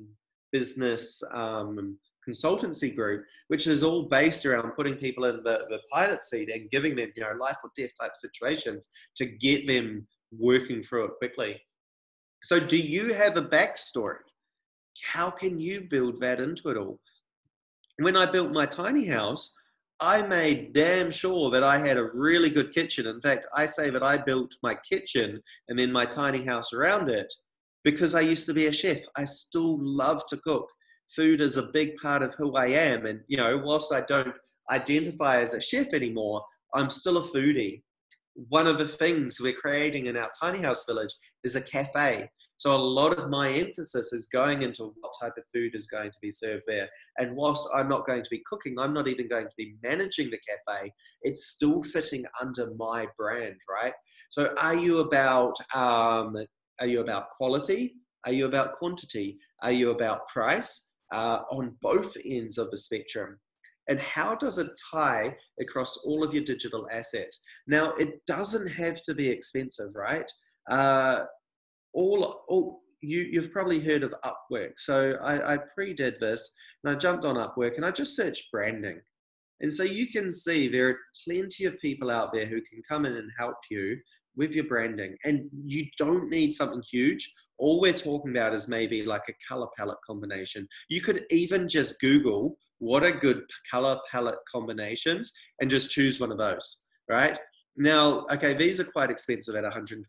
business 0.53 1.23
um, 1.33 1.99
consultancy 2.29 2.95
group, 2.95 3.25
which 3.49 3.67
is 3.67 3.83
all 3.83 4.05
based 4.05 4.47
around 4.47 4.73
putting 4.73 4.95
people 4.95 5.25
in 5.25 5.37
the, 5.38 5.65
the 5.69 5.79
pilot 5.93 6.23
seat 6.23 6.51
and 6.53 6.71
giving 6.71 6.95
them, 6.95 7.11
you 7.17 7.23
know, 7.23 7.33
life 7.41 7.57
or 7.65 7.71
death 7.77 7.91
type 8.01 8.17
situations 8.17 8.91
to 9.17 9.27
get 9.27 9.67
them 9.67 10.07
working 10.38 10.81
through 10.81 11.07
it 11.07 11.12
quickly. 11.19 11.61
So, 12.43 12.59
do 12.59 12.76
you 12.76 13.12
have 13.14 13.37
a 13.37 13.43
backstory? 13.43 14.16
How 15.03 15.31
can 15.31 15.59
you 15.61 15.83
build 15.89 16.20
that 16.20 16.41
into 16.41 16.70
it 16.70 16.76
all? 16.76 17.01
When 17.99 18.16
I 18.16 18.26
built 18.26 18.53
my 18.53 18.66
tiny 18.66 19.07
house, 19.07 19.55
I 20.01 20.22
made 20.22 20.72
damn 20.72 21.12
sure 21.12 21.51
that 21.51 21.62
I 21.62 21.79
had 21.79 21.97
a 21.97 22.11
really 22.12 22.51
good 22.51 22.72
kitchen. 22.72 23.07
In 23.07 23.20
fact, 23.20 23.47
I 23.55 23.66
say 23.66 23.89
that 23.91 24.03
I 24.03 24.16
built 24.16 24.53
my 24.61 24.74
kitchen 24.74 25.41
and 25.68 25.79
then 25.79 25.93
my 25.93 26.05
tiny 26.05 26.45
house 26.45 26.72
around 26.72 27.09
it 27.09 27.33
because 27.85 28.14
I 28.14 28.20
used 28.20 28.47
to 28.47 28.55
be 28.55 28.66
a 28.66 28.72
chef. 28.72 28.99
I 29.16 29.24
still 29.24 29.78
love 29.80 30.24
to 30.28 30.37
cook. 30.39 30.68
Food 31.14 31.41
is 31.41 31.57
a 31.57 31.70
big 31.72 31.97
part 31.97 32.22
of 32.22 32.35
who 32.35 32.57
I 32.57 32.66
am. 32.66 33.07
And, 33.07 33.20
you 33.28 33.37
know, 33.37 33.61
whilst 33.62 33.93
I 33.93 34.01
don't 34.03 34.35
identify 34.70 35.41
as 35.41 35.55
a 35.55 35.61
chef 35.61 35.93
anymore, 35.93 36.43
I'm 36.74 36.91
still 36.91 37.18
a 37.18 37.22
foodie. 37.22 37.83
one 38.49 38.66
of 38.66 38.78
the 38.78 38.89
things 38.89 39.39
we're 39.41 39.53
creating 39.53 40.07
in 40.07 40.16
our 40.16 40.30
tiny 40.41 40.61
house 40.61 40.87
village 40.87 41.14
is 41.45 41.55
a 41.55 41.61
cafe. 41.61 42.28
So 42.57 42.74
a 42.74 42.76
lot 42.76 43.18
of 43.18 43.28
my 43.28 43.51
emphasis 43.51 44.12
is 44.12 44.28
going 44.33 44.62
into 44.62 44.95
what 45.01 45.12
type 45.20 45.33
of 45.37 45.45
food 45.53 45.74
is 45.74 45.89
going 45.89 46.11
to 46.12 46.18
be 46.22 46.30
served 46.30 46.62
there. 46.66 46.89
And 47.18 47.35
whilst 47.35 47.68
I'm 47.74 47.89
not 47.89 48.07
going 48.07 48.22
to 48.22 48.30
be 48.30 48.41
cooking, 48.47 48.78
I'm 48.78 48.95
not 48.95 49.09
even 49.09 49.28
going 49.28 49.47
to 49.47 49.55
be 49.59 49.74
managing 49.83 50.30
the 50.30 50.39
cafe. 50.49 50.93
It's 51.22 51.49
still 51.49 51.83
fitting 51.83 52.24
under 52.41 52.72
my 52.76 53.09
brand, 53.18 53.57
right? 53.68 53.93
So 54.30 54.55
are 54.62 54.76
you 54.76 55.01
about 55.01 55.57
um, 55.74 56.37
are 56.83 56.87
you 56.87 57.01
about 57.01 57.30
quality? 57.30 57.95
Are 58.26 58.33
you 58.33 58.47
about 58.47 58.74
quantity? 58.74 59.39
Are 59.62 59.70
you 59.70 59.91
about 59.91 60.26
price? 60.26 60.91
Uh, 61.12 61.43
on 61.53 61.76
both 61.80 62.16
ends 62.24 62.57
of 62.57 62.70
the 62.70 62.76
spectrum 62.76 63.39
and 63.89 64.01
how 64.01 64.35
does 64.35 64.57
it 64.57 64.70
tie 64.91 65.37
across 65.61 65.99
all 66.07 66.24
of 66.24 66.33
your 66.33 66.43
digital 66.43 66.89
assets 66.91 67.45
now 67.66 67.93
it 67.99 68.24
doesn't 68.26 68.66
have 68.66 69.03
to 69.03 69.12
be 69.12 69.28
expensive 69.28 69.95
right 69.95 70.30
uh, 70.70 71.24
all, 71.93 72.41
all 72.49 72.80
you, 73.03 73.28
you've 73.30 73.53
probably 73.53 73.78
heard 73.78 74.03
of 74.03 74.14
upwork 74.24 74.72
so 74.78 75.18
I, 75.22 75.53
I 75.53 75.59
pre-did 75.74 76.14
this 76.18 76.51
and 76.83 76.95
i 76.95 76.99
jumped 76.99 77.26
on 77.26 77.37
upwork 77.37 77.76
and 77.76 77.85
i 77.85 77.91
just 77.91 78.16
searched 78.16 78.51
branding 78.51 78.99
and 79.61 79.70
so 79.70 79.83
you 79.83 80.07
can 80.09 80.30
see 80.30 80.66
there 80.66 80.89
are 80.89 80.99
plenty 81.28 81.66
of 81.66 81.78
people 81.80 82.11
out 82.11 82.33
there 82.33 82.47
who 82.47 82.62
can 82.62 82.83
come 82.89 83.05
in 83.05 83.12
and 83.12 83.30
help 83.39 83.57
you 83.70 83.99
with 84.37 84.53
your 84.53 84.64
branding. 84.64 85.16
And 85.24 85.49
you 85.64 85.87
don't 85.99 86.28
need 86.28 86.53
something 86.53 86.83
huge. 86.83 87.33
All 87.59 87.80
we're 87.80 87.93
talking 87.93 88.30
about 88.30 88.55
is 88.55 88.68
maybe 88.68 89.05
like 89.05 89.28
a 89.28 89.35
color 89.49 89.68
palette 89.76 89.99
combination. 90.07 90.66
You 90.89 91.01
could 91.01 91.24
even 91.30 91.68
just 91.68 92.01
Google 92.01 92.57
what 92.78 93.05
are 93.05 93.12
good 93.12 93.43
color 93.70 93.99
palette 94.11 94.39
combinations 94.51 95.33
and 95.61 95.70
just 95.70 95.91
choose 95.91 96.20
one 96.20 96.33
of 96.33 96.39
those, 96.39 96.83
right? 97.09 97.39
Now, 97.76 98.26
okay, 98.30 98.53
these 98.55 98.80
are 98.80 98.85
quite 98.85 99.11
expensive 99.11 99.55
at 99.57 99.64
$125 99.64 100.05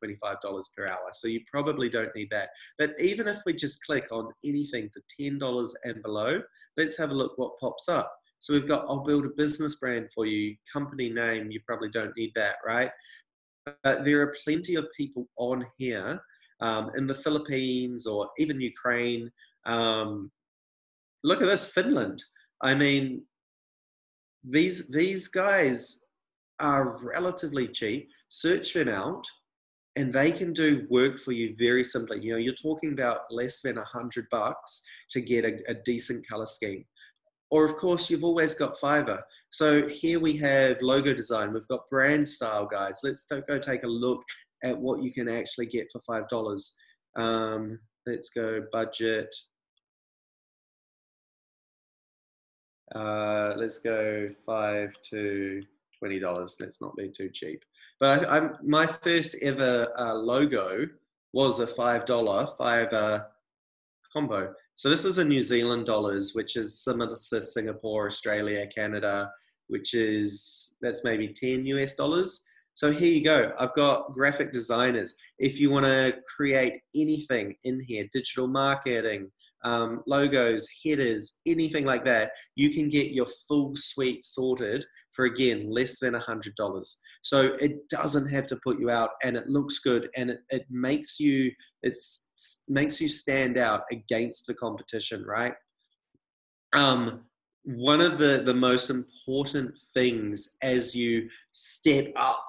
per 0.76 0.88
hour, 0.88 1.09
so 1.13 1.28
you 1.28 1.39
probably 1.49 1.89
don't 1.89 2.13
need 2.13 2.28
that. 2.32 2.49
But 2.78 2.91
even 2.99 3.28
if 3.28 3.38
we 3.45 3.53
just 3.53 3.84
click 3.86 4.05
on 4.11 4.28
anything 4.43 4.89
for 4.89 5.01
$10 5.21 5.74
and 5.86 6.03
below, 6.03 6.41
let's 6.78 6.97
have 6.97 7.11
a 7.11 7.13
look 7.13 7.34
what 7.38 7.57
pops 7.59 7.88
up. 7.88 8.11
So 8.39 8.53
we've 8.53 8.67
got, 8.67 8.86
I'll 8.89 9.03
build 9.03 9.26
a 9.26 9.30
business 9.38 9.76
brand 9.76 10.09
for 10.13 10.26
you, 10.26 10.57
company 10.71 11.09
name, 11.09 11.51
you 11.51 11.61
probably 11.65 11.88
don't 11.89 12.11
need 12.17 12.34
that, 12.36 12.55
right? 12.65 12.91
But 13.84 14.03
there 14.03 14.22
are 14.22 14.36
plenty 14.43 14.76
of 14.76 14.88
people 14.97 15.28
on 15.38 15.66
here 15.78 16.22
um, 16.59 16.91
in 16.95 17.07
the 17.07 17.16
Philippines 17.16 18.07
or 18.07 18.30
even 18.38 18.59
Ukraine. 18.59 19.30
Um, 19.66 20.32
look 21.24 21.41
at 21.41 21.47
this, 21.47 21.72
Finland. 21.72 22.24
I 22.61 22.74
mean, 22.74 23.24
these 24.43 24.89
these 24.89 25.28
guys 25.28 26.03
are 26.59 26.97
relatively 27.03 27.68
cheap. 27.68 28.09
Search 28.30 28.74
them 28.74 28.89
out, 28.89 29.26
and 29.95 30.11
they 30.11 30.32
can 30.32 30.53
do 30.53 30.86
work 30.89 31.18
for 31.18 31.32
you 31.32 31.55
very 31.57 31.84
simply. 31.84 32.22
You 32.22 32.34
know, 32.34 32.38
you're 32.38 32.53
talking 32.55 32.93
about 32.93 33.22
less 33.32 33.61
than 33.61 33.78
a 33.78 33.86
hundred 33.86 34.26
bucks 34.32 34.82
to 35.11 35.22
get 35.22 35.45
a, 35.45 35.59
a 35.68 35.76
decent 35.86 36.28
color 36.28 36.45
scheme. 36.45 36.86
Or, 37.54 37.64
of 37.64 37.78
course, 37.78 38.10
you've 38.10 38.24
always 38.24 38.56
got 38.56 38.80
Fiverr. 38.80 39.22
So 39.51 39.88
here 39.88 40.20
we 40.20 40.36
have 40.38 40.82
logo 40.82 41.14
design. 41.14 41.54
We've 41.54 41.68
got 41.68 41.88
brand 41.88 42.28
style 42.28 42.66
guides. 42.66 43.01
Let's 43.04 43.26
go 43.26 43.60
take 43.60 43.84
a 43.84 43.88
look 43.88 44.24
at 44.64 44.76
what 44.76 45.04
you 45.04 45.14
can 45.14 45.30
actually 45.30 45.68
get 45.68 45.88
for 45.91 46.01
$5. 46.01 46.72
Um, 47.16 47.80
let's 48.08 48.32
go 48.32 48.64
budget. 48.72 49.32
Uh, 52.95 53.54
let's 53.56 53.78
go 53.78 54.26
five 54.47 54.95
to 55.12 55.62
twenty 55.99 56.20
dollars. 56.20 56.58
Let's 56.60 56.82
not 56.82 56.95
be 56.95 57.10
too 57.10 57.30
cheap. 57.30 57.64
But 57.99 58.28
I, 58.28 58.49
my 58.64 58.88
first 58.88 59.36
ever 59.43 59.93
uh, 59.95 60.16
logo 60.16 60.88
was 61.34 61.60
a 61.60 61.68
five 61.68 62.06
dollar 62.06 62.47
Fiverr 62.60 63.28
combo. 64.12 64.56
So 64.76 64.89
this 64.89 65.05
is 65.05 65.19
in 65.19 65.28
New 65.30 65.41
Zealand 65.41 65.86
dollars, 65.86 66.32
which 66.34 66.55
is 66.55 66.84
similar 66.84 67.15
to 67.15 67.41
Singapore, 67.41 68.07
Australia, 68.07 68.65
Canada, 68.67 69.32
which 69.67 69.93
is 69.93 70.76
that's 70.82 71.03
maybe 71.03 71.28
10 71.28 71.65
US 71.67 71.95
dollars. 71.95 72.43
So 72.76 72.91
here 72.91 73.11
you 73.11 73.24
go. 73.24 73.51
I've 73.59 73.76
got 73.76 74.11
graphic 74.13 74.51
designers. 74.51 75.15
If 75.38 75.59
you 75.59 75.69
want 75.69 75.86
to 75.86 76.15
create 76.36 76.82
anything 76.95 77.55
in 77.63 77.80
here, 77.80 78.05
digital 78.11 78.47
marketing, 78.47 79.32
um, 79.63 80.01
logos, 80.07 80.67
headers, 80.84 81.39
anything 81.45 81.86
like 81.86 82.03
that, 82.05 82.32
you 82.55 82.71
can 82.71 82.89
get 82.89 83.11
your 83.11 83.28
full 83.47 83.74
suite 83.76 84.24
sorted 84.24 84.86
for 85.11 85.26
again 85.26 85.69
less 85.69 85.99
than 85.99 86.15
a 86.15 86.19
hundred 86.19 86.55
dollars. 86.55 86.99
So 87.21 87.53
it 87.61 87.88
doesn't 87.89 88.30
have 88.30 88.47
to 88.47 88.59
put 88.63 88.80
you 88.80 88.89
out, 88.89 89.11
and 89.24 89.38
it 89.38 89.47
looks 89.47 89.80
good, 89.80 90.09
and 90.17 90.32
it, 90.32 90.39
it 90.49 90.65
makes 90.69 91.19
you 91.19 91.51
it 91.84 91.95
makes 92.67 92.99
you 92.99 93.07
stand 93.07 93.57
out 93.57 93.84
against 93.91 94.47
the 94.47 94.53
competition, 94.53 95.24
right? 95.26 95.53
Um, 96.74 97.21
one 97.65 98.01
of 98.01 98.17
the 98.17 98.41
the 98.43 98.53
most 98.53 98.89
important 98.89 99.80
things 99.93 100.57
as 100.61 100.95
you 100.95 101.30
step 101.53 102.07
up 102.17 102.43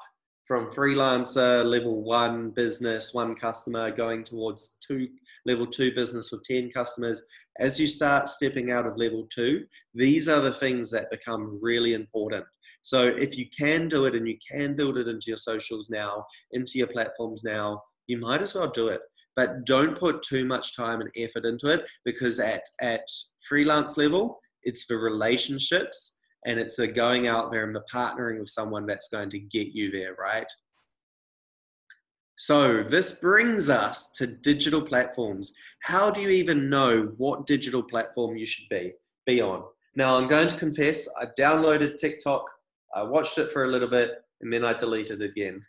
from 0.44 0.68
freelancer 0.68 1.64
level 1.64 2.02
one 2.02 2.50
business 2.50 3.14
one 3.14 3.34
customer 3.34 3.90
going 3.90 4.22
towards 4.22 4.76
two 4.86 5.08
level 5.46 5.66
two 5.66 5.94
business 5.94 6.30
with 6.30 6.42
10 6.44 6.70
customers. 6.70 7.26
As 7.58 7.80
you 7.80 7.86
start 7.86 8.28
stepping 8.28 8.70
out 8.70 8.86
of 8.86 8.96
level 8.96 9.26
two 9.32 9.64
these 9.94 10.28
are 10.28 10.40
the 10.40 10.52
things 10.52 10.90
that 10.90 11.10
become 11.10 11.58
really 11.62 11.94
important. 11.94 12.44
So 12.82 13.06
if 13.06 13.38
you 13.38 13.46
can 13.56 13.88
do 13.88 14.04
it 14.04 14.14
and 14.14 14.28
you 14.28 14.36
can 14.50 14.76
build 14.76 14.98
it 14.98 15.08
into 15.08 15.26
your 15.28 15.38
socials 15.38 15.88
now 15.90 16.24
into 16.52 16.72
your 16.78 16.88
platforms 16.88 17.42
now 17.44 17.82
you 18.06 18.18
might 18.18 18.42
as 18.42 18.54
well 18.54 18.70
do 18.70 18.88
it. 18.88 19.00
But 19.36 19.64
don't 19.64 19.98
put 19.98 20.22
too 20.22 20.44
much 20.44 20.76
time 20.76 21.00
and 21.00 21.10
effort 21.16 21.44
into 21.44 21.68
it 21.68 21.88
because 22.04 22.38
at 22.38 22.62
at 22.82 23.06
freelance 23.48 23.96
level 23.96 24.38
it's 24.62 24.86
the 24.86 24.96
relationships 24.96 26.18
and 26.44 26.58
it's 26.58 26.78
a 26.78 26.86
going 26.86 27.26
out 27.26 27.50
there 27.50 27.64
and 27.64 27.74
the 27.74 27.84
partnering 27.92 28.38
with 28.38 28.50
someone 28.50 28.86
that's 28.86 29.08
going 29.08 29.30
to 29.30 29.38
get 29.38 29.68
you 29.68 29.90
there, 29.90 30.14
right? 30.18 30.46
So 32.36 32.82
this 32.82 33.20
brings 33.20 33.70
us 33.70 34.10
to 34.12 34.26
digital 34.26 34.82
platforms. 34.82 35.54
How 35.80 36.10
do 36.10 36.20
you 36.20 36.30
even 36.30 36.68
know 36.68 37.12
what 37.16 37.46
digital 37.46 37.82
platform 37.82 38.36
you 38.36 38.46
should 38.46 38.68
be 38.68 38.92
be 39.26 39.40
on? 39.40 39.62
Now 39.94 40.16
I'm 40.16 40.26
going 40.26 40.48
to 40.48 40.56
confess, 40.56 41.08
I 41.20 41.26
downloaded 41.38 41.96
TikTok, 41.96 42.44
I 42.94 43.02
watched 43.02 43.38
it 43.38 43.52
for 43.52 43.64
a 43.64 43.68
little 43.68 43.88
bit, 43.88 44.16
and 44.40 44.52
then 44.52 44.64
I 44.64 44.72
deleted 44.72 45.22
it 45.22 45.30
again. 45.30 45.62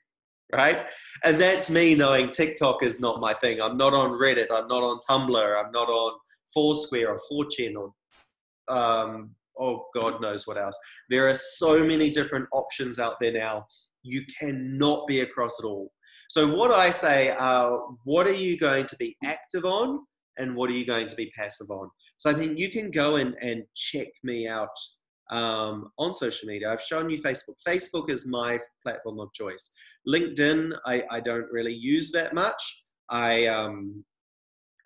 Right? 0.54 0.90
And 1.24 1.40
that's 1.40 1.70
me 1.70 1.96
knowing 1.96 2.30
TikTok 2.32 2.84
is 2.84 3.00
not 3.00 3.20
my 3.20 3.34
thing. 3.34 3.62
I'm 3.62 3.78
not 3.78 3.94
on 3.94 4.12
Reddit, 4.12 4.48
I'm 4.52 4.68
not 4.68 4.84
on 4.84 5.00
Tumblr, 5.10 5.64
I'm 5.64 5.72
not 5.72 5.90
on 5.90 6.18
Foursquare 6.54 7.10
or 7.10 7.20
4chan 7.32 7.76
or 7.76 8.76
um, 8.76 9.32
oh 9.60 9.86
god 9.94 10.22
knows 10.22 10.48
what 10.48 10.58
else. 10.58 10.78
There 11.10 11.28
are 11.28 11.36
so 11.36 11.84
many 11.84 12.10
different 12.10 12.48
options 12.52 13.00
out 13.00 13.16
there 13.20 13.34
now. 13.34 13.66
You 14.04 14.22
cannot 14.40 15.08
be 15.08 15.22
across 15.22 15.60
it 15.60 15.66
all. 15.66 15.92
So 16.30 16.56
what 16.56 16.72
i 16.72 16.90
say 16.90 17.36
uh, 17.38 17.72
what 18.04 18.28
are 18.28 18.34
you 18.34 18.58
going 18.58 18.86
to 18.86 18.96
be 18.98 19.16
active 19.24 19.66
on 19.66 20.00
and 20.38 20.56
what 20.56 20.70
are 20.70 20.74
you 20.74 20.86
going 20.86 21.08
to 21.08 21.16
be 21.16 21.32
passive 21.38 21.70
on? 21.70 21.90
So 22.18 22.30
i 22.30 22.34
mean 22.34 22.58
you 22.58 22.70
can 22.70 22.92
go 22.92 23.18
and, 23.18 23.36
and 23.42 23.64
check 23.76 24.08
me 24.24 24.48
out 24.48 24.78
um, 25.32 25.90
on 25.98 26.14
social 26.14 26.48
media. 26.48 26.72
I've 26.72 26.82
shown 26.82 27.10
you 27.10 27.22
facebook. 27.22 27.56
Facebook 27.68 28.12
is 28.12 28.28
my 28.28 28.60
platform 28.84 29.20
of 29.20 29.34
choice. 29.34 29.72
Linkedin 30.08 30.72
i, 30.86 31.04
I 31.10 31.20
don't 31.20 31.48
really 31.52 31.74
use 31.74 32.12
that 32.12 32.34
much. 32.34 32.62
I 33.10 33.48
um, 33.48 34.04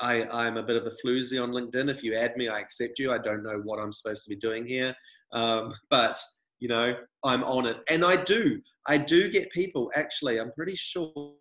I, 0.01 0.27
I'm 0.31 0.57
a 0.57 0.63
bit 0.63 0.75
of 0.75 0.85
a 0.85 0.91
floozy 0.91 1.41
on 1.41 1.51
LinkedIn. 1.51 1.89
If 1.89 2.03
you 2.03 2.15
add 2.15 2.37
me, 2.37 2.47
I 2.47 2.59
accept 2.59 2.99
you. 2.99 3.11
I 3.11 3.17
don't 3.17 3.43
know 3.43 3.61
what 3.63 3.79
I'm 3.79 3.91
supposed 3.91 4.23
to 4.23 4.29
be 4.29 4.35
doing 4.35 4.65
here. 4.65 4.95
Um, 5.33 5.73
but, 5.89 6.17
you 6.59 6.69
know, 6.69 6.95
I'm 7.23 7.43
on 7.43 7.65
it. 7.65 7.77
And 7.89 8.03
I 8.05 8.15
do. 8.23 8.61
I 8.87 8.97
do 8.97 9.29
get 9.29 9.51
people, 9.51 9.91
actually, 9.95 10.39
I'm 10.39 10.51
pretty 10.53 10.75
sure 10.75 11.35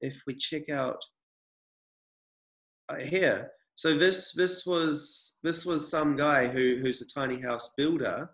if 0.00 0.20
we 0.26 0.34
check 0.34 0.70
out 0.70 0.98
uh, 2.88 2.96
here. 2.96 3.50
So 3.76 3.98
this 3.98 4.32
this 4.32 4.64
was 4.66 5.38
this 5.42 5.66
was 5.66 5.90
some 5.90 6.16
guy 6.16 6.46
who 6.46 6.78
who's 6.80 7.02
a 7.02 7.08
tiny 7.08 7.40
house 7.40 7.74
builder 7.76 8.30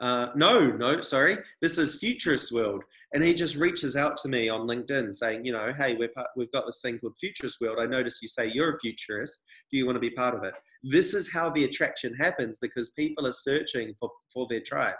uh, 0.00 0.28
no, 0.34 0.70
no, 0.72 1.00
sorry. 1.02 1.38
This 1.62 1.78
is 1.78 1.98
Futurist 1.98 2.52
World, 2.52 2.82
and 3.12 3.22
he 3.22 3.32
just 3.32 3.56
reaches 3.56 3.96
out 3.96 4.16
to 4.18 4.28
me 4.28 4.48
on 4.48 4.66
LinkedIn 4.66 5.14
saying, 5.14 5.44
you 5.44 5.52
know, 5.52 5.72
hey, 5.76 5.96
part, 6.14 6.28
we've 6.36 6.50
got 6.50 6.66
this 6.66 6.80
thing 6.80 6.98
called 6.98 7.16
Futurist 7.18 7.60
World. 7.60 7.78
I 7.80 7.86
notice 7.86 8.20
you 8.20 8.28
say 8.28 8.50
you're 8.52 8.74
a 8.74 8.78
futurist. 8.80 9.44
Do 9.70 9.78
you 9.78 9.86
want 9.86 9.96
to 9.96 10.00
be 10.00 10.10
part 10.10 10.34
of 10.34 10.42
it? 10.42 10.54
This 10.82 11.14
is 11.14 11.32
how 11.32 11.50
the 11.50 11.64
attraction 11.64 12.12
happens 12.14 12.58
because 12.60 12.90
people 12.90 13.26
are 13.26 13.32
searching 13.32 13.94
for 13.98 14.10
for 14.32 14.46
their 14.48 14.60
tribe. 14.60 14.96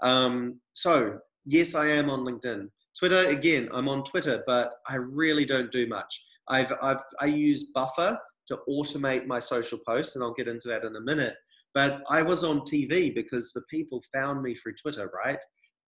Um, 0.00 0.60
so 0.74 1.18
yes, 1.44 1.74
I 1.74 1.88
am 1.88 2.08
on 2.08 2.20
LinkedIn. 2.20 2.68
Twitter 2.98 3.26
again, 3.26 3.68
I'm 3.72 3.88
on 3.88 4.04
Twitter, 4.04 4.44
but 4.46 4.74
I 4.88 4.96
really 4.96 5.44
don't 5.44 5.72
do 5.72 5.88
much. 5.88 6.24
I've 6.48 6.72
I've 6.80 7.02
I 7.20 7.26
use 7.26 7.72
Buffer 7.74 8.18
to 8.46 8.58
automate 8.68 9.26
my 9.26 9.40
social 9.40 9.80
posts, 9.86 10.14
and 10.14 10.24
I'll 10.24 10.34
get 10.34 10.48
into 10.48 10.68
that 10.68 10.84
in 10.84 10.94
a 10.94 11.00
minute. 11.00 11.34
But 11.76 12.02
I 12.08 12.22
was 12.22 12.42
on 12.42 12.60
TV 12.60 13.14
because 13.14 13.52
the 13.52 13.60
people 13.70 14.02
found 14.10 14.40
me 14.40 14.54
through 14.54 14.76
Twitter, 14.80 15.10
right? 15.14 15.38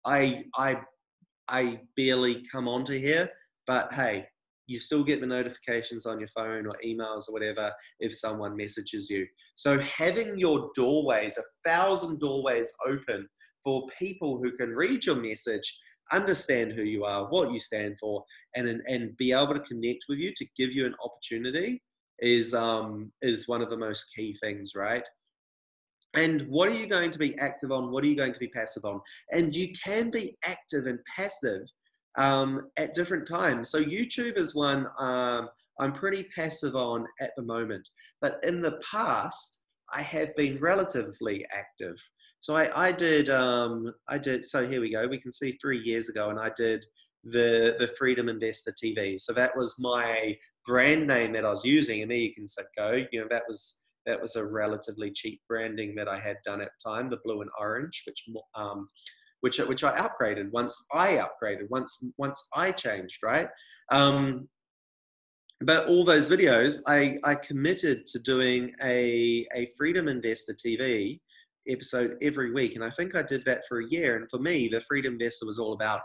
I 0.04 0.44
I 0.54 0.76
I 1.48 1.80
barely 1.96 2.44
come 2.52 2.68
onto 2.68 2.98
here, 2.98 3.30
but 3.66 3.94
hey, 3.94 4.26
you 4.66 4.78
still 4.78 5.02
get 5.02 5.22
the 5.22 5.26
notifications 5.26 6.04
on 6.04 6.18
your 6.18 6.28
phone 6.28 6.66
or 6.66 6.76
emails 6.84 7.26
or 7.26 7.32
whatever 7.32 7.72
if 8.00 8.14
someone 8.14 8.54
messages 8.54 9.08
you. 9.08 9.26
So 9.56 9.80
having 9.80 10.38
your 10.38 10.70
doorways, 10.74 11.38
a 11.38 11.66
thousand 11.66 12.20
doorways 12.20 12.70
open 12.86 13.26
for 13.64 13.86
people 13.98 14.38
who 14.42 14.52
can 14.52 14.76
read 14.76 15.06
your 15.06 15.16
message, 15.16 15.74
understand 16.12 16.72
who 16.72 16.82
you 16.82 17.06
are, 17.06 17.30
what 17.30 17.50
you 17.50 17.60
stand 17.60 17.96
for, 17.98 18.22
and 18.54 18.68
and 18.68 19.16
be 19.16 19.32
able 19.32 19.54
to 19.54 19.60
connect 19.60 20.04
with 20.06 20.18
you 20.18 20.34
to 20.36 20.46
give 20.54 20.72
you 20.74 20.84
an 20.84 20.96
opportunity 21.02 21.82
is 22.20 22.52
um, 22.52 23.10
is 23.22 23.48
one 23.48 23.62
of 23.62 23.70
the 23.70 23.76
most 23.78 24.14
key 24.14 24.36
things, 24.42 24.72
right? 24.74 25.08
And 26.18 26.42
what 26.48 26.68
are 26.68 26.74
you 26.74 26.88
going 26.88 27.12
to 27.12 27.18
be 27.18 27.38
active 27.38 27.70
on? 27.70 27.92
What 27.92 28.02
are 28.02 28.08
you 28.08 28.16
going 28.16 28.32
to 28.32 28.40
be 28.40 28.48
passive 28.48 28.84
on? 28.84 29.00
And 29.30 29.54
you 29.54 29.72
can 29.72 30.10
be 30.10 30.36
active 30.44 30.86
and 30.86 30.98
passive 31.16 31.62
um, 32.16 32.62
at 32.76 32.92
different 32.92 33.28
times. 33.28 33.70
So 33.70 33.80
YouTube 33.80 34.36
is 34.36 34.52
one 34.52 34.88
um, 34.98 35.48
I'm 35.78 35.92
pretty 35.92 36.24
passive 36.34 36.74
on 36.74 37.06
at 37.20 37.30
the 37.36 37.44
moment, 37.44 37.88
but 38.20 38.40
in 38.42 38.60
the 38.60 38.80
past 38.90 39.62
I 39.92 40.02
have 40.02 40.34
been 40.34 40.58
relatively 40.58 41.46
active. 41.52 41.94
So 42.40 42.54
I, 42.54 42.88
I 42.88 42.92
did 42.92 43.30
um, 43.30 43.92
I 44.08 44.18
did 44.18 44.44
so 44.44 44.68
here 44.68 44.80
we 44.80 44.90
go. 44.90 45.06
We 45.06 45.20
can 45.20 45.30
see 45.30 45.52
three 45.52 45.78
years 45.78 46.08
ago, 46.08 46.30
and 46.30 46.40
I 46.40 46.50
did 46.56 46.84
the 47.22 47.76
the 47.78 47.86
Freedom 47.96 48.28
Investor 48.28 48.72
TV. 48.72 49.20
So 49.20 49.32
that 49.34 49.56
was 49.56 49.76
my 49.78 50.36
brand 50.66 51.06
name 51.06 51.32
that 51.34 51.44
I 51.44 51.50
was 51.50 51.64
using, 51.64 52.02
and 52.02 52.10
there 52.10 52.18
you 52.18 52.34
can 52.34 52.46
go. 52.76 53.04
You 53.12 53.20
know 53.20 53.28
that 53.30 53.44
was 53.46 53.82
that 54.08 54.20
was 54.20 54.34
a 54.34 54.44
relatively 54.44 55.12
cheap 55.12 55.40
branding 55.46 55.94
that 55.94 56.08
I 56.08 56.18
had 56.18 56.38
done 56.44 56.60
at 56.60 56.70
the 56.82 56.90
time, 56.90 57.08
the 57.08 57.20
blue 57.24 57.42
and 57.42 57.50
orange, 57.60 58.02
which 58.06 58.24
um, 58.56 58.88
which 59.40 59.58
which 59.58 59.84
I 59.84 59.94
upgraded 59.96 60.50
once 60.50 60.76
I 60.92 61.24
upgraded 61.24 61.68
once 61.70 62.02
once 62.16 62.48
I 62.54 62.72
changed 62.72 63.22
right. 63.22 63.48
Um, 63.92 64.48
but 65.60 65.88
all 65.88 66.04
those 66.04 66.28
videos, 66.28 66.78
I, 66.86 67.18
I 67.24 67.34
committed 67.34 68.06
to 68.06 68.20
doing 68.20 68.72
a, 68.82 69.46
a 69.54 69.68
Freedom 69.76 70.06
Investor 70.06 70.54
TV 70.54 71.20
episode 71.68 72.16
every 72.22 72.52
week. 72.52 72.76
And 72.76 72.84
I 72.84 72.90
think 72.90 73.16
I 73.16 73.22
did 73.22 73.44
that 73.44 73.66
for 73.68 73.80
a 73.80 73.88
year. 73.88 74.16
And 74.16 74.30
for 74.30 74.38
me, 74.38 74.68
the 74.68 74.80
Freedom 74.82 75.14
Investor 75.14 75.46
was 75.46 75.58
all 75.58 75.72
about 75.72 76.02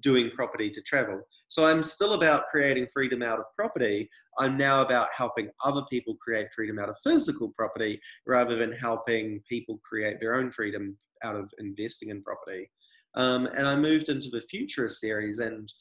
doing 0.00 0.30
property 0.30 0.70
to 0.70 0.82
travel. 0.82 1.20
So 1.48 1.66
I'm 1.66 1.82
still 1.82 2.14
about 2.14 2.48
creating 2.48 2.88
freedom 2.92 3.22
out 3.22 3.38
of 3.38 3.46
property. 3.56 4.08
I'm 4.38 4.56
now 4.56 4.82
about 4.82 5.08
helping 5.16 5.50
other 5.64 5.82
people 5.90 6.16
create 6.20 6.48
freedom 6.54 6.78
out 6.78 6.88
of 6.88 6.96
physical 7.02 7.52
property 7.56 8.00
rather 8.26 8.56
than 8.56 8.72
helping 8.72 9.40
people 9.48 9.80
create 9.84 10.20
their 10.20 10.34
own 10.34 10.50
freedom 10.50 10.96
out 11.24 11.36
of 11.36 11.50
investing 11.58 12.10
in 12.10 12.22
property. 12.22 12.70
Um, 13.14 13.46
and 13.46 13.66
I 13.66 13.76
moved 13.76 14.08
into 14.08 14.28
the 14.30 14.40
Futurist 14.40 15.00
series. 15.00 15.38
And 15.38 15.72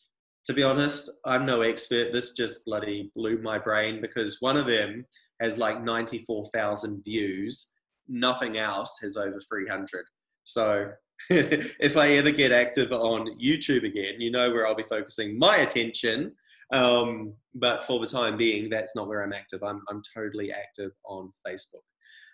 to 0.45 0.53
be 0.53 0.63
honest, 0.63 1.11
I'm 1.25 1.45
no 1.45 1.61
expert. 1.61 2.11
This 2.11 2.33
just 2.33 2.65
bloody 2.65 3.11
blew 3.15 3.41
my 3.41 3.59
brain 3.59 4.01
because 4.01 4.37
one 4.39 4.57
of 4.57 4.67
them 4.67 5.05
has 5.41 5.57
like 5.57 5.83
94,000 5.83 7.03
views. 7.03 7.71
Nothing 8.07 8.57
else 8.57 8.97
has 9.01 9.17
over 9.17 9.39
300. 9.49 10.05
So 10.45 10.91
if 11.30 11.97
I 11.97 12.09
ever 12.11 12.32
get 12.32 12.51
active 12.51 12.91
on 12.91 13.38
YouTube 13.39 13.84
again, 13.84 14.20
you 14.20 14.32
know 14.32 14.51
where 14.51 14.65
I'll 14.65 14.76
be 14.76 14.84
focusing 14.84 15.38
my 15.38 15.57
attention. 15.57 16.34
Um, 16.74 17.34
but 17.55 17.84
for 17.84 17.99
the 17.99 18.07
time 18.07 18.38
being, 18.38 18.70
that's 18.70 18.95
not 18.95 19.07
where 19.07 19.24
I'm 19.24 19.34
active. 19.34 19.63
I'm, 19.63 19.82
I'm 19.89 20.01
totally 20.15 20.51
active 20.51 20.91
on 21.05 21.32
Facebook. 21.45 21.84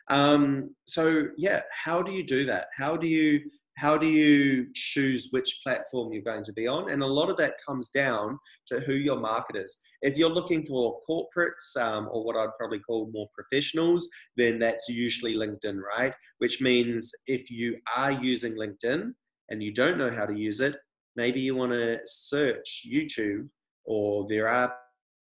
Um, 0.10 0.76
so 0.86 1.28
yeah, 1.38 1.62
how 1.72 2.02
do 2.02 2.12
you 2.12 2.24
do 2.24 2.46
that? 2.46 2.68
How 2.78 2.98
do 2.98 3.08
you 3.08 3.42
how 3.76 3.98
do 3.98 4.10
you 4.10 4.68
choose 4.74 5.30
which 5.32 5.60
platform 5.64 6.14
you're 6.14 6.22
going 6.22 6.44
to 6.44 6.54
be 6.54 6.68
on? 6.68 6.92
And 6.92 7.02
a 7.02 7.08
lot 7.08 7.30
of 7.30 7.38
that 7.38 7.56
comes 7.66 7.90
down 7.90 8.38
to 8.68 8.80
who 8.82 8.94
your 8.94 9.20
market 9.20 9.56
is. 9.56 9.80
If 10.02 10.18
you're 10.18 10.30
looking 10.30 10.64
for 10.64 11.00
corporates 11.10 11.76
um, 11.80 12.08
or 12.12 12.24
what 12.24 12.36
I'd 12.36 12.56
probably 12.58 12.80
call 12.80 13.10
more 13.12 13.28
professionals, 13.34 14.08
then 14.38 14.60
that's 14.60 14.88
usually 14.90 15.36
LinkedIn, 15.36 15.80
right? 15.82 16.14
Which 16.38 16.62
means 16.62 17.12
if 17.28 17.50
you 17.50 17.78
are 17.96 18.12
using 18.12 18.56
LinkedIn 18.56 19.14
and 19.50 19.64
you 19.64 19.74
don't 19.74 19.98
know 19.98 20.12
how 20.12 20.26
to 20.26 20.38
use 20.38 20.62
it, 20.62 20.76
maybe 21.16 21.42
you 21.42 21.56
want 21.56 21.72
to 21.72 22.00
search 22.06 22.86
YouTube 22.88 23.50
or 23.86 24.26
there 24.30 24.48
are 24.48 24.74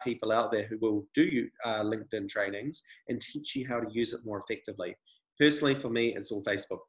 people 0.06 0.32
out 0.32 0.52
there 0.52 0.66
who 0.66 0.78
will 0.80 1.06
do 1.14 1.48
uh, 1.64 1.84
LinkedIn 1.84 2.28
trainings 2.28 2.84
and 3.08 3.22
teach 3.22 3.56
you 3.56 3.68
how 3.68 3.80
to 3.80 3.94
use 3.94 4.14
it 4.14 4.22
more 4.26 4.40
effectively. 4.40 4.96
Personally, 5.40 5.76
for 5.76 5.90
me, 5.90 6.16
it's 6.16 6.32
all 6.32 6.44
Facebook. 6.44 6.80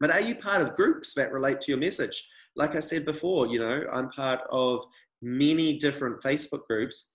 But 0.00 0.10
are 0.10 0.20
you 0.20 0.34
part 0.34 0.62
of 0.62 0.76
groups 0.76 1.14
that 1.14 1.32
relate 1.32 1.60
to 1.62 1.72
your 1.72 1.78
message? 1.78 2.28
Like 2.54 2.76
I 2.76 2.80
said 2.80 3.04
before, 3.04 3.46
you 3.46 3.58
know, 3.58 3.84
I'm 3.92 4.10
part 4.10 4.40
of 4.50 4.84
many 5.22 5.78
different 5.78 6.22
Facebook 6.22 6.66
groups. 6.68 7.14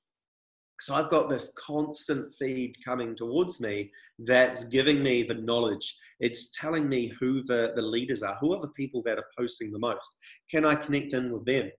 So 0.81 0.95
I've 0.95 1.11
got 1.11 1.29
this 1.29 1.53
constant 1.63 2.33
feed 2.39 2.75
coming 2.83 3.15
towards 3.15 3.61
me 3.61 3.91
that's 4.17 4.67
giving 4.69 5.03
me 5.03 5.21
the 5.21 5.35
knowledge. 5.35 5.95
It's 6.19 6.49
telling 6.59 6.89
me 6.89 7.13
who 7.19 7.43
the, 7.43 7.73
the 7.75 7.83
leaders 7.83 8.23
are, 8.23 8.35
who 8.41 8.53
are 8.53 8.61
the 8.61 8.71
people 8.71 9.03
that 9.05 9.19
are 9.19 9.27
posting 9.37 9.71
the 9.71 9.77
most. 9.77 10.17
Can 10.49 10.65
I 10.65 10.73
connect 10.73 11.13
in 11.13 11.31
with 11.31 11.45
them? 11.45 11.69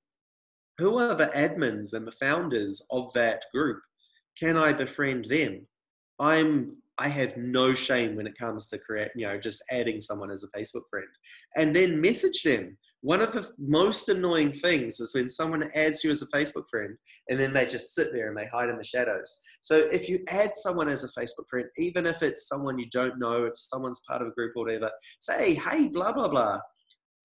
Who 0.78 0.98
are 0.98 1.16
the 1.16 1.26
admins 1.34 1.94
and 1.94 2.06
the 2.06 2.12
founders 2.12 2.80
of 2.92 3.12
that 3.14 3.44
group? 3.52 3.80
Can 4.38 4.56
I 4.56 4.72
befriend 4.72 5.26
them? 5.28 5.66
I'm 6.20 6.76
I 6.98 7.08
have 7.08 7.36
no 7.36 7.74
shame 7.74 8.16
when 8.16 8.26
it 8.26 8.38
comes 8.38 8.68
to 8.68 8.78
create, 8.78 9.10
you 9.16 9.26
know, 9.26 9.38
just 9.38 9.64
adding 9.70 10.00
someone 10.00 10.30
as 10.30 10.44
a 10.44 10.58
Facebook 10.58 10.82
friend 10.90 11.08
and 11.56 11.74
then 11.74 12.00
message 12.00 12.42
them. 12.42 12.76
One 13.00 13.20
of 13.20 13.32
the 13.32 13.48
most 13.58 14.08
annoying 14.08 14.52
things 14.52 15.00
is 15.00 15.14
when 15.14 15.28
someone 15.28 15.70
adds 15.74 16.04
you 16.04 16.10
as 16.10 16.22
a 16.22 16.26
Facebook 16.26 16.68
friend 16.70 16.96
and 17.28 17.40
then 17.40 17.52
they 17.52 17.66
just 17.66 17.94
sit 17.94 18.12
there 18.12 18.28
and 18.28 18.36
they 18.36 18.46
hide 18.46 18.68
in 18.68 18.76
the 18.76 18.84
shadows. 18.84 19.40
So 19.62 19.76
if 19.76 20.08
you 20.08 20.22
add 20.28 20.50
someone 20.54 20.88
as 20.88 21.02
a 21.02 21.20
Facebook 21.20 21.48
friend, 21.50 21.66
even 21.78 22.06
if 22.06 22.22
it's 22.22 22.46
someone 22.46 22.78
you 22.78 22.88
don't 22.92 23.18
know, 23.18 23.44
it's 23.44 23.68
someone's 23.68 24.02
part 24.06 24.22
of 24.22 24.28
a 24.28 24.32
group 24.32 24.52
or 24.54 24.64
whatever, 24.64 24.90
say, 25.18 25.54
hey, 25.54 25.88
blah, 25.88 26.12
blah, 26.12 26.28
blah. 26.28 26.60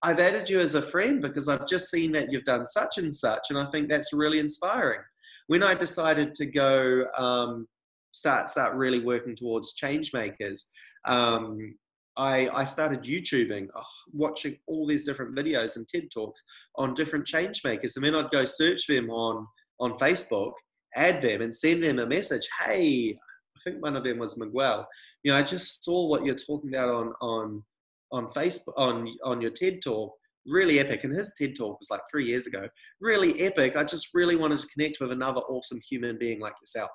I've 0.02 0.20
added 0.20 0.48
you 0.48 0.60
as 0.60 0.74
a 0.74 0.82
friend 0.82 1.20
because 1.20 1.48
I've 1.48 1.66
just 1.66 1.90
seen 1.90 2.12
that 2.12 2.30
you've 2.32 2.44
done 2.44 2.66
such 2.66 2.98
and 2.98 3.12
such, 3.12 3.46
and 3.50 3.58
I 3.58 3.68
think 3.70 3.88
that's 3.88 4.12
really 4.12 4.38
inspiring. 4.38 5.00
When 5.48 5.62
I 5.62 5.74
decided 5.74 6.34
to 6.36 6.46
go, 6.46 7.04
um, 7.16 7.66
start 8.12 8.48
start 8.48 8.74
really 8.74 9.00
working 9.00 9.36
towards 9.36 9.74
change 9.74 10.12
makers. 10.12 10.68
Um, 11.04 11.74
I, 12.18 12.48
I 12.52 12.64
started 12.64 13.04
YouTubing, 13.04 13.68
oh, 13.76 13.82
watching 14.12 14.56
all 14.66 14.88
these 14.88 15.06
different 15.06 15.36
videos 15.36 15.76
and 15.76 15.86
TED 15.88 16.08
Talks 16.12 16.42
on 16.74 16.94
different 16.94 17.24
change 17.24 17.62
makers. 17.64 17.96
And 17.96 18.04
then 18.04 18.16
I'd 18.16 18.30
go 18.30 18.44
search 18.44 18.88
them 18.88 19.08
on, 19.08 19.46
on 19.78 19.92
Facebook, 19.92 20.52
add 20.96 21.22
them, 21.22 21.42
and 21.42 21.54
send 21.54 21.84
them 21.84 22.00
a 22.00 22.06
message. 22.06 22.46
Hey, 22.60 23.16
I 23.56 23.70
think 23.70 23.80
one 23.80 23.96
of 23.96 24.02
them 24.02 24.18
was 24.18 24.36
Miguel. 24.36 24.88
You 25.22 25.30
know, 25.30 25.38
I 25.38 25.42
just 25.44 25.84
saw 25.84 26.08
what 26.08 26.24
you're 26.24 26.34
talking 26.34 26.74
about 26.74 26.88
on, 26.88 27.12
on, 27.20 27.62
on 28.10 28.26
Facebook, 28.28 28.74
on, 28.76 29.06
on 29.24 29.40
your 29.40 29.52
TED 29.52 29.80
Talk. 29.80 30.12
Really 30.44 30.80
epic. 30.80 31.04
And 31.04 31.16
his 31.16 31.34
TED 31.38 31.54
Talk 31.56 31.78
was 31.78 31.90
like 31.90 32.00
three 32.10 32.26
years 32.26 32.48
ago. 32.48 32.68
Really 33.00 33.40
epic. 33.42 33.76
I 33.76 33.84
just 33.84 34.08
really 34.12 34.34
wanted 34.34 34.58
to 34.58 34.66
connect 34.74 34.98
with 35.00 35.12
another 35.12 35.40
awesome 35.42 35.78
human 35.88 36.18
being 36.18 36.40
like 36.40 36.54
yourself. 36.60 36.90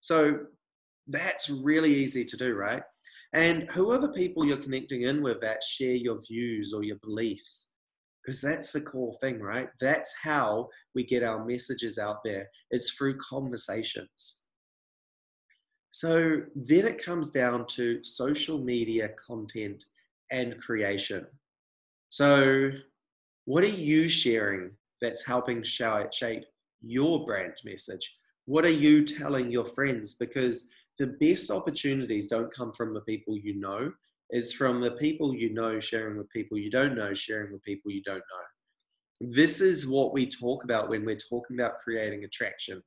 So 0.00 0.38
that's 1.06 1.50
really 1.50 1.92
easy 1.92 2.24
to 2.24 2.36
do, 2.36 2.54
right? 2.54 2.82
And 3.32 3.68
whoever 3.70 4.08
people 4.08 4.44
you're 4.44 4.56
connecting 4.56 5.02
in 5.02 5.22
with 5.22 5.40
that 5.40 5.62
share 5.62 5.94
your 5.94 6.18
views 6.28 6.72
or 6.74 6.82
your 6.82 6.96
beliefs? 7.02 7.72
Because 8.24 8.42
that's 8.42 8.72
the 8.72 8.80
core 8.80 9.14
thing, 9.20 9.40
right? 9.40 9.68
That's 9.80 10.12
how 10.22 10.68
we 10.94 11.04
get 11.04 11.22
our 11.22 11.44
messages 11.44 11.98
out 11.98 12.18
there. 12.24 12.48
It's 12.70 12.90
through 12.90 13.18
conversations. 13.18 14.40
So 15.90 16.42
then 16.54 16.86
it 16.86 17.04
comes 17.04 17.30
down 17.30 17.66
to 17.70 18.02
social 18.04 18.58
media 18.58 19.10
content 19.26 19.82
and 20.30 20.60
creation. 20.60 21.26
So, 22.10 22.70
what 23.44 23.64
are 23.64 23.68
you 23.68 24.08
sharing 24.08 24.70
that's 25.00 25.26
helping 25.26 25.62
shape 25.62 26.44
your 26.82 27.24
brand 27.26 27.54
message? 27.64 28.19
What 28.46 28.64
are 28.64 28.70
you 28.70 29.04
telling 29.04 29.50
your 29.50 29.64
friends? 29.64 30.14
Because 30.14 30.68
the 30.98 31.16
best 31.20 31.50
opportunities 31.50 32.28
don't 32.28 32.52
come 32.52 32.72
from 32.72 32.92
the 32.94 33.00
people 33.02 33.36
you 33.36 33.58
know, 33.58 33.92
it's 34.30 34.52
from 34.52 34.80
the 34.80 34.92
people 34.92 35.34
you 35.34 35.52
know 35.52 35.80
sharing 35.80 36.16
with 36.16 36.30
people 36.30 36.56
you 36.56 36.70
don't 36.70 36.94
know, 36.94 37.12
sharing 37.12 37.52
with 37.52 37.62
people 37.62 37.90
you 37.90 38.02
don't 38.02 38.18
know. 38.18 39.28
This 39.32 39.60
is 39.60 39.88
what 39.88 40.12
we 40.12 40.26
talk 40.26 40.64
about 40.64 40.88
when 40.88 41.04
we're 41.04 41.16
talking 41.16 41.58
about 41.58 41.80
creating 41.80 42.24
attraction. 42.24 42.82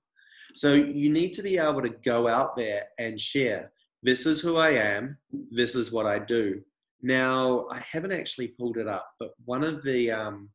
So 0.55 0.73
you 0.73 1.09
need 1.11 1.33
to 1.33 1.43
be 1.43 1.57
able 1.57 1.81
to 1.81 1.89
go 1.89 2.27
out 2.27 2.55
there 2.55 2.85
and 2.97 3.19
share. 3.19 3.71
This 4.03 4.25
is 4.25 4.41
who 4.41 4.57
I 4.57 4.71
am. 4.71 5.17
This 5.51 5.75
is 5.75 5.91
what 5.91 6.05
I 6.05 6.19
do. 6.19 6.61
Now, 7.01 7.67
I 7.69 7.79
haven't 7.79 8.13
actually 8.13 8.47
pulled 8.47 8.77
it 8.77 8.87
up, 8.87 9.09
but 9.19 9.31
one 9.45 9.63
of 9.63 9.83
the, 9.83 10.11
um, 10.11 10.49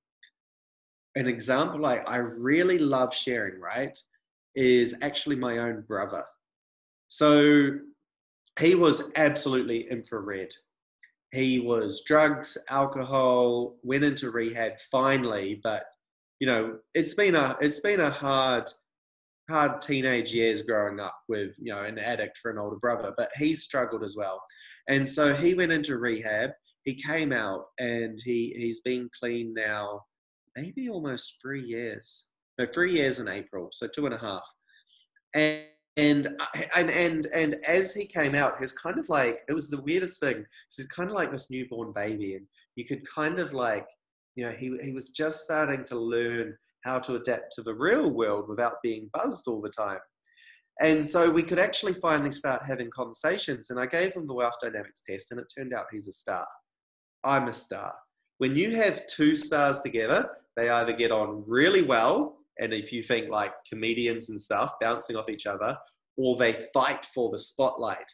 an 1.15 1.27
example 1.27 1.85
I, 1.87 1.97
I 1.99 2.17
really 2.17 2.79
love 2.79 3.15
sharing, 3.15 3.61
right? 3.61 3.99
Is 4.55 4.97
actually 5.03 5.37
my 5.37 5.59
own 5.59 5.85
brother. 5.87 6.25
So 7.09 7.71
he 8.59 8.75
was 8.75 9.11
absolutely 9.17 9.91
infrared. 9.91 10.53
He 11.33 11.61
was 11.61 12.03
drugs, 12.07 12.57
alcohol, 12.71 13.77
went 13.83 14.05
into 14.05 14.31
rehab 14.31 14.79
finally, 14.91 15.61
but 15.63 15.85
you 16.41 16.47
know, 16.47 16.79
it's 16.95 17.15
been 17.15 17.35
a 17.35 17.57
it's 17.61 17.81
been 17.81 18.01
a 18.01 18.11
hard 18.11 18.71
hard 19.51 19.81
teenage 19.81 20.33
years 20.33 20.63
growing 20.63 21.01
up 21.01 21.17
with 21.29 21.55
you 21.59 21.73
know 21.73 21.83
an 21.83 21.99
addict 21.99 22.39
for 22.39 22.51
an 22.51 22.59
older 22.59 22.77
brother, 22.77 23.13
but 23.17 23.31
he 23.37 23.55
struggled 23.55 24.03
as 24.03 24.17
well, 24.17 24.41
and 24.89 25.07
so 25.09 25.35
he 25.35 25.55
went 25.55 25.73
into 25.73 25.99
rehab. 25.99 26.51
He 26.85 26.95
came 26.95 27.33
out 27.33 27.67
and 27.79 28.19
he 28.25 28.55
he's 28.57 28.81
been 28.81 29.11
clean 29.19 29.53
now, 29.55 30.03
maybe 30.57 30.89
almost 30.89 31.37
three 31.43 31.65
years. 31.65 32.29
No, 32.59 32.67
three 32.67 32.93
years 32.93 33.21
in 33.21 33.29
April, 33.29 33.69
so 33.73 33.87
two 33.87 34.07
and 34.07 34.15
a 34.15 34.19
half. 34.19 34.43
And 35.35 35.65
and 35.97 36.91
and 36.91 37.27
and 37.27 37.57
as 37.67 37.95
he 37.95 38.07
came 38.07 38.35
out, 38.35 38.57
he 38.57 38.63
was 38.63 38.73
kind 38.73 38.99
of 38.99 39.09
like 39.09 39.41
it 39.49 39.53
was 39.53 39.71
the 39.71 39.83
weirdest 39.83 40.21
thing. 40.21 40.45
He's 40.75 40.87
kind 40.87 41.11
of 41.11 41.17
like 41.17 41.31
this 41.31 41.51
newborn 41.51 41.93
baby, 41.93 42.35
and 42.35 42.47
you 42.77 42.85
could 42.85 43.03
kind 43.09 43.39
of 43.39 43.53
like 43.53 43.87
you 44.37 44.45
know 44.45 44.53
he 44.53 44.77
he 44.83 44.93
was 44.93 45.11
just 45.11 45.45
starting 45.45 45.85
to 45.85 45.99
learn 45.99 46.57
how 46.85 46.99
to 47.01 47.17
adapt 47.17 47.53
to 47.53 47.63
the 47.63 47.75
real 47.75 48.11
world 48.11 48.49
without 48.49 48.83
being 48.83 49.11
buzzed 49.13 49.49
all 49.49 49.61
the 49.61 49.69
time. 49.71 49.99
And 50.81 51.05
so 51.05 51.29
we 51.29 51.43
could 51.43 51.59
actually 51.59 51.95
finally 51.95 52.31
start 52.31 52.63
having 52.65 52.89
conversations. 52.91 53.71
And 53.71 53.81
I 53.81 53.87
gave 53.87 54.15
him 54.15 54.29
the 54.29 54.35
wealth 54.35 54.55
dynamics 54.63 55.03
test, 55.03 55.33
and 55.33 55.41
it 55.41 55.53
turned 55.57 55.75
out 55.75 55.87
he's 55.91 56.07
a 56.07 56.13
star. 56.13 56.47
I'm 57.25 57.49
a 57.49 57.53
star. 57.53 57.93
When 58.39 58.55
you 58.55 58.77
have 58.77 59.07
two 59.09 59.35
stars 59.35 59.81
together, 59.81 60.31
they 60.57 60.69
either 60.69 60.93
get 60.93 61.11
on 61.11 61.43
really 61.49 61.83
well 61.83 62.38
and 62.59 62.73
if 62.73 62.93
you 62.93 63.03
think 63.03 63.31
like 63.31 63.53
comedians 63.69 64.31
and 64.31 64.41
stuff 64.41 64.73
bouncing 64.81 65.17
off 65.17 65.29
each 65.29 65.47
other, 65.47 65.77
or 66.17 66.37
they 66.37 66.53
fight 66.75 67.07
for 67.07 67.31
the 67.31 67.39
spotlight. 67.39 68.11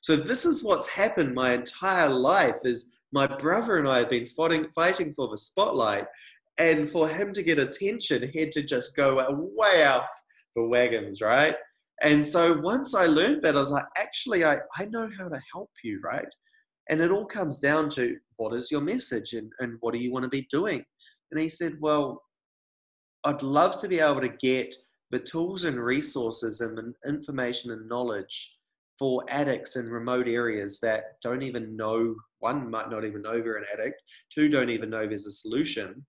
So 0.00 0.16
this 0.16 0.44
is 0.44 0.62
what's 0.62 0.88
happened 0.88 1.34
my 1.34 1.54
entire 1.54 2.08
life 2.08 2.60
is 2.64 3.00
my 3.12 3.26
brother 3.26 3.76
and 3.78 3.88
I 3.88 3.98
have 3.98 4.10
been 4.10 4.26
fighting, 4.26 4.68
for 5.14 5.28
the 5.28 5.36
spotlight. 5.36 6.04
And 6.58 6.88
for 6.88 7.08
him 7.08 7.32
to 7.32 7.42
get 7.42 7.58
attention, 7.58 8.30
he 8.32 8.40
had 8.40 8.52
to 8.52 8.62
just 8.62 8.96
go 8.96 9.24
way 9.56 9.84
off 9.84 10.08
the 10.54 10.66
wagons, 10.66 11.20
right? 11.20 11.54
And 12.02 12.24
so 12.24 12.58
once 12.60 12.94
I 12.94 13.06
learned 13.06 13.42
that, 13.42 13.56
I 13.56 13.58
was 13.58 13.70
like, 13.70 13.86
actually, 13.96 14.44
I, 14.44 14.58
I 14.76 14.84
know 14.86 15.08
how 15.18 15.28
to 15.28 15.40
help 15.52 15.70
you, 15.82 16.00
right? 16.02 16.32
And 16.88 17.00
it 17.00 17.10
all 17.10 17.26
comes 17.26 17.58
down 17.58 17.88
to 17.90 18.16
what 18.36 18.54
is 18.54 18.70
your 18.70 18.80
message 18.80 19.32
and, 19.34 19.50
and 19.58 19.78
what 19.80 19.94
do 19.94 20.00
you 20.00 20.12
want 20.12 20.24
to 20.24 20.28
be 20.28 20.46
doing? 20.50 20.84
And 21.30 21.40
he 21.40 21.48
said, 21.48 21.74
well, 21.80 22.22
I'd 23.24 23.42
love 23.42 23.78
to 23.78 23.88
be 23.88 24.00
able 24.00 24.20
to 24.20 24.28
get 24.28 24.74
the 25.10 25.18
tools 25.18 25.64
and 25.64 25.80
resources 25.80 26.60
and 26.60 26.76
the 26.76 26.92
information 27.08 27.72
and 27.72 27.88
knowledge 27.88 28.56
for 28.98 29.24
addicts 29.28 29.76
in 29.76 29.88
remote 29.88 30.28
areas 30.28 30.80
that 30.80 31.20
don't 31.22 31.42
even 31.42 31.76
know 31.76 32.14
one 32.40 32.70
might 32.70 32.90
not 32.90 33.04
even 33.04 33.22
know 33.22 33.40
they're 33.40 33.56
an 33.56 33.64
addict 33.72 34.02
two 34.32 34.48
don't 34.48 34.70
even 34.70 34.90
know 34.90 35.06
there's 35.06 35.26
a 35.26 35.32
solution 35.32 36.04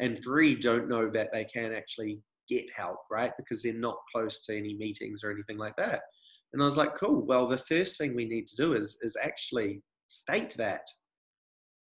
and 0.00 0.22
three 0.22 0.54
don't 0.54 0.88
know 0.88 1.10
that 1.10 1.32
they 1.32 1.44
can 1.44 1.72
actually 1.72 2.20
get 2.48 2.70
help 2.74 2.98
right? 3.10 3.32
Because 3.38 3.62
they're 3.62 3.72
not 3.72 3.96
close 4.12 4.42
to 4.42 4.56
any 4.56 4.74
meetings 4.74 5.22
or 5.22 5.30
anything 5.30 5.56
like 5.56 5.76
that. 5.76 6.02
And 6.52 6.60
i 6.60 6.64
was 6.64 6.76
like 6.76 6.96
cool 6.96 7.24
well 7.24 7.46
the 7.46 7.58
first 7.58 7.96
thing 7.96 8.14
we 8.14 8.24
need 8.24 8.46
to 8.48 8.56
do 8.56 8.74
is 8.74 8.98
is 9.02 9.16
actually 9.22 9.82
state 10.08 10.54
that 10.56 10.82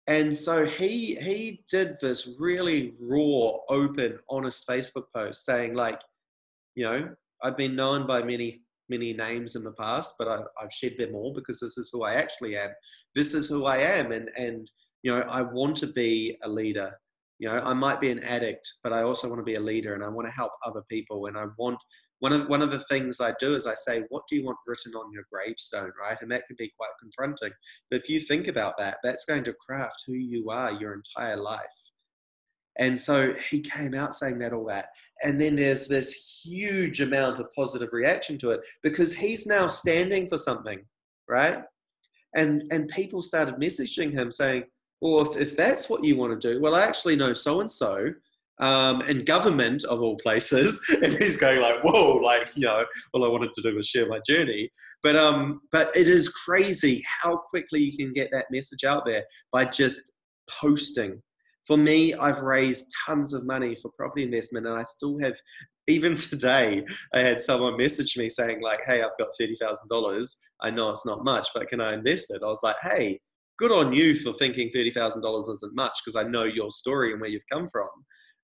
and 0.07 0.35
so 0.35 0.65
he 0.65 1.15
he 1.15 1.63
did 1.69 1.97
this 1.99 2.35
really 2.39 2.93
raw, 2.99 3.57
open, 3.69 4.19
honest 4.29 4.67
Facebook 4.67 5.05
post 5.15 5.45
saying 5.45 5.73
like, 5.73 5.99
you 6.75 6.85
know, 6.85 7.09
I've 7.41 7.57
been 7.57 7.75
known 7.75 8.05
by 8.05 8.21
many 8.21 8.61
many 8.87 9.13
names 9.13 9.55
in 9.55 9.63
the 9.63 9.71
past, 9.71 10.13
but 10.19 10.27
I've, 10.27 10.45
I've 10.61 10.71
shed 10.71 10.93
them 10.99 11.15
all 11.15 11.33
because 11.33 11.59
this 11.59 11.77
is 11.77 11.89
who 11.91 12.03
I 12.03 12.13
actually 12.13 12.55
am. 12.55 12.69
This 13.15 13.33
is 13.33 13.47
who 13.49 13.65
I 13.65 13.77
am, 13.77 14.11
and 14.11 14.29
and 14.37 14.69
you 15.01 15.11
know, 15.11 15.21
I 15.21 15.41
want 15.41 15.77
to 15.77 15.87
be 15.87 16.37
a 16.43 16.49
leader. 16.49 16.91
You 17.39 17.49
know, 17.49 17.55
I 17.55 17.73
might 17.73 17.99
be 17.99 18.11
an 18.11 18.23
addict, 18.23 18.71
but 18.83 18.93
I 18.93 19.01
also 19.01 19.27
want 19.27 19.39
to 19.39 19.43
be 19.43 19.55
a 19.55 19.59
leader, 19.59 19.95
and 19.95 20.03
I 20.03 20.07
want 20.07 20.27
to 20.27 20.33
help 20.33 20.51
other 20.63 20.83
people, 20.87 21.25
and 21.25 21.37
I 21.37 21.45
want 21.57 21.79
one 22.25 22.33
of 22.33 22.47
one 22.47 22.63
of 22.63 22.71
the 22.71 22.79
things 22.79 23.21
I 23.21 23.35
do 23.39 23.53
is 23.53 23.67
I 23.67 23.75
say, 23.75 24.01
what 24.09 24.23
do 24.27 24.35
you 24.35 24.43
want 24.43 24.57
written 24.65 24.95
on 24.95 25.11
your 25.13 25.25
gravestone, 25.31 25.91
right? 26.01 26.17
And 26.19 26.31
that 26.31 26.47
can 26.47 26.55
be 26.57 26.73
quite 26.75 26.89
confronting. 26.99 27.51
But 27.91 28.01
if 28.01 28.09
you 28.09 28.19
think 28.19 28.47
about 28.47 28.79
that, 28.79 28.97
that's 29.03 29.25
going 29.25 29.43
to 29.43 29.53
craft 29.53 30.05
who 30.07 30.13
you 30.13 30.49
are 30.49 30.71
your 30.71 30.95
entire 30.95 31.37
life. 31.37 31.59
And 32.79 32.99
so 32.99 33.35
he 33.47 33.61
came 33.61 33.93
out 33.93 34.15
saying 34.15 34.39
that 34.39 34.53
all 34.53 34.65
that. 34.65 34.87
And 35.21 35.39
then 35.39 35.55
there's 35.55 35.87
this 35.87 36.41
huge 36.43 36.99
amount 36.99 37.37
of 37.37 37.45
positive 37.55 37.89
reaction 37.91 38.39
to 38.39 38.49
it 38.49 38.65
because 38.81 39.13
he's 39.13 39.45
now 39.45 39.67
standing 39.67 40.27
for 40.27 40.37
something, 40.37 40.79
right? 41.29 41.59
And 42.33 42.63
and 42.71 42.89
people 42.89 43.21
started 43.21 43.57
messaging 43.57 44.11
him 44.11 44.31
saying, 44.31 44.63
well, 44.99 45.29
if, 45.29 45.37
if 45.37 45.55
that's 45.55 45.91
what 45.91 46.03
you 46.03 46.17
want 46.17 46.41
to 46.41 46.53
do, 46.53 46.59
well, 46.59 46.73
I 46.73 46.85
actually 46.85 47.17
know 47.17 47.33
so 47.33 47.61
and 47.61 47.69
so 47.69 48.15
um, 48.59 49.01
and 49.01 49.25
government 49.25 49.83
of 49.85 50.01
all 50.01 50.17
places. 50.17 50.81
And 51.05 51.13
he's 51.13 51.37
going 51.37 51.61
like, 51.61 51.83
whoa, 51.83 52.17
like, 52.17 52.49
you 52.55 52.65
know, 52.65 52.85
all 53.13 53.25
I 53.25 53.27
wanted 53.27 53.53
to 53.53 53.61
do 53.61 53.75
was 53.75 53.87
share 53.87 54.07
my 54.07 54.19
journey. 54.27 54.69
But 55.03 55.15
um, 55.15 55.61
but 55.71 55.95
it 55.95 56.07
is 56.07 56.29
crazy 56.29 57.03
how 57.21 57.37
quickly 57.37 57.81
you 57.81 57.97
can 57.97 58.13
get 58.13 58.29
that 58.31 58.47
message 58.49 58.83
out 58.83 59.05
there 59.05 59.23
by 59.51 59.65
just 59.65 60.11
posting. 60.49 61.21
For 61.65 61.77
me, 61.77 62.13
I've 62.13 62.41
raised 62.41 62.93
tons 63.05 63.33
of 63.33 63.45
money 63.45 63.75
for 63.75 63.91
property 63.97 64.23
investment, 64.23 64.67
and 64.67 64.77
I 64.77 64.83
still 64.83 65.19
have. 65.19 65.35
Even 65.87 66.15
today, 66.17 66.83
I 67.13 67.19
had 67.19 67.41
someone 67.41 67.77
message 67.77 68.17
me 68.17 68.29
saying 68.29 68.61
like, 68.61 68.79
"Hey, 68.85 69.01
I've 69.01 69.17
got 69.19 69.29
thirty 69.39 69.55
thousand 69.55 69.89
dollars. 69.89 70.37
I 70.61 70.69
know 70.71 70.89
it's 70.89 71.05
not 71.05 71.23
much, 71.23 71.49
but 71.53 71.67
can 71.67 71.81
I 71.81 71.93
invest 71.93 72.31
it?" 72.31 72.41
I 72.43 72.47
was 72.47 72.63
like, 72.63 72.77
"Hey, 72.81 73.19
good 73.59 73.71
on 73.71 73.93
you 73.93 74.15
for 74.15 74.33
thinking 74.33 74.69
thirty 74.69 74.91
thousand 74.91 75.21
dollars 75.21 75.49
isn't 75.49 75.75
much 75.75 75.99
because 76.03 76.15
I 76.15 76.27
know 76.27 76.43
your 76.43 76.71
story 76.71 77.11
and 77.11 77.21
where 77.21 77.29
you've 77.29 77.49
come 77.51 77.67
from." 77.67 77.89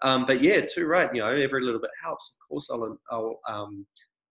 Um, 0.02 0.26
but 0.26 0.42
yeah, 0.42 0.62
too 0.62 0.86
right. 0.86 1.14
You 1.14 1.22
know, 1.22 1.30
every 1.30 1.64
little 1.64 1.80
bit 1.80 1.92
helps. 2.02 2.38
Of 2.42 2.48
course, 2.48 2.70
I'll, 2.72 2.98
I'll, 3.12 3.40
um, 3.48 3.86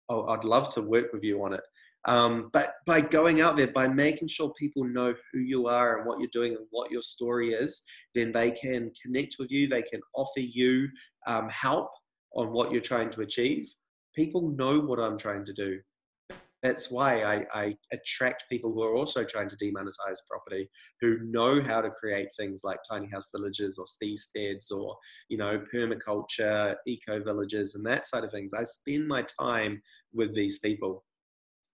I'll 0.08 0.30
I'd 0.30 0.44
love 0.44 0.72
to 0.74 0.82
work 0.82 1.12
with 1.12 1.22
you 1.22 1.42
on 1.44 1.54
it. 1.54 1.62
Um, 2.04 2.50
but 2.52 2.74
by 2.84 3.00
going 3.00 3.40
out 3.40 3.56
there, 3.56 3.68
by 3.68 3.86
making 3.86 4.28
sure 4.28 4.52
people 4.58 4.84
know 4.84 5.14
who 5.32 5.38
you 5.38 5.68
are 5.68 5.98
and 5.98 6.06
what 6.06 6.18
you're 6.18 6.28
doing 6.32 6.56
and 6.56 6.66
what 6.70 6.90
your 6.90 7.02
story 7.02 7.52
is, 7.52 7.84
then 8.14 8.32
they 8.32 8.50
can 8.50 8.90
connect 9.00 9.36
with 9.38 9.50
you. 9.50 9.68
They 9.68 9.82
can 9.82 10.00
offer 10.14 10.40
you 10.40 10.88
um, 11.26 11.48
help 11.50 11.90
on 12.34 12.52
what 12.52 12.72
you're 12.72 12.80
trying 12.80 13.10
to 13.10 13.20
achieve. 13.20 13.72
People 14.16 14.50
know 14.50 14.80
what 14.80 14.98
I'm 14.98 15.16
trying 15.16 15.44
to 15.44 15.52
do 15.52 15.78
that's 16.62 16.90
why 16.90 17.22
I, 17.24 17.46
I, 17.52 17.76
attract 17.92 18.44
people 18.48 18.72
who 18.72 18.82
are 18.82 18.94
also 18.94 19.24
trying 19.24 19.48
to 19.48 19.56
demonetize 19.56 20.18
property, 20.30 20.70
who 21.00 21.18
know 21.24 21.60
how 21.60 21.80
to 21.80 21.90
create 21.90 22.28
things 22.36 22.62
like 22.62 22.78
tiny 22.88 23.08
house 23.10 23.30
villages 23.34 23.78
or 23.78 23.84
steadsteads 23.84 24.70
or 24.70 24.96
you 25.28 25.38
know 25.38 25.62
permaculture, 25.74 26.76
eco 26.86 27.22
villages, 27.22 27.74
and 27.74 27.84
that 27.86 28.06
side 28.06 28.24
of 28.24 28.30
things. 28.30 28.54
I 28.54 28.62
spend 28.62 29.08
my 29.08 29.24
time 29.40 29.82
with 30.14 30.34
these 30.34 30.60
people. 30.60 31.04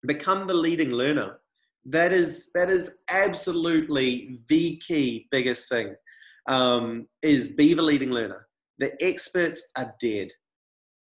Become 0.07 0.47
the 0.47 0.55
leading 0.55 0.91
learner. 0.91 1.39
That 1.85 2.13
is 2.13 2.51
that 2.55 2.71
is 2.71 2.99
absolutely 3.11 4.41
the 4.49 4.81
key 4.87 5.29
biggest 5.31 5.69
thing. 5.69 5.95
Um, 6.49 7.07
is 7.23 7.55
be 7.55 7.75
the 7.75 7.83
leading 7.83 8.11
learner. 8.11 8.47
The 8.79 8.93
experts 9.05 9.69
are 9.77 9.95
dead 10.01 10.31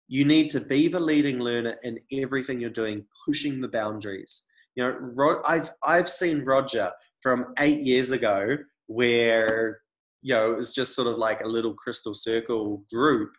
you 0.09 0.25
need 0.25 0.51
to 0.51 0.61
be 0.61 0.89
the 0.89 1.01
leading 1.01 1.39
learner 1.39 1.77
in 1.83 1.99
everything 2.13 2.61
you're 2.61 2.71
doing, 2.71 3.05
pushing 3.27 3.61
the 3.61 3.69
boundaries. 3.69 4.45
You 4.77 4.85
know, 4.85 5.43
I've 5.45 5.71
I've 5.83 6.09
seen 6.09 6.45
Roger 6.45 6.91
from 7.21 7.47
eight 7.59 7.81
years 7.81 8.11
ago, 8.11 8.57
where 8.87 9.81
you 10.23 10.35
know 10.35 10.53
it 10.53 10.57
was 10.57 10.75
just 10.75 10.95
sort 10.95 11.09
of 11.09 11.17
like 11.17 11.41
a 11.41 11.49
little 11.49 11.75
crystal 11.75 12.15
circle 12.15 12.85
group, 12.93 13.31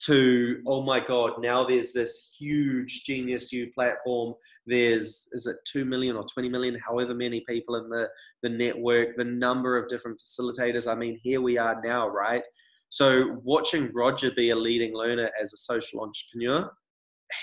to 0.00 0.62
oh 0.66 0.82
my 0.82 1.00
god, 1.00 1.32
now 1.40 1.64
there's 1.64 1.92
this 1.92 2.36
huge 2.38 3.04
Genius 3.04 3.52
U 3.52 3.70
platform. 3.74 4.34
There's 4.66 5.28
is 5.32 5.46
it 5.46 5.56
two 5.64 5.84
million 5.84 6.16
or 6.16 6.24
twenty 6.24 6.48
million, 6.48 6.78
however 6.86 7.14
many 7.14 7.44
people 7.48 7.76
in 7.76 7.88
the 7.88 8.08
the 8.42 8.48
network, 8.48 9.16
the 9.16 9.24
number 9.24 9.76
of 9.76 9.88
different 9.88 10.20
facilitators. 10.20 10.90
I 10.90 10.94
mean, 10.94 11.18
here 11.22 11.40
we 11.40 11.58
are 11.58 11.80
now, 11.84 12.08
right? 12.08 12.42
So 12.90 13.40
watching 13.42 13.90
Roger 13.94 14.30
be 14.30 14.50
a 14.50 14.56
leading 14.56 14.94
learner 14.94 15.30
as 15.40 15.52
a 15.52 15.58
social 15.58 16.00
entrepreneur, 16.00 16.70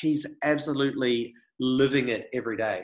he's 0.02 0.26
absolutely 0.44 1.34
living 1.60 2.10
it 2.10 2.28
every 2.34 2.58
day. 2.58 2.84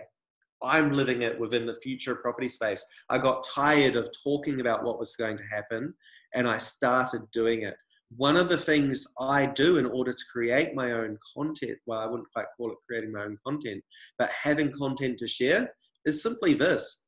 I'm 0.64 0.94
living 0.94 1.24
it 1.24 1.40
within 1.40 1.66
the 1.66 1.76
future 1.76 2.16
property 2.16 2.50
space. 2.50 2.86
I 3.10 3.18
got 3.18 3.48
tired 3.56 3.96
of 3.96 4.10
talking 4.24 4.62
about 4.62 4.84
what 4.84 5.00
was 5.00 5.16
going 5.16 5.38
to 5.38 5.44
happen 5.44 5.94
and 6.36 6.48
I 6.48 6.60
started 6.60 7.22
doing 7.34 7.64
it. 7.64 7.76
One 8.18 8.36
of 8.36 8.50
the 8.50 8.58
things 8.58 9.06
I 9.20 9.46
do 9.46 9.78
in 9.78 9.86
order 9.86 10.12
to 10.12 10.24
create 10.32 10.76
my 10.76 10.92
own 10.92 11.18
content, 11.36 11.78
well, 11.86 12.00
I 12.00 12.06
wouldn't 12.06 12.32
quite 12.32 12.46
call 12.58 12.72
it 12.72 12.78
creating 12.88 13.14
my 13.14 13.24
own 13.24 13.38
content, 13.46 13.82
but 14.20 14.30
having 14.40 14.72
content 14.72 15.18
to 15.20 15.28
share 15.28 15.74
is 16.06 16.22
simply 16.22 16.54
this. 16.54 17.06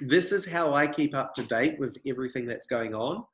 This 0.00 0.32
is 0.32 0.46
how 0.46 0.74
I 0.74 0.86
keep 0.86 1.14
up 1.14 1.34
to 1.34 1.42
date 1.42 1.78
with 1.78 1.96
everything 2.06 2.46
that's 2.46 2.66
going 2.66 2.94
on 2.94 3.24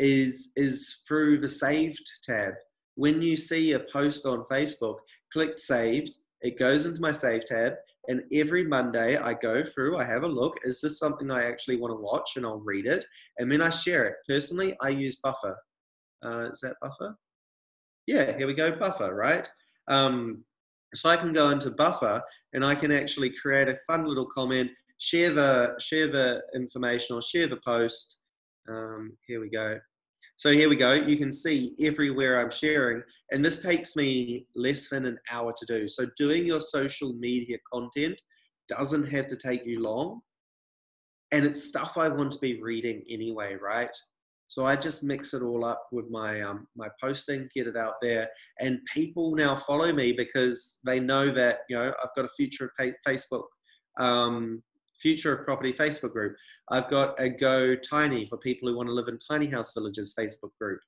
is 0.00 0.52
is 0.56 1.02
through 1.06 1.38
the 1.38 1.48
saved 1.48 2.10
tab. 2.24 2.54
When 2.96 3.22
you 3.22 3.36
see 3.36 3.72
a 3.72 3.80
post 3.80 4.26
on 4.26 4.44
Facebook, 4.50 4.96
click 5.32 5.58
saved. 5.58 6.10
It 6.42 6.58
goes 6.58 6.86
into 6.86 7.00
my 7.02 7.12
save 7.12 7.44
tab, 7.44 7.74
and 8.08 8.22
every 8.32 8.64
Monday 8.64 9.16
I 9.16 9.34
go 9.34 9.62
through. 9.62 9.98
I 9.98 10.04
have 10.04 10.24
a 10.24 10.28
look. 10.28 10.56
Is 10.64 10.80
this 10.80 10.98
something 10.98 11.30
I 11.30 11.44
actually 11.44 11.76
want 11.76 11.92
to 11.92 12.00
watch? 12.00 12.32
And 12.36 12.46
I'll 12.46 12.60
read 12.60 12.86
it, 12.86 13.04
and 13.38 13.52
then 13.52 13.60
I 13.60 13.70
share 13.70 14.06
it. 14.06 14.16
Personally, 14.26 14.74
I 14.80 14.88
use 14.88 15.16
Buffer. 15.16 15.56
Uh, 16.24 16.50
is 16.50 16.60
that 16.60 16.76
Buffer? 16.82 17.16
Yeah, 18.06 18.36
here 18.36 18.46
we 18.46 18.54
go, 18.54 18.72
buffer, 18.72 19.14
right? 19.14 19.48
Um, 19.88 20.44
so 20.94 21.10
I 21.10 21.16
can 21.16 21.32
go 21.32 21.50
into 21.50 21.70
buffer 21.70 22.20
and 22.52 22.64
I 22.64 22.74
can 22.74 22.90
actually 22.90 23.30
create 23.30 23.68
a 23.68 23.76
fun 23.86 24.04
little 24.04 24.26
comment, 24.26 24.70
share 24.98 25.30
the 25.30 25.76
share 25.78 26.08
the 26.08 26.42
information 26.54 27.16
or 27.16 27.22
share 27.22 27.46
the 27.46 27.60
post. 27.64 28.20
Um, 28.68 29.16
here 29.26 29.40
we 29.40 29.48
go. 29.48 29.78
So 30.40 30.52
here 30.52 30.70
we 30.70 30.76
go. 30.76 30.94
You 30.94 31.18
can 31.18 31.30
see 31.30 31.74
everywhere 31.82 32.40
I'm 32.40 32.50
sharing, 32.50 33.02
and 33.30 33.44
this 33.44 33.60
takes 33.60 33.94
me 33.94 34.46
less 34.56 34.88
than 34.88 35.04
an 35.04 35.18
hour 35.30 35.52
to 35.54 35.66
do. 35.66 35.86
So 35.86 36.06
doing 36.16 36.46
your 36.46 36.60
social 36.60 37.12
media 37.12 37.58
content 37.70 38.18
doesn't 38.66 39.06
have 39.08 39.26
to 39.26 39.36
take 39.36 39.66
you 39.66 39.80
long, 39.80 40.22
and 41.30 41.44
it's 41.44 41.62
stuff 41.62 41.98
I 41.98 42.08
want 42.08 42.32
to 42.32 42.38
be 42.38 42.58
reading 42.58 43.02
anyway, 43.10 43.56
right? 43.60 43.94
So 44.48 44.64
I 44.64 44.76
just 44.76 45.04
mix 45.04 45.34
it 45.34 45.42
all 45.42 45.62
up 45.62 45.86
with 45.92 46.08
my 46.08 46.40
um, 46.40 46.66
my 46.74 46.88
posting, 46.98 47.46
get 47.54 47.66
it 47.66 47.76
out 47.76 47.96
there, 48.00 48.26
and 48.60 48.78
people 48.94 49.36
now 49.36 49.54
follow 49.56 49.92
me 49.92 50.12
because 50.12 50.80
they 50.86 51.00
know 51.00 51.30
that 51.34 51.58
you 51.68 51.76
know 51.76 51.92
I've 52.02 52.16
got 52.16 52.24
a 52.24 52.34
future 52.34 52.64
of 52.64 52.92
Facebook, 53.06 53.44
um, 53.98 54.62
future 55.00 55.34
of 55.34 55.44
property 55.44 55.72
Facebook 55.72 56.12
group. 56.12 56.36
I've 56.70 56.90
got 56.90 57.18
a 57.18 57.28
Go 57.28 57.74
Tiny 57.74 58.26
for 58.26 58.38
people 58.38 58.68
who 58.68 58.76
want 58.76 58.88
to 58.88 58.92
live 58.92 59.08
in 59.08 59.18
tiny 59.18 59.46
house 59.46 59.72
villages 59.74 60.14
Facebook 60.18 60.50
group. 60.60 60.80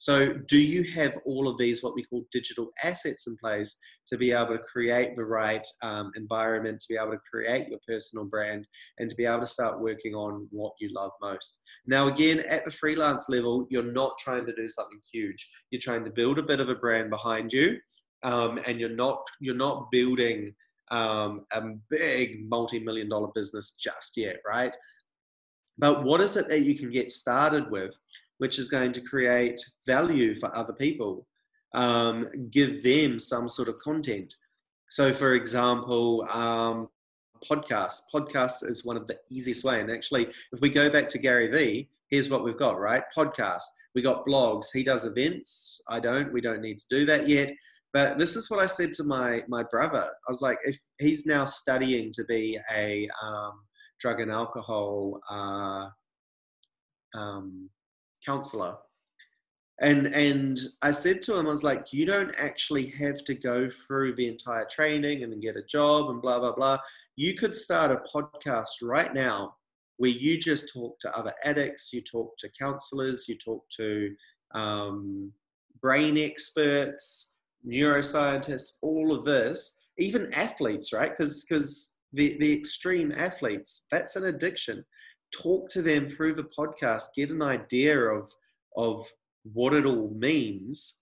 So, 0.00 0.32
do 0.48 0.58
you 0.58 0.82
have 0.94 1.18
all 1.26 1.46
of 1.46 1.58
these, 1.58 1.82
what 1.82 1.94
we 1.94 2.04
call 2.04 2.24
digital 2.32 2.70
assets 2.82 3.26
in 3.26 3.36
place 3.36 3.76
to 4.06 4.16
be 4.16 4.32
able 4.32 4.56
to 4.56 4.62
create 4.62 5.14
the 5.14 5.26
right 5.26 5.66
um, 5.82 6.10
environment, 6.16 6.80
to 6.80 6.86
be 6.88 6.96
able 6.96 7.12
to 7.12 7.20
create 7.30 7.68
your 7.68 7.80
personal 7.86 8.24
brand, 8.24 8.66
and 8.98 9.10
to 9.10 9.16
be 9.16 9.26
able 9.26 9.40
to 9.40 9.46
start 9.46 9.78
working 9.78 10.14
on 10.14 10.48
what 10.50 10.72
you 10.80 10.88
love 10.94 11.10
most? 11.20 11.62
Now, 11.86 12.08
again, 12.08 12.40
at 12.48 12.64
the 12.64 12.70
freelance 12.70 13.28
level, 13.28 13.66
you're 13.68 13.92
not 13.92 14.16
trying 14.18 14.46
to 14.46 14.54
do 14.54 14.70
something 14.70 15.00
huge. 15.12 15.46
You're 15.70 15.82
trying 15.82 16.06
to 16.06 16.10
build 16.10 16.38
a 16.38 16.42
bit 16.42 16.60
of 16.60 16.70
a 16.70 16.74
brand 16.74 17.10
behind 17.10 17.52
you, 17.52 17.76
um, 18.22 18.58
and 18.66 18.80
you're 18.80 18.88
not 18.88 19.28
you're 19.38 19.54
not 19.54 19.90
building 19.90 20.54
um, 20.90 21.46
a 21.52 21.62
big 21.88 22.48
multi-million 22.48 23.08
dollar 23.08 23.28
business 23.34 23.76
just 23.76 24.16
yet, 24.16 24.36
right? 24.46 24.74
But 25.78 26.04
what 26.04 26.20
is 26.20 26.36
it 26.36 26.48
that 26.48 26.62
you 26.62 26.74
can 26.74 26.90
get 26.90 27.10
started 27.10 27.70
with 27.70 27.98
which 28.40 28.58
is 28.58 28.70
going 28.70 28.90
to 28.90 29.02
create 29.02 29.60
value 29.86 30.34
for 30.34 30.54
other 30.56 30.72
people, 30.72 31.26
um, 31.74 32.26
give 32.50 32.82
them 32.82 33.18
some 33.18 33.50
sort 33.50 33.68
of 33.68 33.78
content. 33.78 34.34
So, 34.88 35.12
for 35.12 35.34
example, 35.34 36.26
um, 36.30 36.88
podcasts. 37.44 38.00
Podcasts 38.12 38.66
is 38.66 38.84
one 38.84 38.96
of 38.96 39.06
the 39.06 39.18
easiest 39.30 39.62
way. 39.62 39.82
And 39.82 39.90
actually, 39.90 40.24
if 40.24 40.60
we 40.62 40.70
go 40.70 40.88
back 40.88 41.06
to 41.10 41.18
Gary 41.18 41.48
Vee, 41.48 41.90
here's 42.08 42.30
what 42.30 42.42
we've 42.42 42.56
got, 42.56 42.80
right? 42.80 43.02
Podcast. 43.14 43.64
We 43.94 44.00
got 44.00 44.24
blogs. 44.24 44.68
He 44.72 44.82
does 44.82 45.04
events. 45.04 45.82
I 45.86 46.00
don't. 46.00 46.32
We 46.32 46.40
don't 46.40 46.62
need 46.62 46.78
to 46.78 46.86
do 46.88 47.04
that 47.06 47.28
yet. 47.28 47.52
But 47.92 48.18
this 48.18 48.36
is 48.36 48.50
what 48.50 48.60
I 48.60 48.66
said 48.66 48.92
to 48.94 49.04
my 49.04 49.42
my 49.48 49.64
brother. 49.64 50.04
I 50.04 50.30
was 50.30 50.42
like, 50.42 50.58
if 50.62 50.78
he's 50.98 51.26
now 51.26 51.44
studying 51.44 52.12
to 52.12 52.24
be 52.24 52.58
a 52.72 53.08
um, 53.22 53.60
drug 54.00 54.20
and 54.20 54.30
alcohol 54.30 55.20
uh, 55.30 55.88
um, 57.14 57.68
counselor. 58.24 58.76
And, 59.82 60.08
and 60.08 60.60
I 60.82 60.90
said 60.90 61.22
to 61.22 61.36
him, 61.36 61.46
I 61.46 61.50
was 61.50 61.64
like, 61.64 61.90
you 61.90 62.04
don't 62.04 62.34
actually 62.38 62.86
have 62.98 63.24
to 63.24 63.34
go 63.34 63.68
through 63.70 64.14
the 64.14 64.28
entire 64.28 64.66
training 64.70 65.22
and 65.22 65.40
get 65.40 65.56
a 65.56 65.62
job 65.62 66.10
and 66.10 66.20
blah, 66.20 66.38
blah, 66.38 66.54
blah. 66.54 66.78
You 67.16 67.34
could 67.34 67.54
start 67.54 67.90
a 67.90 68.02
podcast 68.14 68.82
right 68.82 69.14
now 69.14 69.54
where 69.96 70.10
you 70.10 70.38
just 70.38 70.70
talk 70.72 70.98
to 71.00 71.16
other 71.16 71.32
addicts, 71.44 71.92
you 71.94 72.02
talk 72.02 72.36
to 72.38 72.50
counselors, 72.58 73.26
you 73.26 73.38
talk 73.38 73.64
to 73.76 74.14
um, 74.54 75.32
brain 75.80 76.18
experts, 76.18 77.29
neuroscientists, 77.66 78.78
all 78.82 79.14
of 79.14 79.24
this, 79.24 79.78
even 79.98 80.32
athletes, 80.34 80.92
right? 80.92 81.10
Because 81.16 81.44
because 81.44 81.94
the, 82.12 82.36
the 82.40 82.52
extreme 82.52 83.12
athletes, 83.16 83.86
that's 83.90 84.16
an 84.16 84.26
addiction 84.26 84.84
talk 85.32 85.68
to 85.70 85.82
them 85.82 86.08
through 86.08 86.34
the 86.34 86.44
podcast, 86.44 87.14
get 87.16 87.30
an 87.30 87.42
idea 87.42 87.98
of, 87.98 88.28
of 88.76 89.06
what 89.52 89.74
it 89.74 89.86
all 89.86 90.12
means, 90.16 90.98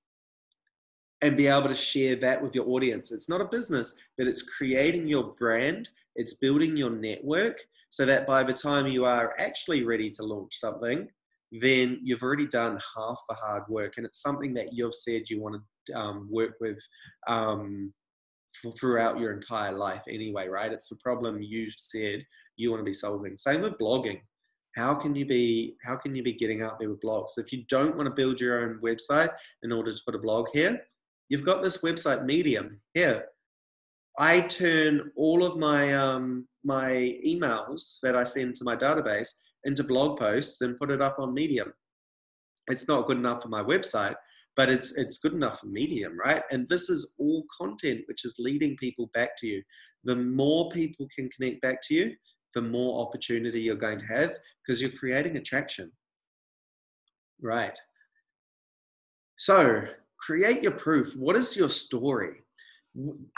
and 1.20 1.36
be 1.36 1.48
able 1.48 1.68
to 1.68 1.74
share 1.74 2.14
that 2.16 2.40
with 2.40 2.54
your 2.54 2.68
audience. 2.68 3.10
It's 3.10 3.28
not 3.28 3.40
a 3.40 3.46
business, 3.46 3.96
but 4.16 4.28
it's 4.28 4.42
creating 4.42 5.08
your 5.08 5.34
brand, 5.38 5.88
it's 6.14 6.34
building 6.34 6.76
your 6.76 6.90
network 6.90 7.58
so 7.90 8.04
that 8.04 8.26
by 8.26 8.44
the 8.44 8.52
time 8.52 8.86
you 8.86 9.04
are 9.04 9.34
actually 9.38 9.84
ready 9.84 10.10
to 10.10 10.22
launch 10.22 10.54
something, 10.54 11.08
then 11.50 11.98
you've 12.04 12.22
already 12.22 12.46
done 12.46 12.78
half 12.96 13.20
the 13.28 13.34
hard 13.34 13.62
work. 13.68 13.94
And 13.96 14.06
it's 14.06 14.20
something 14.20 14.54
that 14.54 14.72
you've 14.72 14.94
said 14.94 15.28
you 15.28 15.40
want 15.40 15.56
to 15.56 15.62
um, 15.94 16.28
work 16.30 16.54
with 16.60 16.78
um, 17.26 17.92
throughout 18.78 19.18
your 19.18 19.32
entire 19.32 19.72
life 19.72 20.02
anyway, 20.08 20.48
right? 20.48 20.72
It's 20.72 20.90
a 20.90 20.96
problem 20.96 21.42
you 21.42 21.68
said 21.76 22.24
you 22.56 22.70
want 22.70 22.80
to 22.80 22.84
be 22.84 22.92
solving. 22.92 23.36
Same 23.36 23.62
with 23.62 23.78
blogging. 23.78 24.20
How 24.76 24.94
can 24.94 25.14
you 25.14 25.26
be 25.26 25.76
how 25.82 25.96
can 25.96 26.14
you 26.14 26.22
be 26.22 26.32
getting 26.32 26.62
out 26.62 26.78
there 26.78 26.90
with 26.90 27.00
blogs? 27.00 27.36
If 27.36 27.52
you 27.52 27.64
don't 27.68 27.96
want 27.96 28.06
to 28.06 28.14
build 28.14 28.40
your 28.40 28.62
own 28.62 28.80
website 28.82 29.30
in 29.62 29.72
order 29.72 29.92
to 29.92 30.02
put 30.06 30.14
a 30.14 30.20
blog 30.20 30.48
here, 30.52 30.80
you've 31.28 31.44
got 31.44 31.62
this 31.62 31.82
website 31.82 32.24
Medium 32.24 32.80
here. 32.94 33.24
I 34.18 34.40
turn 34.42 35.10
all 35.16 35.44
of 35.44 35.56
my 35.56 35.94
um, 35.94 36.46
my 36.64 37.18
emails 37.26 37.98
that 38.02 38.16
I 38.16 38.22
send 38.22 38.54
to 38.56 38.64
my 38.64 38.76
database 38.76 39.30
into 39.64 39.84
blog 39.84 40.18
posts 40.18 40.60
and 40.60 40.78
put 40.78 40.90
it 40.90 41.02
up 41.02 41.18
on 41.18 41.34
Medium. 41.34 41.72
It's 42.68 42.88
not 42.88 43.06
good 43.06 43.16
enough 43.16 43.42
for 43.42 43.48
my 43.48 43.62
website, 43.62 44.14
but 44.58 44.68
it's 44.68 44.98
it's 44.98 45.18
good 45.18 45.32
enough 45.32 45.62
medium 45.64 46.18
right? 46.18 46.42
And 46.50 46.66
this 46.66 46.90
is 46.90 47.14
all 47.18 47.46
content 47.56 48.00
which 48.06 48.24
is 48.26 48.34
leading 48.38 48.76
people 48.76 49.08
back 49.14 49.30
to 49.38 49.46
you. 49.46 49.62
The 50.04 50.16
more 50.16 50.68
people 50.68 51.08
can 51.14 51.30
connect 51.30 51.62
back 51.62 51.80
to 51.84 51.94
you 51.94 52.14
the 52.54 52.62
more 52.62 53.06
opportunity 53.06 53.60
you're 53.60 53.76
going 53.76 54.00
to 54.00 54.06
have 54.06 54.32
because 54.60 54.80
you're 54.80 54.90
creating 54.90 55.36
attraction. 55.36 55.92
Right. 57.40 57.78
So 59.36 59.84
create 60.18 60.62
your 60.62 60.72
proof. 60.72 61.14
What 61.16 61.36
is 61.36 61.56
your 61.56 61.68
story 61.68 62.42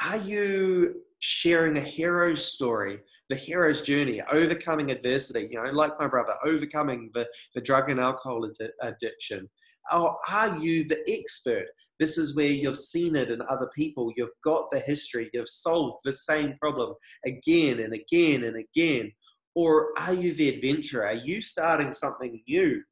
are 0.02 0.16
you 0.18 1.02
sharing 1.20 1.76
a 1.76 1.80
hero's 1.80 2.52
story, 2.52 2.98
the 3.28 3.36
hero's 3.36 3.82
journey, 3.82 4.22
overcoming 4.32 4.90
adversity, 4.90 5.48
you 5.50 5.62
know, 5.62 5.70
like 5.70 5.92
my 5.98 6.06
brother, 6.06 6.34
overcoming 6.44 7.10
the, 7.14 7.26
the 7.54 7.60
drug 7.60 7.90
and 7.90 8.00
alcohol 8.00 8.46
ad- 8.46 8.70
addiction? 8.82 9.48
Or 9.92 10.16
are 10.30 10.56
you 10.56 10.84
the 10.84 11.00
expert? 11.08 11.66
This 11.98 12.16
is 12.16 12.36
where 12.36 12.46
you've 12.46 12.78
seen 12.78 13.16
it 13.16 13.30
in 13.30 13.42
other 13.48 13.70
people, 13.74 14.12
you've 14.16 14.28
got 14.42 14.70
the 14.70 14.80
history, 14.80 15.28
you've 15.32 15.48
solved 15.48 16.00
the 16.04 16.12
same 16.12 16.56
problem 16.58 16.94
again 17.26 17.80
and 17.80 17.92
again 17.92 18.44
and 18.44 18.56
again. 18.56 19.12
Or 19.54 19.88
are 19.98 20.14
you 20.14 20.32
the 20.32 20.48
adventurer? 20.48 21.06
Are 21.06 21.14
you 21.14 21.42
starting 21.42 21.92
something 21.92 22.40
new 22.48 22.82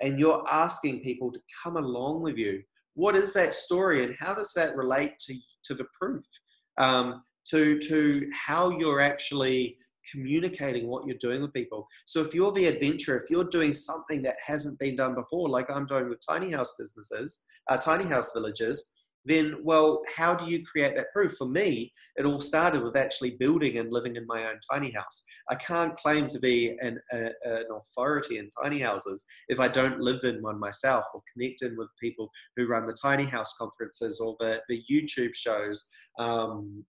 and 0.00 0.20
you're 0.20 0.44
asking 0.48 1.00
people 1.00 1.32
to 1.32 1.40
come 1.64 1.76
along 1.76 2.22
with 2.22 2.36
you? 2.36 2.62
What 2.94 3.16
is 3.16 3.32
that 3.34 3.54
story 3.54 4.04
and 4.04 4.14
how 4.18 4.34
does 4.34 4.52
that 4.54 4.76
relate 4.76 5.18
to, 5.26 5.34
to 5.64 5.74
the 5.74 5.86
proof? 5.98 6.24
Um, 6.78 7.20
to 7.50 7.78
to 7.78 8.30
how 8.32 8.70
you're 8.70 9.00
actually 9.00 9.76
communicating 10.10 10.88
what 10.88 11.06
you're 11.06 11.16
doing 11.18 11.42
with 11.42 11.52
people. 11.52 11.86
So 12.06 12.20
if 12.20 12.34
you're 12.34 12.52
the 12.52 12.66
adventurer, 12.66 13.20
if 13.20 13.30
you're 13.30 13.44
doing 13.44 13.72
something 13.72 14.22
that 14.22 14.36
hasn't 14.44 14.78
been 14.78 14.96
done 14.96 15.14
before, 15.14 15.48
like 15.48 15.70
I'm 15.70 15.86
doing 15.86 16.08
with 16.08 16.20
tiny 16.26 16.50
house 16.50 16.74
businesses, 16.76 17.44
uh, 17.70 17.76
tiny 17.76 18.04
house 18.04 18.32
villages, 18.32 18.94
then 19.24 19.56
well, 19.62 20.02
how 20.14 20.34
do 20.34 20.50
you 20.50 20.62
create 20.64 20.96
that 20.96 21.12
proof? 21.12 21.34
For 21.36 21.46
me, 21.46 21.92
it 22.16 22.26
all 22.26 22.40
started 22.40 22.82
with 22.82 22.96
actually 22.96 23.32
building 23.32 23.78
and 23.78 23.92
living 23.92 24.16
in 24.16 24.26
my 24.26 24.48
own 24.48 24.58
tiny 24.70 24.90
house. 24.90 25.24
I 25.48 25.54
can't 25.56 25.96
claim 25.96 26.28
to 26.28 26.38
be 26.38 26.76
an, 26.80 26.98
a, 27.12 27.30
an 27.44 27.64
authority 27.74 28.38
in 28.38 28.50
tiny 28.62 28.78
houses 28.78 29.24
if 29.48 29.60
I 29.60 29.68
don't 29.68 30.00
live 30.00 30.24
in 30.24 30.42
one 30.42 30.58
myself 30.58 31.04
or 31.14 31.22
connect 31.32 31.62
in 31.62 31.76
with 31.76 31.88
people 32.00 32.30
who 32.56 32.66
run 32.66 32.86
the 32.86 32.96
tiny 33.00 33.24
house 33.24 33.54
conferences 33.58 34.20
or 34.20 34.36
the, 34.40 34.60
the 34.68 34.82
YouTube 34.90 35.34
shows. 35.34 35.86
Um, 36.18 36.84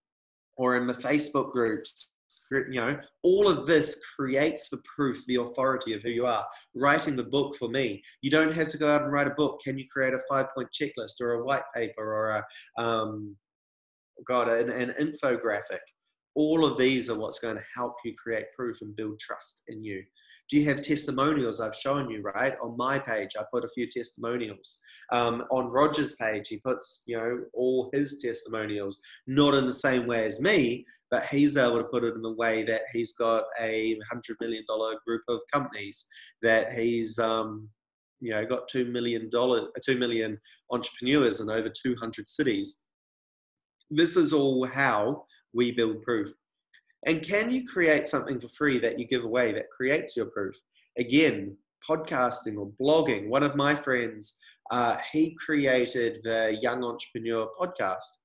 or 0.57 0.77
in 0.77 0.87
the 0.87 0.93
Facebook 0.93 1.51
groups. 1.51 2.12
You 2.51 2.79
know, 2.79 2.99
all 3.23 3.47
of 3.47 3.65
this 3.65 4.03
creates 4.15 4.69
the 4.69 4.81
proof, 4.95 5.23
the 5.27 5.35
authority 5.35 5.93
of 5.93 6.01
who 6.01 6.09
you 6.09 6.25
are. 6.25 6.45
Writing 6.75 7.15
the 7.15 7.23
book 7.23 7.55
for 7.55 7.69
me, 7.69 8.01
you 8.21 8.31
don't 8.31 8.55
have 8.55 8.67
to 8.69 8.77
go 8.77 8.89
out 8.89 9.03
and 9.03 9.11
write 9.11 9.27
a 9.27 9.31
book. 9.31 9.61
Can 9.63 9.77
you 9.77 9.85
create 9.91 10.13
a 10.13 10.19
five 10.29 10.47
point 10.55 10.69
checklist 10.71 11.21
or 11.21 11.33
a 11.33 11.43
white 11.43 11.63
paper 11.75 12.03
or 12.03 12.29
a, 12.29 12.83
um, 12.83 13.35
God, 14.25 14.49
an, 14.49 14.69
an 14.69 14.93
infographic? 14.99 15.79
All 16.35 16.65
of 16.65 16.77
these 16.77 17.09
are 17.09 17.17
what's 17.17 17.39
going 17.39 17.55
to 17.55 17.63
help 17.75 17.95
you 18.03 18.13
create 18.15 18.45
proof 18.55 18.77
and 18.81 18.95
build 18.95 19.19
trust 19.19 19.63
in 19.67 19.83
you. 19.83 20.03
Do 20.49 20.59
you 20.59 20.65
have 20.65 20.81
testimonials? 20.81 21.61
I've 21.61 21.75
shown 21.75 22.09
you, 22.09 22.21
right? 22.21 22.55
On 22.61 22.75
my 22.77 22.99
page, 22.99 23.31
I 23.37 23.43
put 23.51 23.63
a 23.63 23.69
few 23.69 23.87
testimonials. 23.87 24.79
Um, 25.11 25.43
on 25.51 25.67
Roger's 25.67 26.15
page, 26.15 26.49
he 26.49 26.59
puts, 26.59 27.03
you 27.07 27.17
know, 27.17 27.39
all 27.53 27.89
his 27.93 28.21
testimonials, 28.21 29.01
not 29.25 29.53
in 29.53 29.65
the 29.65 29.73
same 29.73 30.05
way 30.05 30.25
as 30.25 30.41
me, 30.41 30.85
but 31.09 31.25
he's 31.27 31.57
able 31.57 31.77
to 31.77 31.85
put 31.85 32.03
it 32.03 32.15
in 32.15 32.25
a 32.25 32.33
way 32.33 32.63
that 32.63 32.83
he's 32.91 33.15
got 33.15 33.43
a 33.59 33.97
$100 34.13 34.35
million 34.41 34.63
group 35.05 35.21
of 35.29 35.39
companies 35.51 36.05
that 36.41 36.73
he's, 36.73 37.19
um, 37.19 37.69
you 38.23 38.31
know 38.31 38.45
got 38.45 38.69
two 38.69 38.85
million 38.85 39.29
dollar 39.29 39.67
two 39.83 39.97
million 39.97 40.39
entrepreneurs 40.71 41.41
in 41.41 41.49
over 41.49 41.67
200 41.69 42.29
cities 42.29 42.79
this 43.95 44.17
is 44.17 44.33
all 44.33 44.65
how 44.65 45.25
we 45.53 45.71
build 45.71 46.01
proof. 46.01 46.33
And 47.05 47.21
can 47.21 47.51
you 47.51 47.67
create 47.67 48.07
something 48.07 48.39
for 48.39 48.47
free 48.47 48.79
that 48.79 48.97
you 48.97 49.05
give 49.05 49.23
away 49.23 49.51
that 49.53 49.69
creates 49.69 50.15
your 50.15 50.27
proof? 50.27 50.55
Again 50.97 51.57
podcasting 51.89 52.57
or 52.57 52.71
blogging 52.81 53.27
one 53.27 53.43
of 53.43 53.57
my 53.57 53.75
friends 53.75 54.39
uh, 54.71 54.97
he 55.11 55.35
created 55.35 56.21
the 56.23 56.57
young 56.61 56.83
entrepreneur 56.83 57.49
podcast. 57.59 58.19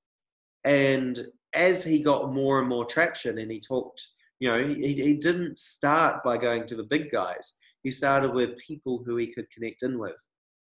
And 0.63 1.27
as 1.53 1.83
he 1.83 2.01
got 2.01 2.33
more 2.33 2.59
and 2.59 2.69
more 2.69 2.85
traction 2.85 3.39
and 3.39 3.51
he 3.51 3.59
talked 3.59 4.07
you 4.39 4.49
know 4.49 4.65
he, 4.65 4.93
he 4.93 5.17
didn't 5.17 5.57
start 5.57 6.23
by 6.23 6.37
going 6.37 6.65
to 6.67 6.75
the 6.75 6.83
big 6.83 7.11
guys. 7.11 7.57
He 7.83 7.91
started 7.91 8.33
with 8.33 8.57
people 8.57 9.03
who 9.05 9.17
he 9.17 9.27
could 9.27 9.49
connect 9.51 9.83
in 9.83 9.99
with 9.99 10.15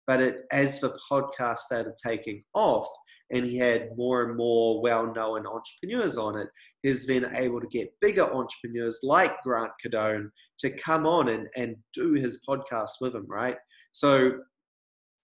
but 0.07 0.21
it, 0.21 0.43
as 0.51 0.79
the 0.79 0.97
podcast 1.09 1.59
started 1.59 1.93
taking 2.03 2.43
off 2.53 2.87
and 3.31 3.45
he 3.45 3.57
had 3.57 3.89
more 3.95 4.23
and 4.23 4.37
more 4.37 4.81
well-known 4.81 5.45
entrepreneurs 5.45 6.17
on 6.17 6.37
it 6.37 6.47
he's 6.83 7.05
then 7.05 7.25
able 7.35 7.59
to 7.59 7.67
get 7.67 7.93
bigger 8.01 8.23
entrepreneurs 8.33 9.01
like 9.03 9.41
grant 9.43 9.71
cardone 9.83 10.29
to 10.59 10.69
come 10.71 11.05
on 11.05 11.29
and, 11.29 11.47
and 11.55 11.75
do 11.93 12.13
his 12.13 12.41
podcast 12.47 12.91
with 12.99 13.15
him 13.15 13.25
right 13.27 13.57
so 13.91 14.33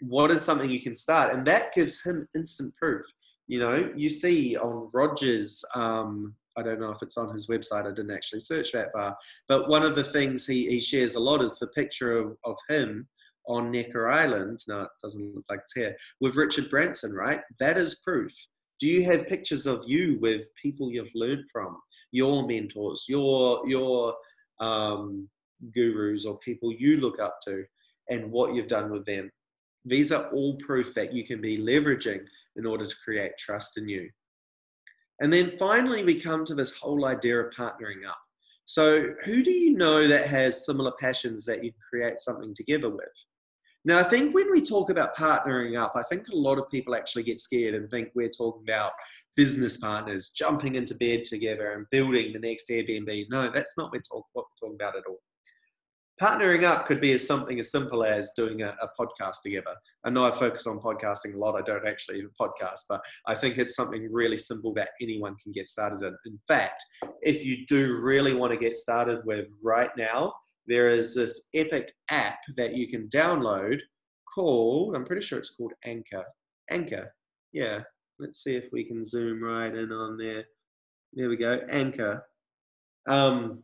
what 0.02 0.32
is 0.32 0.42
something 0.42 0.70
you 0.70 0.82
can 0.82 0.96
start 0.96 1.34
and 1.34 1.46
that 1.46 1.74
gives 1.74 2.04
him 2.04 2.28
instant 2.36 2.74
proof 2.76 3.06
you 3.48 3.60
know 3.60 3.92
you 3.96 4.10
see 4.10 4.56
on 4.58 4.90
rogers 4.94 5.64
um, 5.76 6.36
I 6.58 6.64
don't 6.64 6.80
know 6.80 6.90
if 6.90 7.04
it's 7.04 7.18
on 7.18 7.32
his 7.32 7.48
website. 7.48 7.86
I 7.86 7.90
didn't 7.90 8.10
actually 8.10 8.40
search 8.40 8.72
that 8.72 8.90
far. 8.92 9.16
But 9.48 9.70
one 9.70 9.84
of 9.84 9.96
the 9.96 10.04
things 10.04 10.48
he, 10.48 10.68
he 10.68 10.80
shares 10.80 11.14
a 11.14 11.20
lot 11.20 11.44
is 11.44 11.60
the 11.60 11.68
picture 11.68 12.18
of, 12.18 12.36
of 12.46 12.58
him 12.68 13.08
on 13.48 13.72
Necker 13.72 14.10
Island. 14.10 14.62
No, 14.68 14.82
it 14.82 14.90
doesn't 15.02 15.36
look 15.36 15.46
like 15.50 15.60
it's 15.60 15.74
here. 15.74 15.96
With 16.22 16.36
Richard 16.36 16.70
Branson, 16.70 17.14
right? 17.14 17.42
That 17.60 17.78
is 17.78 18.02
proof. 18.04 18.32
Do 18.80 18.88
you 18.88 19.04
have 19.06 19.28
pictures 19.28 19.66
of 19.66 19.84
you 19.88 20.20
with 20.22 20.48
people 20.62 20.92
you've 20.92 21.08
learned 21.16 21.46
from, 21.52 21.78
your 22.12 22.48
mentors, 22.48 23.06
your 23.10 23.68
your 23.68 24.14
um, 24.60 25.28
gurus, 25.74 26.26
or 26.26 26.38
people 26.40 26.72
you 26.72 26.98
look 26.98 27.20
up 27.20 27.40
to, 27.46 27.64
and 28.10 28.32
what 28.32 28.54
you've 28.54 28.68
done 28.68 28.92
with 28.92 29.06
them? 29.06 29.32
These 29.86 30.12
are 30.12 30.30
all 30.32 30.58
proof 30.58 30.94
that 30.96 31.14
you 31.14 31.26
can 31.26 31.42
be 31.42 31.58
leveraging 31.58 32.22
in 32.58 32.66
order 32.66 32.86
to 32.86 32.96
create 33.04 33.32
trust 33.38 33.78
in 33.78 33.88
you. 33.88 34.10
And 35.20 35.34
then 35.34 35.58
finally, 35.58 36.04
we 36.04 36.20
come 36.20 36.46
to 36.46 36.54
this 36.54 36.78
whole 36.78 37.06
idea 37.06 37.40
of 37.40 37.54
partnering 37.54 38.08
up. 38.08 38.18
So, 38.66 39.14
who 39.24 39.44
do 39.44 39.52
you 39.52 39.76
know 39.76 40.08
that 40.08 40.28
has 40.28 40.66
similar 40.66 40.92
passions 41.00 41.46
that 41.46 41.64
you 41.64 41.72
can 41.72 41.80
create 41.90 42.20
something 42.20 42.54
together 42.54 42.90
with? 42.90 43.26
Now, 43.86 44.00
I 44.00 44.04
think 44.04 44.36
when 44.36 44.52
we 44.52 44.66
talk 44.66 44.90
about 44.90 45.16
partnering 45.16 45.80
up, 45.80 45.94
I 45.96 46.04
think 46.04 46.28
a 46.28 46.36
lot 46.36 46.58
of 46.58 46.70
people 46.70 46.96
actually 46.96 47.24
get 47.24 47.40
scared 47.40 47.74
and 47.74 47.90
think 47.90 48.10
we're 48.16 48.30
talking 48.30 48.64
about 48.68 48.92
business 49.36 49.78
partners 49.78 50.30
jumping 50.30 50.76
into 50.76 50.96
bed 50.96 51.24
together 51.24 51.72
and 51.72 51.86
building 51.90 52.34
the 52.34 52.40
next 52.40 52.70
Airbnb. 52.70 53.28
No, 53.30 53.50
that's 53.50 53.78
not 53.78 53.94
what 53.94 54.04
we're, 54.36 54.44
talking 54.60 54.76
about 54.76 54.98
at 54.98 55.04
all. 55.08 55.20
Partnering 56.22 56.64
up 56.64 56.88
could 56.88 57.00
be 57.00 57.12
as 57.14 57.26
something 57.26 57.60
as 57.60 57.72
simple 57.72 58.04
as 58.04 58.32
doing 58.36 58.64
a, 58.64 58.76
a, 58.82 58.90
podcast 59.00 59.44
together. 59.44 59.76
I 60.04 60.10
know 60.10 60.26
I 60.26 60.32
focus 60.32 60.66
on 60.66 60.80
podcasting 60.80 61.36
a 61.36 61.38
lot. 61.38 61.56
I 61.56 61.62
don't 61.62 61.88
actually 61.88 62.18
even 62.18 62.32
podcast, 62.42 62.82
but 62.90 63.02
I 63.28 63.36
think 63.36 63.60
it's 63.60 63.76
something 63.76 64.12
really 64.12 64.38
simple 64.38 64.74
that 64.74 64.90
anyone 65.00 65.36
can 65.42 65.52
get 65.52 65.70
started 65.70 66.02
in. 66.02 66.18
In 66.26 66.40
fact, 66.48 66.84
if 67.22 67.46
you 67.46 67.68
do 67.68 68.00
really 68.02 68.34
want 68.34 68.52
to 68.52 68.58
get 68.58 68.78
started 68.78 69.20
with 69.26 69.52
right 69.64 69.92
now, 69.96 70.34
there 70.68 70.90
is 70.90 71.16
this 71.16 71.48
epic 71.54 71.94
app 72.12 72.40
that 72.58 72.76
you 72.76 72.90
can 72.90 73.08
download 73.08 73.80
called, 74.34 74.96
I'm 74.96 75.06
pretty 75.06 75.22
sure 75.22 75.40
it's 75.40 75.56
called 75.56 75.74
Anchor. 75.86 76.24
Anchor. 76.70 77.14
Yeah. 77.54 77.82
Let's 78.20 78.44
see 78.44 78.56
if 78.56 78.66
we 78.72 78.84
can 78.84 79.06
zoom 79.06 79.44
right 79.44 79.74
in 79.74 79.92
on 79.92 80.18
there. 80.18 80.44
There 81.14 81.30
we 81.30 81.38
go. 81.38 81.62
Anchor. 81.70 82.24
Um, 83.08 83.64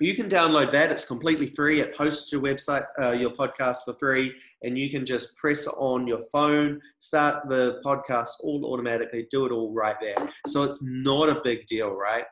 you 0.00 0.14
can 0.14 0.30
download 0.30 0.70
that. 0.72 0.90
It's 0.90 1.04
completely 1.04 1.46
free. 1.46 1.80
It 1.80 1.94
hosts 1.94 2.32
your 2.32 2.40
website, 2.40 2.86
uh, 3.00 3.12
your 3.12 3.30
podcast 3.30 3.84
for 3.84 3.94
free, 4.00 4.34
and 4.62 4.78
you 4.78 4.90
can 4.90 5.04
just 5.04 5.36
press 5.36 5.66
on 5.66 6.06
your 6.06 6.20
phone, 6.32 6.80
start 6.98 7.48
the 7.50 7.82
podcast 7.84 8.30
all 8.42 8.64
automatically, 8.72 9.26
do 9.30 9.44
it 9.44 9.52
all 9.52 9.72
right 9.74 9.96
there. 10.00 10.16
So 10.46 10.62
it's 10.62 10.82
not 10.82 11.28
a 11.28 11.42
big 11.44 11.66
deal, 11.66 11.90
right? 11.90 12.24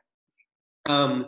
Um, 0.89 1.27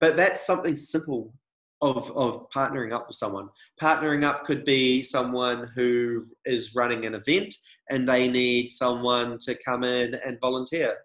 but 0.00 0.16
that's 0.16 0.46
something 0.46 0.76
simple 0.76 1.34
of, 1.80 2.10
of 2.16 2.48
partnering 2.50 2.92
up 2.92 3.06
with 3.08 3.16
someone. 3.16 3.48
Partnering 3.80 4.24
up 4.24 4.44
could 4.44 4.64
be 4.64 5.02
someone 5.02 5.70
who 5.74 6.26
is 6.44 6.74
running 6.74 7.04
an 7.04 7.14
event 7.14 7.54
and 7.90 8.08
they 8.08 8.28
need 8.28 8.68
someone 8.68 9.38
to 9.40 9.56
come 9.64 9.84
in 9.84 10.14
and 10.26 10.40
volunteer, 10.40 10.96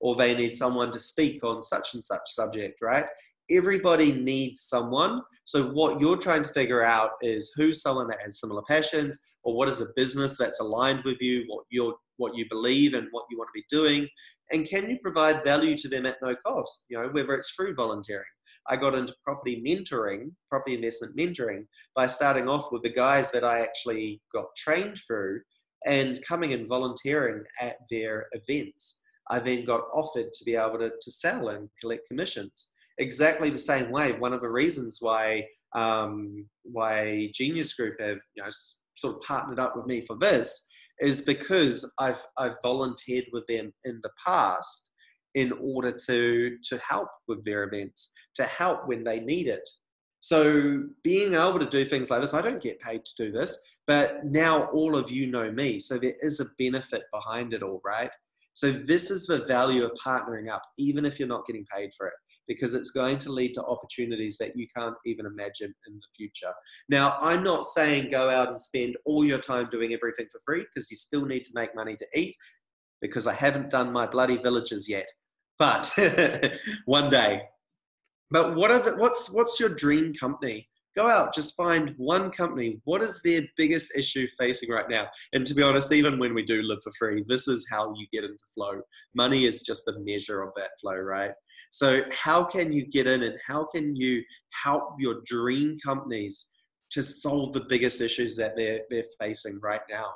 or 0.00 0.16
they 0.16 0.34
need 0.34 0.54
someone 0.54 0.90
to 0.92 1.00
speak 1.00 1.42
on 1.44 1.60
such 1.60 1.94
and 1.94 2.02
such 2.02 2.22
subject, 2.26 2.80
right? 2.80 3.06
Everybody 3.50 4.12
needs 4.12 4.62
someone. 4.62 5.22
So, 5.44 5.70
what 5.70 6.00
you're 6.00 6.16
trying 6.16 6.44
to 6.44 6.48
figure 6.48 6.84
out 6.84 7.10
is 7.20 7.52
who's 7.56 7.82
someone 7.82 8.06
that 8.08 8.20
has 8.22 8.38
similar 8.38 8.62
passions, 8.68 9.36
or 9.42 9.56
what 9.56 9.68
is 9.68 9.80
a 9.80 9.86
business 9.96 10.38
that's 10.38 10.60
aligned 10.60 11.02
with 11.04 11.20
you, 11.20 11.44
what 11.48 11.64
you're 11.68 11.94
what 12.16 12.36
you 12.36 12.44
believe 12.48 12.94
and 12.94 13.08
what 13.10 13.24
you 13.30 13.38
want 13.38 13.48
to 13.48 13.60
be 13.60 13.64
doing, 13.70 14.06
and 14.52 14.66
can 14.66 14.90
you 14.90 14.98
provide 15.02 15.44
value 15.44 15.76
to 15.76 15.88
them 15.88 16.06
at 16.06 16.16
no 16.22 16.34
cost? 16.34 16.84
You 16.88 16.98
know 16.98 17.08
whether 17.08 17.34
it's 17.34 17.50
through 17.50 17.74
volunteering. 17.74 18.24
I 18.68 18.76
got 18.76 18.94
into 18.94 19.14
property 19.24 19.62
mentoring 19.66 20.32
property 20.48 20.74
investment 20.74 21.16
mentoring 21.16 21.66
by 21.94 22.06
starting 22.06 22.48
off 22.48 22.66
with 22.72 22.82
the 22.82 22.92
guys 22.92 23.30
that 23.32 23.44
i 23.44 23.60
actually 23.60 24.20
got 24.32 24.46
trained 24.56 24.96
through 25.06 25.40
and 25.86 26.20
coming 26.26 26.52
and 26.52 26.68
volunteering 26.68 27.42
at 27.60 27.76
their 27.90 28.26
events. 28.32 29.02
I 29.30 29.38
then 29.38 29.64
got 29.64 29.82
offered 29.92 30.32
to 30.32 30.44
be 30.44 30.56
able 30.56 30.78
to, 30.78 30.90
to 30.90 31.10
sell 31.10 31.48
and 31.48 31.68
collect 31.80 32.08
commissions. 32.08 32.72
Exactly 32.98 33.48
the 33.48 33.58
same 33.58 33.90
way. 33.90 34.12
One 34.12 34.32
of 34.32 34.40
the 34.40 34.50
reasons 34.50 34.98
why 35.00 35.46
um, 35.74 36.46
why 36.64 37.30
genius 37.32 37.72
group 37.74 38.00
have 38.00 38.18
you 38.34 38.42
know 38.42 38.50
sort 38.96 39.16
of 39.16 39.22
partnered 39.22 39.60
up 39.60 39.76
with 39.76 39.86
me 39.86 40.04
for 40.06 40.16
this 40.18 40.66
is 41.00 41.22
because 41.22 41.90
I've 41.98 42.24
I've 42.38 42.56
volunteered 42.62 43.26
with 43.32 43.46
them 43.46 43.72
in 43.84 44.00
the 44.02 44.10
past 44.24 44.90
in 45.34 45.52
order 45.60 45.92
to 46.06 46.56
to 46.62 46.78
help 46.78 47.08
with 47.28 47.44
their 47.44 47.64
events, 47.64 48.12
to 48.36 48.44
help 48.44 48.86
when 48.86 49.04
they 49.04 49.20
need 49.20 49.46
it. 49.46 49.68
So 50.20 50.84
being 51.02 51.32
able 51.32 51.58
to 51.58 51.66
do 51.66 51.84
things 51.84 52.10
like 52.10 52.20
this, 52.20 52.34
I 52.34 52.42
don't 52.42 52.62
get 52.62 52.78
paid 52.80 53.04
to 53.04 53.24
do 53.24 53.32
this, 53.32 53.78
but 53.86 54.24
now 54.24 54.64
all 54.66 54.94
of 54.94 55.10
you 55.10 55.26
know 55.26 55.50
me. 55.50 55.80
So 55.80 55.96
there 55.96 56.14
is 56.20 56.40
a 56.40 56.46
benefit 56.58 57.04
behind 57.12 57.54
it 57.54 57.62
all, 57.62 57.80
right? 57.84 58.14
So 58.54 58.72
this 58.72 59.10
is 59.10 59.26
the 59.26 59.44
value 59.46 59.84
of 59.84 59.92
partnering 60.04 60.50
up, 60.50 60.62
even 60.78 61.04
if 61.04 61.18
you're 61.18 61.28
not 61.28 61.46
getting 61.46 61.64
paid 61.74 61.90
for 61.96 62.08
it, 62.08 62.14
because 62.48 62.74
it's 62.74 62.90
going 62.90 63.18
to 63.18 63.32
lead 63.32 63.54
to 63.54 63.64
opportunities 63.64 64.36
that 64.38 64.56
you 64.56 64.66
can't 64.76 64.96
even 65.06 65.26
imagine 65.26 65.72
in 65.86 65.94
the 65.94 66.16
future. 66.16 66.52
Now, 66.88 67.16
I'm 67.20 67.42
not 67.42 67.64
saying 67.64 68.10
go 68.10 68.28
out 68.28 68.48
and 68.48 68.60
spend 68.60 68.96
all 69.06 69.24
your 69.24 69.38
time 69.38 69.68
doing 69.70 69.92
everything 69.94 70.26
for 70.30 70.40
free, 70.44 70.64
because 70.64 70.90
you 70.90 70.96
still 70.96 71.24
need 71.24 71.44
to 71.44 71.52
make 71.54 71.74
money 71.74 71.94
to 71.96 72.06
eat, 72.14 72.36
because 73.00 73.26
I 73.26 73.34
haven't 73.34 73.70
done 73.70 73.92
my 73.92 74.06
bloody 74.06 74.36
villages 74.36 74.88
yet. 74.88 75.06
But 75.58 75.96
one 76.86 77.10
day. 77.10 77.42
But 78.30 78.54
what 78.54 78.98
what's 78.98 79.30
what's 79.30 79.58
your 79.58 79.68
dream 79.70 80.12
company? 80.14 80.68
Go 80.96 81.08
out, 81.08 81.34
just 81.34 81.56
find 81.56 81.94
one 81.96 82.30
company. 82.30 82.80
What 82.84 83.02
is 83.02 83.20
their 83.22 83.42
biggest 83.56 83.96
issue 83.96 84.26
facing 84.38 84.70
right 84.70 84.88
now? 84.88 85.08
And 85.32 85.46
to 85.46 85.54
be 85.54 85.62
honest, 85.62 85.92
even 85.92 86.18
when 86.18 86.34
we 86.34 86.42
do 86.42 86.62
live 86.62 86.78
for 86.82 86.92
free, 86.98 87.24
this 87.26 87.48
is 87.48 87.66
how 87.70 87.94
you 87.96 88.06
get 88.12 88.24
into 88.24 88.42
flow. 88.54 88.80
Money 89.14 89.44
is 89.44 89.62
just 89.62 89.84
the 89.86 89.98
measure 90.00 90.42
of 90.42 90.52
that 90.56 90.70
flow, 90.80 90.96
right? 90.96 91.32
So, 91.70 92.02
how 92.10 92.44
can 92.44 92.72
you 92.72 92.86
get 92.86 93.06
in 93.06 93.22
and 93.22 93.36
how 93.46 93.64
can 93.64 93.94
you 93.94 94.22
help 94.62 94.94
your 94.98 95.20
dream 95.24 95.76
companies 95.84 96.50
to 96.92 97.02
solve 97.02 97.52
the 97.52 97.66
biggest 97.68 98.00
issues 98.00 98.36
that 98.36 98.56
they're, 98.56 98.80
they're 98.90 99.04
facing 99.20 99.60
right 99.62 99.82
now? 99.90 100.06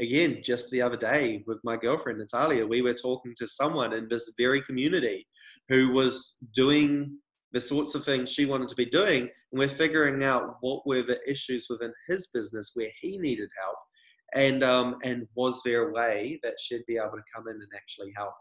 Again, 0.00 0.42
just 0.44 0.70
the 0.70 0.80
other 0.80 0.96
day 0.96 1.42
with 1.46 1.58
my 1.64 1.76
girlfriend 1.76 2.18
Natalia, 2.18 2.64
we 2.64 2.82
were 2.82 2.94
talking 2.94 3.34
to 3.36 3.46
someone 3.48 3.92
in 3.92 4.08
this 4.08 4.32
very 4.38 4.62
community 4.62 5.26
who 5.68 5.92
was 5.92 6.38
doing 6.54 7.18
the 7.52 7.60
sorts 7.60 7.94
of 7.94 8.04
things 8.04 8.30
she 8.30 8.46
wanted 8.46 8.68
to 8.68 8.74
be 8.74 8.86
doing. 8.86 9.22
And 9.22 9.58
we're 9.58 9.68
figuring 9.68 10.22
out 10.22 10.56
what 10.60 10.86
were 10.86 11.02
the 11.02 11.18
issues 11.28 11.66
within 11.70 11.92
his 12.08 12.28
business 12.28 12.72
where 12.74 12.90
he 13.00 13.18
needed 13.18 13.48
help. 13.60 13.76
And 14.34 14.62
um, 14.62 14.96
and 15.04 15.26
was 15.34 15.62
there 15.62 15.88
a 15.88 15.92
way 15.92 16.38
that 16.42 16.60
she'd 16.60 16.84
be 16.86 16.96
able 16.98 17.16
to 17.16 17.22
come 17.34 17.48
in 17.48 17.54
and 17.54 17.72
actually 17.74 18.12
help? 18.14 18.34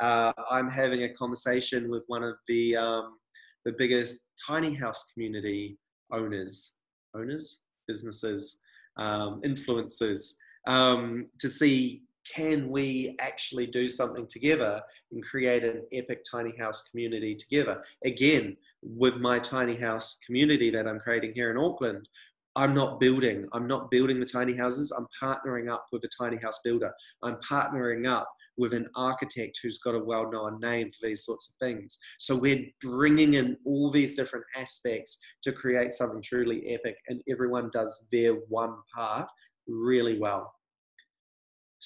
Uh, 0.00 0.32
I'm 0.50 0.70
having 0.70 1.02
a 1.02 1.12
conversation 1.12 1.90
with 1.90 2.02
one 2.06 2.22
of 2.22 2.36
the 2.48 2.76
um, 2.76 3.18
the 3.66 3.72
biggest 3.72 4.28
tiny 4.46 4.72
house 4.72 5.12
community 5.12 5.78
owners, 6.10 6.76
owners, 7.14 7.64
businesses, 7.86 8.60
um, 8.96 9.42
influencers, 9.44 10.32
um, 10.66 11.26
to 11.38 11.48
see 11.50 12.02
can 12.32 12.68
we 12.68 13.16
actually 13.20 13.66
do 13.66 13.88
something 13.88 14.26
together 14.26 14.80
and 15.12 15.22
create 15.24 15.64
an 15.64 15.82
epic 15.92 16.22
tiny 16.30 16.56
house 16.56 16.88
community 16.88 17.34
together? 17.34 17.82
Again, 18.04 18.56
with 18.82 19.16
my 19.16 19.38
tiny 19.38 19.76
house 19.76 20.18
community 20.24 20.70
that 20.70 20.86
I'm 20.86 21.00
creating 21.00 21.32
here 21.34 21.50
in 21.50 21.58
Auckland, 21.58 22.08
I'm 22.56 22.72
not 22.72 23.00
building. 23.00 23.48
I'm 23.52 23.66
not 23.66 23.90
building 23.90 24.20
the 24.20 24.26
tiny 24.26 24.54
houses. 24.54 24.92
I'm 24.92 25.08
partnering 25.20 25.68
up 25.70 25.86
with 25.90 26.04
a 26.04 26.08
tiny 26.16 26.36
house 26.36 26.60
builder. 26.62 26.92
I'm 27.22 27.36
partnering 27.36 28.06
up 28.06 28.30
with 28.56 28.74
an 28.74 28.88
architect 28.94 29.58
who's 29.60 29.78
got 29.78 29.96
a 29.96 29.98
well 29.98 30.30
known 30.30 30.60
name 30.60 30.88
for 30.90 31.08
these 31.08 31.24
sorts 31.24 31.48
of 31.48 31.56
things. 31.56 31.98
So 32.18 32.36
we're 32.36 32.64
bringing 32.80 33.34
in 33.34 33.56
all 33.64 33.90
these 33.90 34.14
different 34.14 34.44
aspects 34.56 35.18
to 35.42 35.52
create 35.52 35.92
something 35.92 36.22
truly 36.22 36.68
epic, 36.68 36.96
and 37.08 37.20
everyone 37.28 37.70
does 37.72 38.06
their 38.12 38.34
one 38.48 38.76
part 38.94 39.28
really 39.66 40.18
well. 40.18 40.54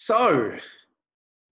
So 0.00 0.52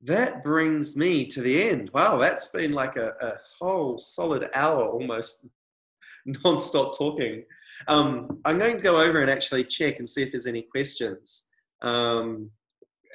that 0.03 0.45
brings 0.45 0.97
me 0.97 1.27
to 1.27 1.43
the 1.43 1.69
end. 1.69 1.91
Wow, 1.93 2.17
that's 2.17 2.51
been 2.51 2.73
like 2.73 2.95
a, 2.95 3.13
a 3.21 3.33
whole 3.59 3.99
solid 3.99 4.49
hour 4.55 4.85
almost 4.85 5.49
non-stop 6.45 6.97
talking. 6.97 7.43
Um, 7.89 8.39
I'm 8.45 8.57
going 8.57 8.77
to 8.77 8.83
go 8.83 9.01
over 9.01 9.21
and 9.21 9.29
actually 9.29 9.65
check 9.65 9.99
and 9.99 10.09
see 10.09 10.23
if 10.23 10.31
there's 10.31 10.47
any 10.47 10.63
questions. 10.63 11.49
Um, 11.83 12.53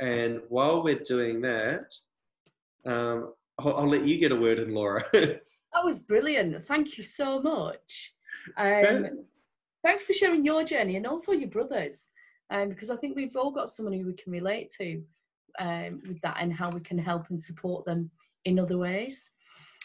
and 0.02 0.42
while 0.50 0.84
we're 0.84 1.00
doing 1.00 1.40
that, 1.44 1.96
um, 2.86 3.34
I'll, 3.58 3.78
I'll, 3.78 3.90
let 3.90 4.04
you 4.04 4.18
get 4.18 4.34
a 4.34 4.36
word 4.36 4.60
in, 4.60 4.74
Laura. 4.74 5.02
that 5.14 5.42
was 5.82 6.00
brilliant. 6.00 6.66
Thank 6.66 6.98
you 6.98 7.06
so 7.06 7.42
much. 7.42 8.16
Um, 8.58 9.24
thanks 9.82 10.04
for 10.04 10.12
sharing 10.12 10.44
your 10.44 10.66
journey 10.66 10.98
and 10.98 11.08
also 11.08 11.32
your 11.32 11.50
brothers, 11.50 12.10
um, 12.50 12.68
because 12.68 12.90
I 12.90 12.98
think 12.98 13.16
we've 13.16 13.38
all 13.38 13.52
got 13.52 13.70
someone 13.70 13.94
who 13.94 14.06
we 14.06 14.14
can 14.14 14.34
relate 14.34 14.70
to 14.78 15.02
um, 15.60 16.02
with 16.08 16.22
that 16.22 16.38
and 16.40 16.54
how 16.54 16.70
we 16.70 16.80
can 16.82 16.98
help 16.98 17.30
and 17.30 17.42
support 17.42 17.86
them 17.86 18.10
in 18.46 18.60
other 18.60 18.78
ways. 18.78 19.30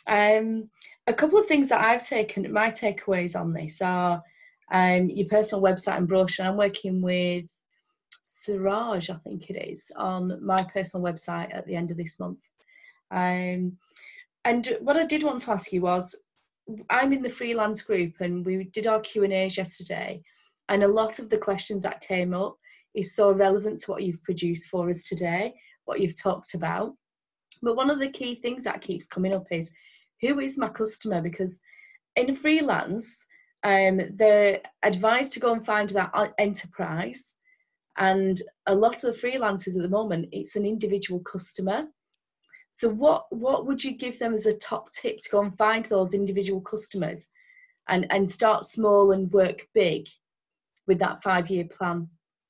Um, 0.07 0.71
a 1.07 1.15
couple 1.15 1.39
of 1.39 1.47
things 1.47 1.69
that 1.69 1.81
I've 1.81 2.07
taken, 2.07 2.53
my 2.53 2.71
takeaways 2.71 3.39
on 3.39 3.53
this 3.53 3.81
are 3.83 4.23
um, 4.71 5.11
your 5.11 5.29
personal 5.29 5.63
website 5.63 5.97
and 5.97 6.09
brochure. 6.09 6.47
I'm 6.47 6.57
working 6.57 7.03
with 7.03 7.47
Siraj, 8.23 9.11
I 9.11 9.17
think 9.17 9.51
it 9.51 9.69
is, 9.69 9.91
on 9.97 10.45
my 10.45 10.65
personal 10.65 11.05
website 11.05 11.55
at 11.55 11.67
the 11.67 11.77
end 11.77 11.91
of 11.91 11.97
this 11.97 12.19
month. 12.21 12.39
Um, 13.11 13.77
and 14.45 14.77
what 14.81 14.97
I 14.97 15.07
did 15.07 15.25
want 15.25 15.41
to 15.43 15.53
ask 15.53 15.73
you 15.73 15.83
was, 15.83 16.15
I'm 16.91 17.13
in 17.13 17.23
the 17.23 17.29
freelance 17.29 17.83
group 17.83 18.15
and 18.21 18.45
we 18.45 18.65
did 18.73 18.87
our 18.87 19.01
Q 19.01 19.25
and 19.25 19.33
A's 19.33 19.57
yesterday, 19.57 20.23
and 20.69 20.83
a 20.83 20.89
lot 20.89 21.19
of 21.19 21.31
the 21.31 21.39
questions 21.39 21.83
that 21.85 22.01
came 22.01 22.35
up 22.35 22.57
is 22.97 23.15
so 23.15 23.31
relevant 23.31 23.79
to 23.81 23.91
what 23.91 24.03
you've 24.03 24.23
produced 24.23 24.69
for 24.69 24.89
us 24.89 25.05
today, 25.05 25.55
what 25.85 26.01
you've 26.01 26.21
talked 26.21 26.55
about. 26.55 26.95
But 27.63 27.77
one 27.77 27.91
of 27.91 27.99
the 27.99 28.11
key 28.11 28.37
things 28.37 28.65
that 28.65 28.81
keeps 28.81 29.07
coming 29.07 29.33
up 29.33 29.47
is 29.51 29.71
who 30.21 30.41
is 30.41 30.59
my 30.59 30.69
customer? 30.69 31.21
Because 31.21 31.61
in 32.17 32.35
freelance, 32.35 33.27
um, 33.63 34.01
they're 34.15 34.61
advised 34.83 35.33
to 35.33 35.41
go 35.41 35.53
and 35.53 35.65
find 35.65 35.89
that 35.91 36.13
enterprise. 36.39 37.35
And 37.99 38.41
a 38.67 38.75
lot 38.75 39.03
of 39.03 39.15
the 39.15 39.21
freelancers 39.21 39.77
at 39.77 39.83
the 39.83 39.89
moment, 39.89 40.29
it's 40.33 40.57
an 40.57 40.67
individual 40.67 41.21
customer. 41.21 41.87
So 42.75 42.91
what 42.91 43.25
what 43.31 43.67
would 43.67 43.83
you 43.83 43.97
give 43.97 44.19
them 44.19 44.35
as 44.35 44.45
a 44.45 44.53
top 44.59 44.91
tip 44.93 45.19
to 45.21 45.31
go 45.31 45.41
and 45.41 45.57
find 45.57 45.87
those 45.87 46.13
individual 46.13 46.61
customers 46.61 47.27
and, 47.89 48.07
and 48.11 48.29
start 48.29 48.67
small 48.67 49.13
and 49.13 49.33
work 49.33 49.67
big 49.73 50.07
with 50.87 50.99
that 50.99 51.23
five 51.23 51.49
year 51.49 51.65
plan? 51.65 52.09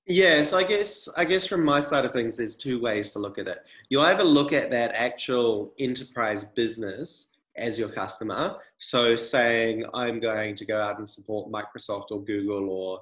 Yes, 0.08 0.52
I 0.52 0.62
guess 0.62 1.08
I 1.16 1.24
guess 1.24 1.46
from 1.46 1.64
my 1.64 1.80
side 1.80 2.04
of 2.04 2.12
things, 2.12 2.36
there's 2.36 2.56
two 2.56 2.80
ways 2.80 3.10
to 3.12 3.18
look 3.18 3.38
at 3.38 3.48
it. 3.48 3.66
You 3.88 4.00
either 4.00 4.22
look 4.22 4.52
at 4.52 4.70
that 4.70 4.92
actual 4.94 5.74
enterprise 5.80 6.44
business 6.44 7.36
as 7.56 7.76
your 7.76 7.88
customer. 7.88 8.56
So 8.78 9.16
saying 9.16 9.84
I'm 9.94 10.20
going 10.20 10.54
to 10.56 10.64
go 10.64 10.80
out 10.80 10.98
and 10.98 11.08
support 11.08 11.50
Microsoft 11.50 12.12
or 12.12 12.22
Google 12.22 12.70
or 12.70 13.00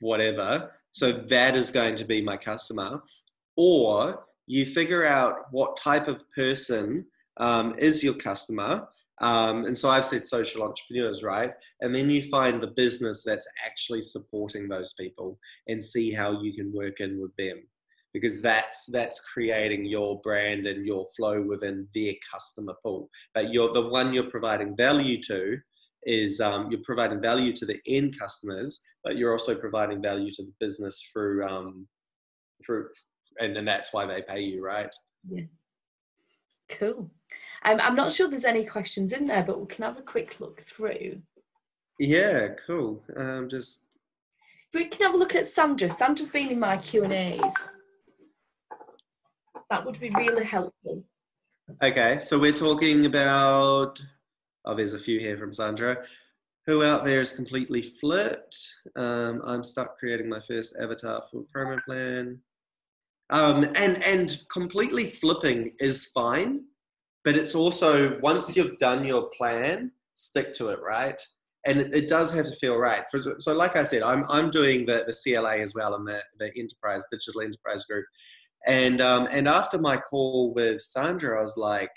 whatever. 0.00 0.72
So 0.92 1.12
that 1.12 1.56
is 1.56 1.70
going 1.70 1.96
to 1.96 2.04
be 2.04 2.20
my 2.20 2.36
customer. 2.36 3.02
Or 3.56 4.24
you 4.46 4.66
figure 4.66 5.06
out 5.06 5.46
what 5.50 5.78
type 5.78 6.08
of 6.08 6.22
person 6.34 7.06
um, 7.38 7.74
is 7.78 8.04
your 8.04 8.14
customer. 8.14 8.86
Um, 9.20 9.64
and 9.64 9.78
so 9.78 9.88
I've 9.88 10.06
said 10.06 10.26
social 10.26 10.62
entrepreneurs, 10.62 11.22
right? 11.22 11.52
And 11.80 11.94
then 11.94 12.10
you 12.10 12.22
find 12.22 12.60
the 12.60 12.68
business 12.68 13.22
that's 13.24 13.46
actually 13.64 14.02
supporting 14.02 14.68
those 14.68 14.94
people 14.94 15.38
and 15.68 15.82
see 15.82 16.12
how 16.12 16.42
you 16.42 16.52
can 16.52 16.72
work 16.72 17.00
in 17.00 17.20
with 17.20 17.34
them 17.36 17.62
because 18.12 18.40
that's 18.40 18.86
that's 18.92 19.20
creating 19.20 19.84
your 19.84 20.20
brand 20.22 20.66
and 20.66 20.86
your 20.86 21.04
flow 21.16 21.42
within 21.42 21.86
their 21.94 22.14
customer 22.32 22.74
pool. 22.82 23.10
But 23.34 23.52
you're 23.52 23.72
the 23.72 23.88
one 23.88 24.12
you're 24.12 24.30
providing 24.30 24.76
value 24.76 25.20
to 25.22 25.58
is 26.04 26.40
um, 26.40 26.70
you're 26.70 26.82
providing 26.84 27.20
value 27.20 27.52
to 27.52 27.66
the 27.66 27.80
end 27.86 28.18
customers, 28.18 28.82
but 29.02 29.16
you're 29.16 29.32
also 29.32 29.54
providing 29.54 30.02
value 30.02 30.30
to 30.30 30.42
the 30.42 30.52
business 30.60 31.08
through 31.12 31.46
um, 31.46 31.86
through, 32.64 32.88
and, 33.40 33.56
and 33.56 33.66
that's 33.66 33.92
why 33.92 34.06
they 34.06 34.22
pay 34.22 34.40
you, 34.40 34.64
right? 34.64 34.94
Yeah. 35.28 35.44
Cool. 36.70 37.10
Um, 37.64 37.80
I'm 37.80 37.96
not 37.96 38.12
sure 38.12 38.28
there's 38.28 38.44
any 38.44 38.64
questions 38.64 39.12
in 39.12 39.26
there, 39.26 39.42
but 39.42 39.60
we 39.60 39.66
can 39.66 39.84
have 39.84 39.98
a 39.98 40.02
quick 40.02 40.38
look 40.40 40.62
through. 40.62 41.20
Yeah, 41.98 42.48
cool. 42.66 43.02
Um, 43.16 43.48
just 43.48 43.86
we 44.74 44.88
can 44.88 45.06
have 45.06 45.14
a 45.14 45.18
look 45.18 45.34
at 45.34 45.46
Sandra. 45.46 45.88
Sandra's 45.88 46.28
been 46.28 46.48
in 46.48 46.58
my 46.58 46.76
Q 46.76 47.04
and 47.04 47.12
A's. 47.12 47.54
That 49.70 49.86
would 49.86 50.00
be 50.00 50.10
really 50.10 50.44
helpful. 50.44 51.04
Okay, 51.82 52.18
so 52.20 52.38
we're 52.38 52.52
talking 52.52 53.06
about. 53.06 54.02
Oh, 54.66 54.74
there's 54.74 54.94
a 54.94 54.98
few 54.98 55.20
here 55.20 55.38
from 55.38 55.52
Sandra. 55.52 56.04
Who 56.66 56.82
out 56.82 57.04
there 57.04 57.20
is 57.20 57.32
completely 57.32 57.82
flipped? 57.82 58.58
Um, 58.96 59.42
I'm 59.46 59.62
stuck 59.62 59.98
creating 59.98 60.28
my 60.28 60.40
first 60.40 60.76
avatar 60.80 61.22
for 61.30 61.44
promo 61.54 61.82
plan. 61.84 62.40
Um, 63.30 63.64
and 63.76 64.02
and 64.02 64.36
completely 64.52 65.06
flipping 65.06 65.72
is 65.78 66.06
fine, 66.06 66.64
but 67.24 67.36
it's 67.36 67.54
also 67.54 68.18
once 68.20 68.56
you've 68.56 68.78
done 68.78 69.04
your 69.04 69.30
plan, 69.36 69.90
stick 70.12 70.54
to 70.54 70.68
it, 70.68 70.78
right? 70.86 71.20
And 71.66 71.80
it, 71.80 71.94
it 71.94 72.08
does 72.08 72.32
have 72.34 72.46
to 72.46 72.56
feel 72.56 72.76
right. 72.76 73.04
For, 73.10 73.20
so, 73.38 73.54
like 73.54 73.76
I 73.76 73.82
said, 73.82 74.02
I'm 74.02 74.24
I'm 74.28 74.50
doing 74.50 74.84
the 74.84 75.04
the 75.06 75.34
CLA 75.34 75.56
as 75.56 75.74
well 75.74 75.94
in 75.96 76.04
the 76.04 76.20
the 76.38 76.50
enterprise 76.56 77.04
digital 77.10 77.40
enterprise 77.40 77.84
group, 77.86 78.04
and 78.66 79.00
um, 79.00 79.28
and 79.30 79.48
after 79.48 79.78
my 79.78 79.96
call 79.96 80.52
with 80.54 80.82
Sandra, 80.82 81.38
I 81.38 81.40
was 81.40 81.56
like, 81.56 81.92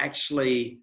actually, 0.00 0.80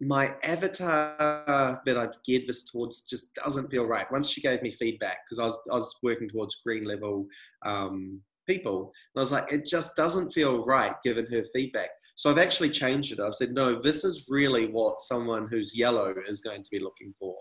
my 0.00 0.34
avatar 0.42 1.82
that 1.84 1.98
I've 1.98 2.22
geared 2.24 2.44
this 2.46 2.64
towards 2.64 3.02
just 3.02 3.34
doesn't 3.34 3.70
feel 3.70 3.84
right. 3.84 4.10
Once 4.10 4.30
she 4.30 4.40
gave 4.40 4.62
me 4.62 4.70
feedback, 4.70 5.18
because 5.28 5.38
I 5.38 5.44
was 5.44 5.58
I 5.70 5.74
was 5.74 5.94
working 6.02 6.30
towards 6.30 6.56
green 6.64 6.84
level 6.84 7.26
um, 7.66 8.22
people, 8.46 8.92
and 9.14 9.20
I 9.20 9.20
was 9.20 9.32
like, 9.32 9.52
it 9.52 9.66
just 9.66 9.96
doesn't 9.96 10.32
feel 10.32 10.64
right 10.64 10.94
given 11.04 11.26
her 11.26 11.44
feedback. 11.54 11.90
So 12.14 12.30
I've 12.30 12.38
actually 12.38 12.70
changed 12.70 13.12
it. 13.12 13.20
I've 13.20 13.34
said, 13.34 13.52
no, 13.52 13.80
this 13.80 14.04
is 14.04 14.26
really 14.28 14.66
what 14.66 15.00
someone 15.00 15.48
who's 15.50 15.78
yellow 15.78 16.14
is 16.28 16.40
going 16.40 16.62
to 16.62 16.70
be 16.70 16.80
looking 16.80 17.12
for. 17.18 17.34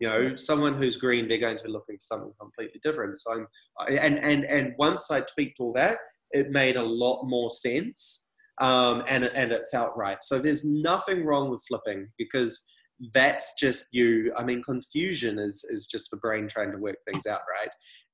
You 0.00 0.08
know 0.08 0.36
someone 0.36 0.82
who's 0.82 0.96
green 0.96 1.28
they're 1.28 1.38
going 1.38 1.58
to 1.58 1.64
be 1.64 1.70
looking 1.70 1.94
for 1.94 2.00
something 2.00 2.32
completely 2.40 2.80
different. 2.82 3.16
So 3.18 3.34
i'm 3.34 3.46
and 3.88 4.18
and 4.18 4.44
and 4.46 4.72
once 4.76 5.12
i 5.12 5.20
tweaked 5.20 5.60
all 5.60 5.72
that 5.74 5.98
it 6.32 6.50
made 6.50 6.76
a 6.76 6.82
lot 6.82 7.22
more 7.24 7.50
sense 7.50 8.30
um, 8.60 9.02
and 9.08 9.24
and 9.24 9.52
it 9.52 9.62
felt 9.70 9.92
right. 9.96 10.18
So 10.22 10.38
there's 10.38 10.64
nothing 10.64 11.24
wrong 11.24 11.50
with 11.50 11.64
flipping 11.66 12.08
because 12.18 12.64
that's 13.12 13.54
just 13.58 13.86
you 13.92 14.32
i 14.36 14.44
mean 14.44 14.62
confusion 14.62 15.38
is 15.38 15.64
is 15.70 15.86
just 15.86 16.10
the 16.10 16.16
brain 16.18 16.46
trying 16.46 16.70
to 16.70 16.78
work 16.78 16.96
things 17.04 17.26
out 17.26 17.40
right 17.60 17.70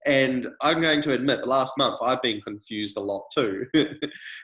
and 0.07 0.47
i'm 0.63 0.81
going 0.81 1.03
to 1.03 1.13
admit 1.13 1.47
last 1.47 1.77
month 1.77 1.99
i've 2.03 2.23
been 2.23 2.41
confused 2.41 2.97
a 2.97 3.01
lot 3.01 3.25
too 3.35 3.67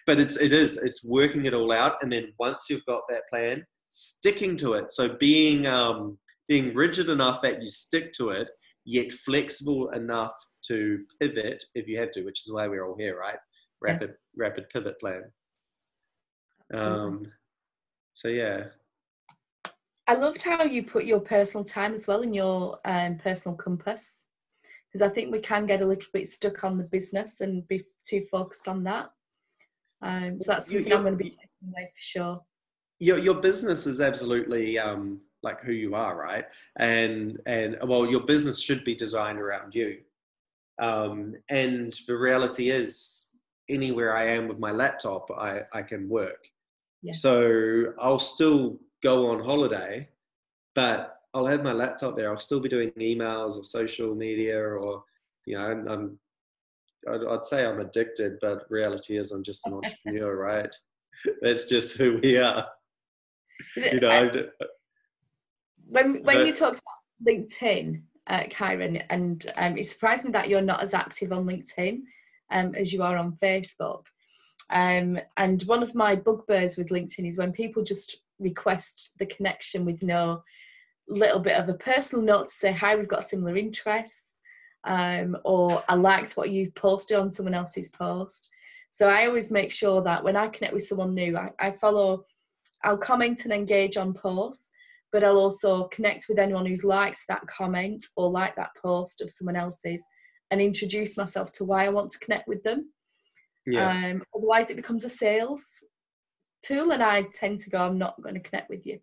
but 0.07 0.21
it's 0.21 0.37
it 0.37 0.53
is 0.53 0.77
it's 0.79 1.09
working 1.09 1.47
it 1.47 1.55
all 1.55 1.73
out 1.73 1.95
and 2.03 2.13
then 2.13 2.33
once 2.39 2.67
you've 2.69 2.85
got 2.85 3.03
that 3.09 3.23
plan 3.31 3.65
sticking 3.91 4.57
to 4.57 4.75
it 4.75 4.91
so 4.91 5.09
being 5.17 5.67
um 5.67 6.19
being 6.49 6.75
rigid 6.75 7.09
enough 7.09 7.43
that 7.43 7.63
you 7.63 7.69
stick 7.69 8.13
to 8.15 8.31
it, 8.31 8.51
yet 8.85 9.13
flexible 9.13 9.89
enough 9.91 10.35
to 10.67 11.01
pivot 11.21 11.65
if 11.75 11.89
you 11.89 11.99
have 11.99 12.11
to, 12.13 12.23
which 12.23 12.41
is 12.47 12.53
why 12.53 12.69
we're 12.69 12.87
all 12.87 12.97
here, 12.99 13.19
right? 13.19 13.39
Rapid, 13.81 14.11
yeah. 14.11 14.45
rapid 14.45 14.69
pivot 14.69 14.99
plan. 15.01 15.23
Um, 16.73 17.27
so 18.15 18.29
yeah. 18.29 18.65
I 20.07 20.15
loved 20.15 20.43
how 20.43 20.65
you 20.65 20.85
put 20.85 21.05
your 21.05 21.21
personal 21.21 21.65
time 21.65 21.95
as 21.95 22.07
well 22.07 22.23
in 22.23 22.35
your 22.35 22.79
um, 22.85 23.17
personal 23.17 23.57
compass, 23.57 24.27
because 24.93 25.03
I 25.03 25.13
think 25.13 25.33
we 25.33 25.41
can 25.41 25.67
get 25.67 25.81
a 25.81 25.87
little 25.87 26.11
bit 26.13 26.29
stuck 26.29 26.63
on 26.63 26.77
the 26.77 26.85
business 26.85 27.41
and 27.41 27.67
be 27.69 27.85
too 28.07 28.27
focused 28.31 28.69
on 28.69 28.85
that. 28.85 29.11
Um, 30.03 30.39
so 30.41 30.53
that's 30.53 30.67
something 30.67 30.87
you, 30.87 30.95
I'm 30.95 31.03
going 31.03 31.17
to 31.17 31.25
be 31.25 31.31
taking 31.31 31.73
away 31.73 31.85
for 31.85 32.01
sure. 32.01 32.43
Your 33.01 33.19
your 33.19 33.37
business 33.37 33.87
is 33.87 34.01
absolutely 34.01 34.79
um, 34.79 35.21
like 35.43 35.61
who 35.63 35.73
you 35.73 35.95
are, 35.95 36.17
right? 36.17 36.45
And 36.79 37.41
and 37.47 37.79
well, 37.85 38.05
your 38.05 38.21
business 38.21 38.61
should 38.61 38.85
be 38.85 38.95
designed 38.95 39.39
around 39.39 39.75
you. 39.75 39.99
Um, 40.81 41.35
and 41.49 41.97
the 42.07 42.17
reality 42.17 42.71
is, 42.71 43.29
anywhere 43.71 44.17
I 44.17 44.27
am 44.27 44.49
with 44.49 44.59
my 44.59 44.71
laptop, 44.71 45.31
I 45.31 45.63
I 45.73 45.83
can 45.83 46.09
work. 46.09 46.47
Yeah. 47.03 47.15
So 47.15 47.95
I'll 47.99 48.19
still 48.19 48.79
go 49.05 49.31
on 49.31 49.45
holiday, 49.45 50.09
but 50.75 51.21
I'll 51.35 51.47
have 51.47 51.63
my 51.63 51.73
laptop 51.73 52.17
there. 52.17 52.31
I'll 52.31 52.39
still 52.39 52.61
be 52.61 52.69
doing 52.69 52.91
emails 52.99 53.57
or 53.59 53.63
social 53.63 54.15
media 54.15 54.59
or, 54.59 55.05
you 55.47 55.57
know, 55.57 55.65
I'm, 55.65 55.87
I'm 55.89 56.19
I'd, 57.13 57.23
I'd 57.23 57.45
say 57.45 57.67
I'm 57.67 57.81
addicted, 57.81 58.39
but 58.41 58.65
reality 58.71 59.19
is 59.19 59.31
I'm 59.31 59.43
just 59.45 59.67
an 59.67 59.75
entrepreneur, 59.79 60.35
right? 60.35 60.75
That's 61.43 61.67
just 61.67 61.99
who 61.99 62.19
we 62.23 62.39
are. 62.39 62.67
You 63.77 64.01
know, 64.01 64.11
Uh, 64.11 64.67
when 65.87 66.23
when 66.25 66.37
but- 66.39 66.47
you 66.47 66.55
talked 66.55 66.81
about 66.81 67.29
LinkedIn, 67.29 68.03
uh, 68.27 68.45
Kyron, 68.45 69.05
and 69.11 69.53
um, 69.57 69.77
it 69.77 69.85
surprised 69.87 70.25
me 70.25 70.33
that 70.33 70.49
you're 70.49 70.63
not 70.63 70.83
as 70.83 70.95
active 70.95 71.31
on 71.31 71.45
LinkedIn 71.45 72.01
um, 72.51 72.75
as 72.75 72.93
you 72.93 73.03
are 73.03 73.17
on 73.19 73.37
Facebook. 73.43 74.05
Um, 74.71 75.19
and 75.37 75.63
one 75.65 75.83
of 75.83 75.95
my 75.95 76.17
bugbears 76.17 76.79
with 76.79 76.89
LinkedIn 76.89 77.29
is 77.29 77.37
when 77.37 77.53
people 77.53 77.83
just 77.85 78.24
request 78.45 79.11
the 79.19 79.27
connection 79.27 79.85
with 79.85 80.03
no 80.03 80.43
little 81.09 81.41
bit 81.41 81.57
of 81.57 81.69
a 81.69 81.75
personal 81.75 82.25
note 82.25 82.49
to 82.49 82.55
say, 82.55 82.73
"Hi, 82.73 82.95
we've 82.97 83.09
got 83.09 83.25
similar 83.25 83.57
interests," 83.57 84.35
um, 84.85 85.37
or 85.45 85.83
"I 85.89 85.95
liked 85.95 86.37
what 86.37 86.51
you 86.51 86.71
posted 86.73 87.17
on 87.17 87.31
someone 87.31 87.55
else's 87.55 87.91
post." 87.91 88.49
So 88.91 89.09
I 89.09 89.27
always 89.27 89.51
make 89.51 89.73
sure 89.73 90.03
that 90.03 90.23
when 90.23 90.37
I 90.37 90.47
connect 90.49 90.73
with 90.73 90.87
someone 90.87 91.15
new, 91.15 91.37
I, 91.37 91.51
I 91.59 91.73
follow, 91.73 92.25
I'll 92.85 92.97
comment 92.97 93.45
and 93.45 93.53
engage 93.53 93.97
on 93.97 94.15
posts, 94.15 94.71
but 95.11 95.25
I'll 95.25 95.39
also 95.39 95.89
connect 95.89 96.27
with 96.29 96.39
anyone 96.39 96.65
who's 96.65 96.85
liked 96.85 97.23
that 97.29 97.45
comment 97.49 98.05
or 98.17 98.31
like 98.31 98.55
that 98.55 98.71
post 98.81 99.21
of 99.21 99.33
someone 99.33 99.57
else's 99.57 100.07
and 100.53 100.61
introduce 100.61 101.17
myself 101.17 101.51
to 101.53 101.65
why 101.65 101.85
I 101.85 101.89
want 101.89 102.13
to 102.13 102.19
connect 102.21 102.47
with 102.47 102.63
them. 102.63 102.89
yeah. 103.67 104.11
Um, 104.11 104.23
otherwise, 104.37 104.71
it 104.71 104.77
becomes 104.77 105.05
a 105.05 105.09
sales 105.09 105.83
tool, 106.67 106.93
and 106.93 107.03
I 107.03 107.23
tend 107.35 107.61
to 107.61 107.71
go, 107.71 107.79
I'm 107.79 107.99
not 107.99 108.21
going 108.23 108.35
to 108.35 108.41
connect 108.41 108.71
with 108.71 108.87
you. 108.87 108.99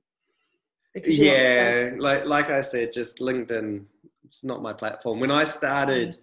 Because 0.93 1.17
you 1.17 1.27
want 1.27 1.37
to 1.37 1.45
sell. 1.45 1.73
yeah 1.73 1.91
like 1.99 2.25
like 2.25 2.49
i 2.49 2.59
said 2.59 2.91
just 2.91 3.19
linkedin 3.19 3.85
it's 4.25 4.43
not 4.43 4.61
my 4.61 4.73
platform 4.73 5.21
when 5.21 5.31
i 5.31 5.45
started 5.45 6.15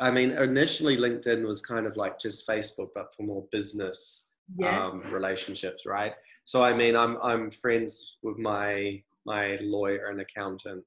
i 0.00 0.10
mean 0.10 0.30
initially 0.30 0.96
linkedin 0.96 1.46
was 1.46 1.60
kind 1.60 1.86
of 1.86 1.96
like 1.96 2.18
just 2.18 2.48
facebook 2.48 2.88
but 2.94 3.12
for 3.14 3.24
more 3.24 3.44
business 3.52 4.30
yeah, 4.56 4.86
um, 4.86 5.02
relationships 5.10 5.84
right 5.84 6.12
so 6.44 6.62
i 6.62 6.72
mean 6.72 6.96
i'm 6.96 7.18
i'm 7.22 7.48
friends 7.50 8.16
with 8.22 8.38
my 8.38 9.02
my 9.26 9.58
lawyer 9.60 10.08
and 10.10 10.20
accountant 10.20 10.84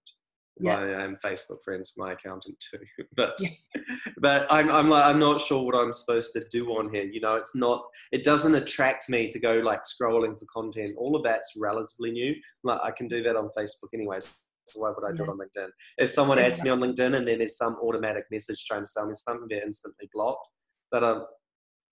Yeah. 0.59 0.79
I 0.79 1.03
am 1.03 1.15
Facebook 1.15 1.63
friends 1.63 1.93
with 1.95 2.05
my 2.05 2.13
accountant 2.13 2.57
too, 2.59 2.79
but 3.15 3.35
Yeah. 3.39 3.49
but 4.21 4.47
I'm 4.49 4.69
I'm 4.69 4.87
like 4.89 5.05
I'm 5.05 5.19
not 5.19 5.39
sure 5.41 5.63
what 5.63 5.75
I'm 5.75 5.93
supposed 5.93 6.33
to 6.33 6.43
do 6.51 6.69
on 6.71 6.89
here. 6.93 7.03
You 7.03 7.21
know, 7.21 7.35
it's 7.35 7.55
not 7.55 7.83
it 8.11 8.23
doesn't 8.23 8.55
attract 8.55 9.09
me 9.09 9.27
to 9.27 9.39
go 9.39 9.55
like 9.55 9.81
scrolling 9.83 10.37
for 10.37 10.45
content. 10.53 10.95
All 10.97 11.15
of 11.15 11.23
that's 11.23 11.53
relatively 11.59 12.11
new. 12.11 12.35
Like 12.63 12.79
I 12.83 12.91
can 12.91 13.07
do 13.07 13.21
that 13.23 13.35
on 13.35 13.49
Facebook 13.57 13.89
anyways. 13.93 14.41
So 14.65 14.81
why 14.81 14.89
would 14.89 15.07
I 15.07 15.15
do 15.15 15.23
it 15.23 15.29
on 15.29 15.37
LinkedIn? 15.37 15.69
If 15.97 16.09
someone 16.09 16.39
adds 16.39 16.63
me 16.63 16.69
on 16.69 16.79
LinkedIn 16.81 17.15
and 17.15 17.27
then 17.27 17.37
there's 17.37 17.57
some 17.57 17.77
automatic 17.81 18.25
message 18.31 18.65
trying 18.65 18.81
to 18.83 18.87
sell 18.89 19.07
me 19.07 19.13
something, 19.13 19.47
they're 19.49 19.63
instantly 19.63 20.09
blocked. 20.13 20.49
But 20.91 21.03
um, 21.05 21.25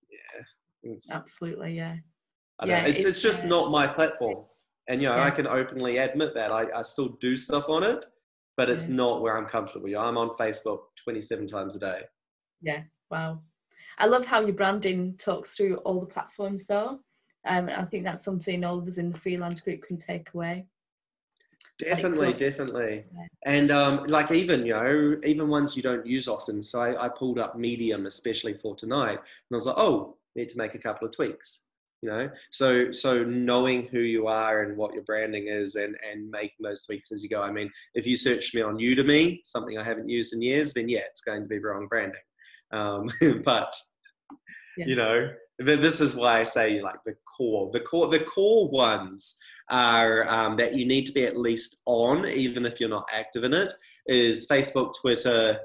yeah, 0.09 0.41
it's, 0.83 1.11
absolutely, 1.11 1.73
yeah. 1.73 1.95
I 2.59 2.65
Yeah, 2.65 2.81
know. 2.81 2.89
it's, 2.89 2.99
it's, 2.99 3.07
it's 3.09 3.21
just 3.21 3.43
uh, 3.43 3.47
not 3.47 3.71
my 3.71 3.87
platform. 3.87 4.45
And, 4.87 5.01
you 5.01 5.07
know, 5.07 5.17
I 5.17 5.31
can 5.31 5.47
openly 5.47 5.97
admit 5.97 6.35
that. 6.35 6.51
I, 6.51 6.67
I 6.75 6.81
still 6.83 7.17
do 7.19 7.37
stuff 7.37 7.69
on 7.69 7.83
it, 7.83 8.05
but 8.57 8.69
it's 8.69 8.89
Yeah. 8.89 8.95
not 8.95 9.21
where 9.21 9.37
I'm 9.37 9.45
comfortable. 9.45 9.87
You 9.87 9.95
know, 9.95 10.01
I'm 10.01 10.17
on 10.17 10.29
Facebook 10.29 10.81
27 11.03 11.47
times 11.47 11.75
a 11.75 11.79
day. 11.79 12.01
Yeah, 12.61 12.83
wow. 13.11 13.41
I 13.97 14.07
love 14.07 14.25
how 14.25 14.41
your 14.41 14.55
branding 14.55 15.15
talks 15.17 15.55
through 15.55 15.77
all 15.77 15.99
the 16.01 16.05
platforms 16.05 16.65
though. 16.65 16.99
Um, 17.47 17.69
and 17.69 17.71
I 17.71 17.85
think 17.85 18.03
that's 18.03 18.23
something 18.23 18.63
all 18.63 18.79
of 18.79 18.87
us 18.87 18.97
in 18.97 19.11
the 19.11 19.19
freelance 19.19 19.61
group 19.61 19.83
can 19.83 19.97
take 19.97 20.33
away. 20.33 20.67
Definitely, 21.77 22.27
cool. 22.27 22.37
definitely. 22.37 23.03
Yeah. 23.13 23.27
And 23.45 23.71
um, 23.71 24.05
like 24.05 24.31
even, 24.31 24.65
you 24.65 24.73
know, 24.73 25.19
even 25.23 25.47
ones 25.49 25.75
you 25.75 25.83
don't 25.83 26.05
use 26.05 26.27
often. 26.27 26.63
So 26.63 26.81
I, 26.81 27.05
I 27.05 27.09
pulled 27.09 27.37
up 27.37 27.57
Medium, 27.57 28.05
especially 28.05 28.53
for 28.53 28.75
tonight. 28.75 29.19
And 29.19 29.51
I 29.51 29.55
was 29.55 29.65
like, 29.65 29.77
oh, 29.77 30.17
need 30.35 30.49
to 30.49 30.57
make 30.57 30.75
a 30.75 30.79
couple 30.79 31.07
of 31.07 31.13
tweaks. 31.13 31.67
You 32.05 32.11
know, 32.11 32.29
so 32.51 32.91
so 32.91 33.23
knowing 33.23 33.87
who 33.87 33.97
you 33.99 34.27
are 34.27 34.61
and 34.61 34.77
what 34.77 34.93
your 34.93 35.01
branding 35.05 35.47
is, 35.47 35.73
and 35.73 35.95
and 36.07 36.29
making 36.29 36.61
those 36.61 36.85
tweaks 36.85 37.11
as 37.11 37.23
you 37.23 37.29
go. 37.29 37.41
I 37.41 37.51
mean, 37.51 37.71
if 37.95 38.05
you 38.05 38.15
search 38.15 38.53
me 38.53 38.61
on 38.61 38.77
Udemy, 38.77 39.39
something 39.43 39.75
I 39.79 39.83
haven't 39.83 40.07
used 40.07 40.31
in 40.31 40.41
years, 40.43 40.71
then 40.73 40.87
yeah, 40.87 40.99
it's 41.09 41.21
going 41.21 41.41
to 41.41 41.47
be 41.47 41.57
wrong 41.57 41.87
branding. 41.87 42.21
Um, 42.71 43.09
but 43.43 43.73
Yeah. 44.77 44.85
you 44.85 44.95
know, 44.95 45.29
this 45.57 45.99
is 45.99 46.15
why 46.15 46.41
I 46.41 46.43
say 46.43 46.79
like 46.79 46.99
the 47.07 47.15
core, 47.35 47.71
the 47.73 47.79
core, 47.79 48.07
the 48.07 48.19
core 48.19 48.69
ones 48.69 49.35
are 49.71 50.29
um, 50.29 50.57
that 50.57 50.75
you 50.75 50.85
need 50.85 51.07
to 51.07 51.11
be 51.11 51.25
at 51.25 51.35
least 51.37 51.81
on, 51.87 52.27
even 52.27 52.67
if 52.67 52.79
you're 52.79 52.87
not 52.87 53.09
active 53.11 53.43
in 53.43 53.53
it. 53.55 53.73
Is 54.05 54.47
Facebook, 54.47 54.93
Twitter, 55.01 55.57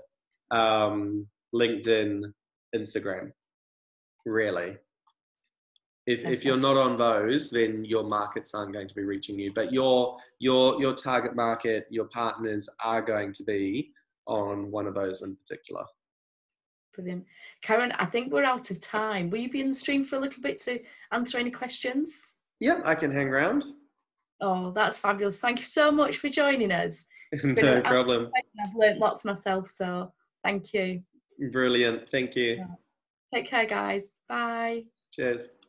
um, 0.51 1.27
LinkedIn, 1.55 2.33
Instagram. 2.75 3.33
Really. 4.25 4.79
If, 6.07 6.27
if 6.27 6.45
you're 6.45 6.57
not 6.57 6.77
on 6.77 6.97
those, 6.97 7.51
then 7.51 7.85
your 7.85 8.05
markets 8.05 8.55
aren't 8.55 8.73
going 8.73 8.89
to 8.89 8.95
be 8.95 9.05
reaching 9.05 9.39
you. 9.39 9.53
But 9.55 9.73
your 9.73 10.17
your 10.39 10.81
your 10.81 10.95
target 10.95 11.37
market, 11.37 11.87
your 11.91 12.07
partners 12.07 12.69
are 12.85 13.03
going 13.03 13.33
to 13.35 13.45
be 13.45 13.93
on 14.27 14.71
one 14.71 14.87
of 14.87 14.95
those 14.95 15.23
in 15.23 15.37
particular. 15.37 15.85
Brilliant. 16.95 17.25
Kyron, 17.65 17.95
I 17.99 18.07
think 18.07 18.33
we're 18.33 18.45
out 18.45 18.71
of 18.71 18.81
time. 18.81 19.31
Will 19.31 19.39
you 19.39 19.51
be 19.51 19.61
in 19.61 19.69
the 19.69 19.75
stream 19.75 20.05
for 20.05 20.17
a 20.17 20.21
little 20.21 20.43
bit 20.43 20.59
to 20.63 20.81
answer 21.13 21.39
any 21.39 21.51
questions? 21.51 22.35
Yeah, 22.59 22.81
I 22.85 22.95
can 22.95 23.13
hang 23.13 23.29
around. 23.29 23.65
Oh, 24.41 24.73
that's 24.73 24.99
fabulous. 24.99 25.39
Thank 25.39 25.59
you 25.59 25.65
so 25.65 25.93
much 25.93 26.17
for 26.17 26.29
joining 26.29 26.73
us. 26.73 27.05
no 27.45 27.81
problem. 27.83 28.31
I've 28.63 28.75
learnt 28.75 28.99
lots 28.99 29.25
myself, 29.25 29.69
so 29.69 30.13
thank 30.43 30.75
you. 30.75 31.03
Brilliant. 31.53 32.09
Thank 32.11 32.35
you. 32.37 32.67
Take 33.33 33.47
care, 33.47 33.67
guys. 33.67 34.03
Bye. 34.29 34.85
Cheers. 35.13 35.60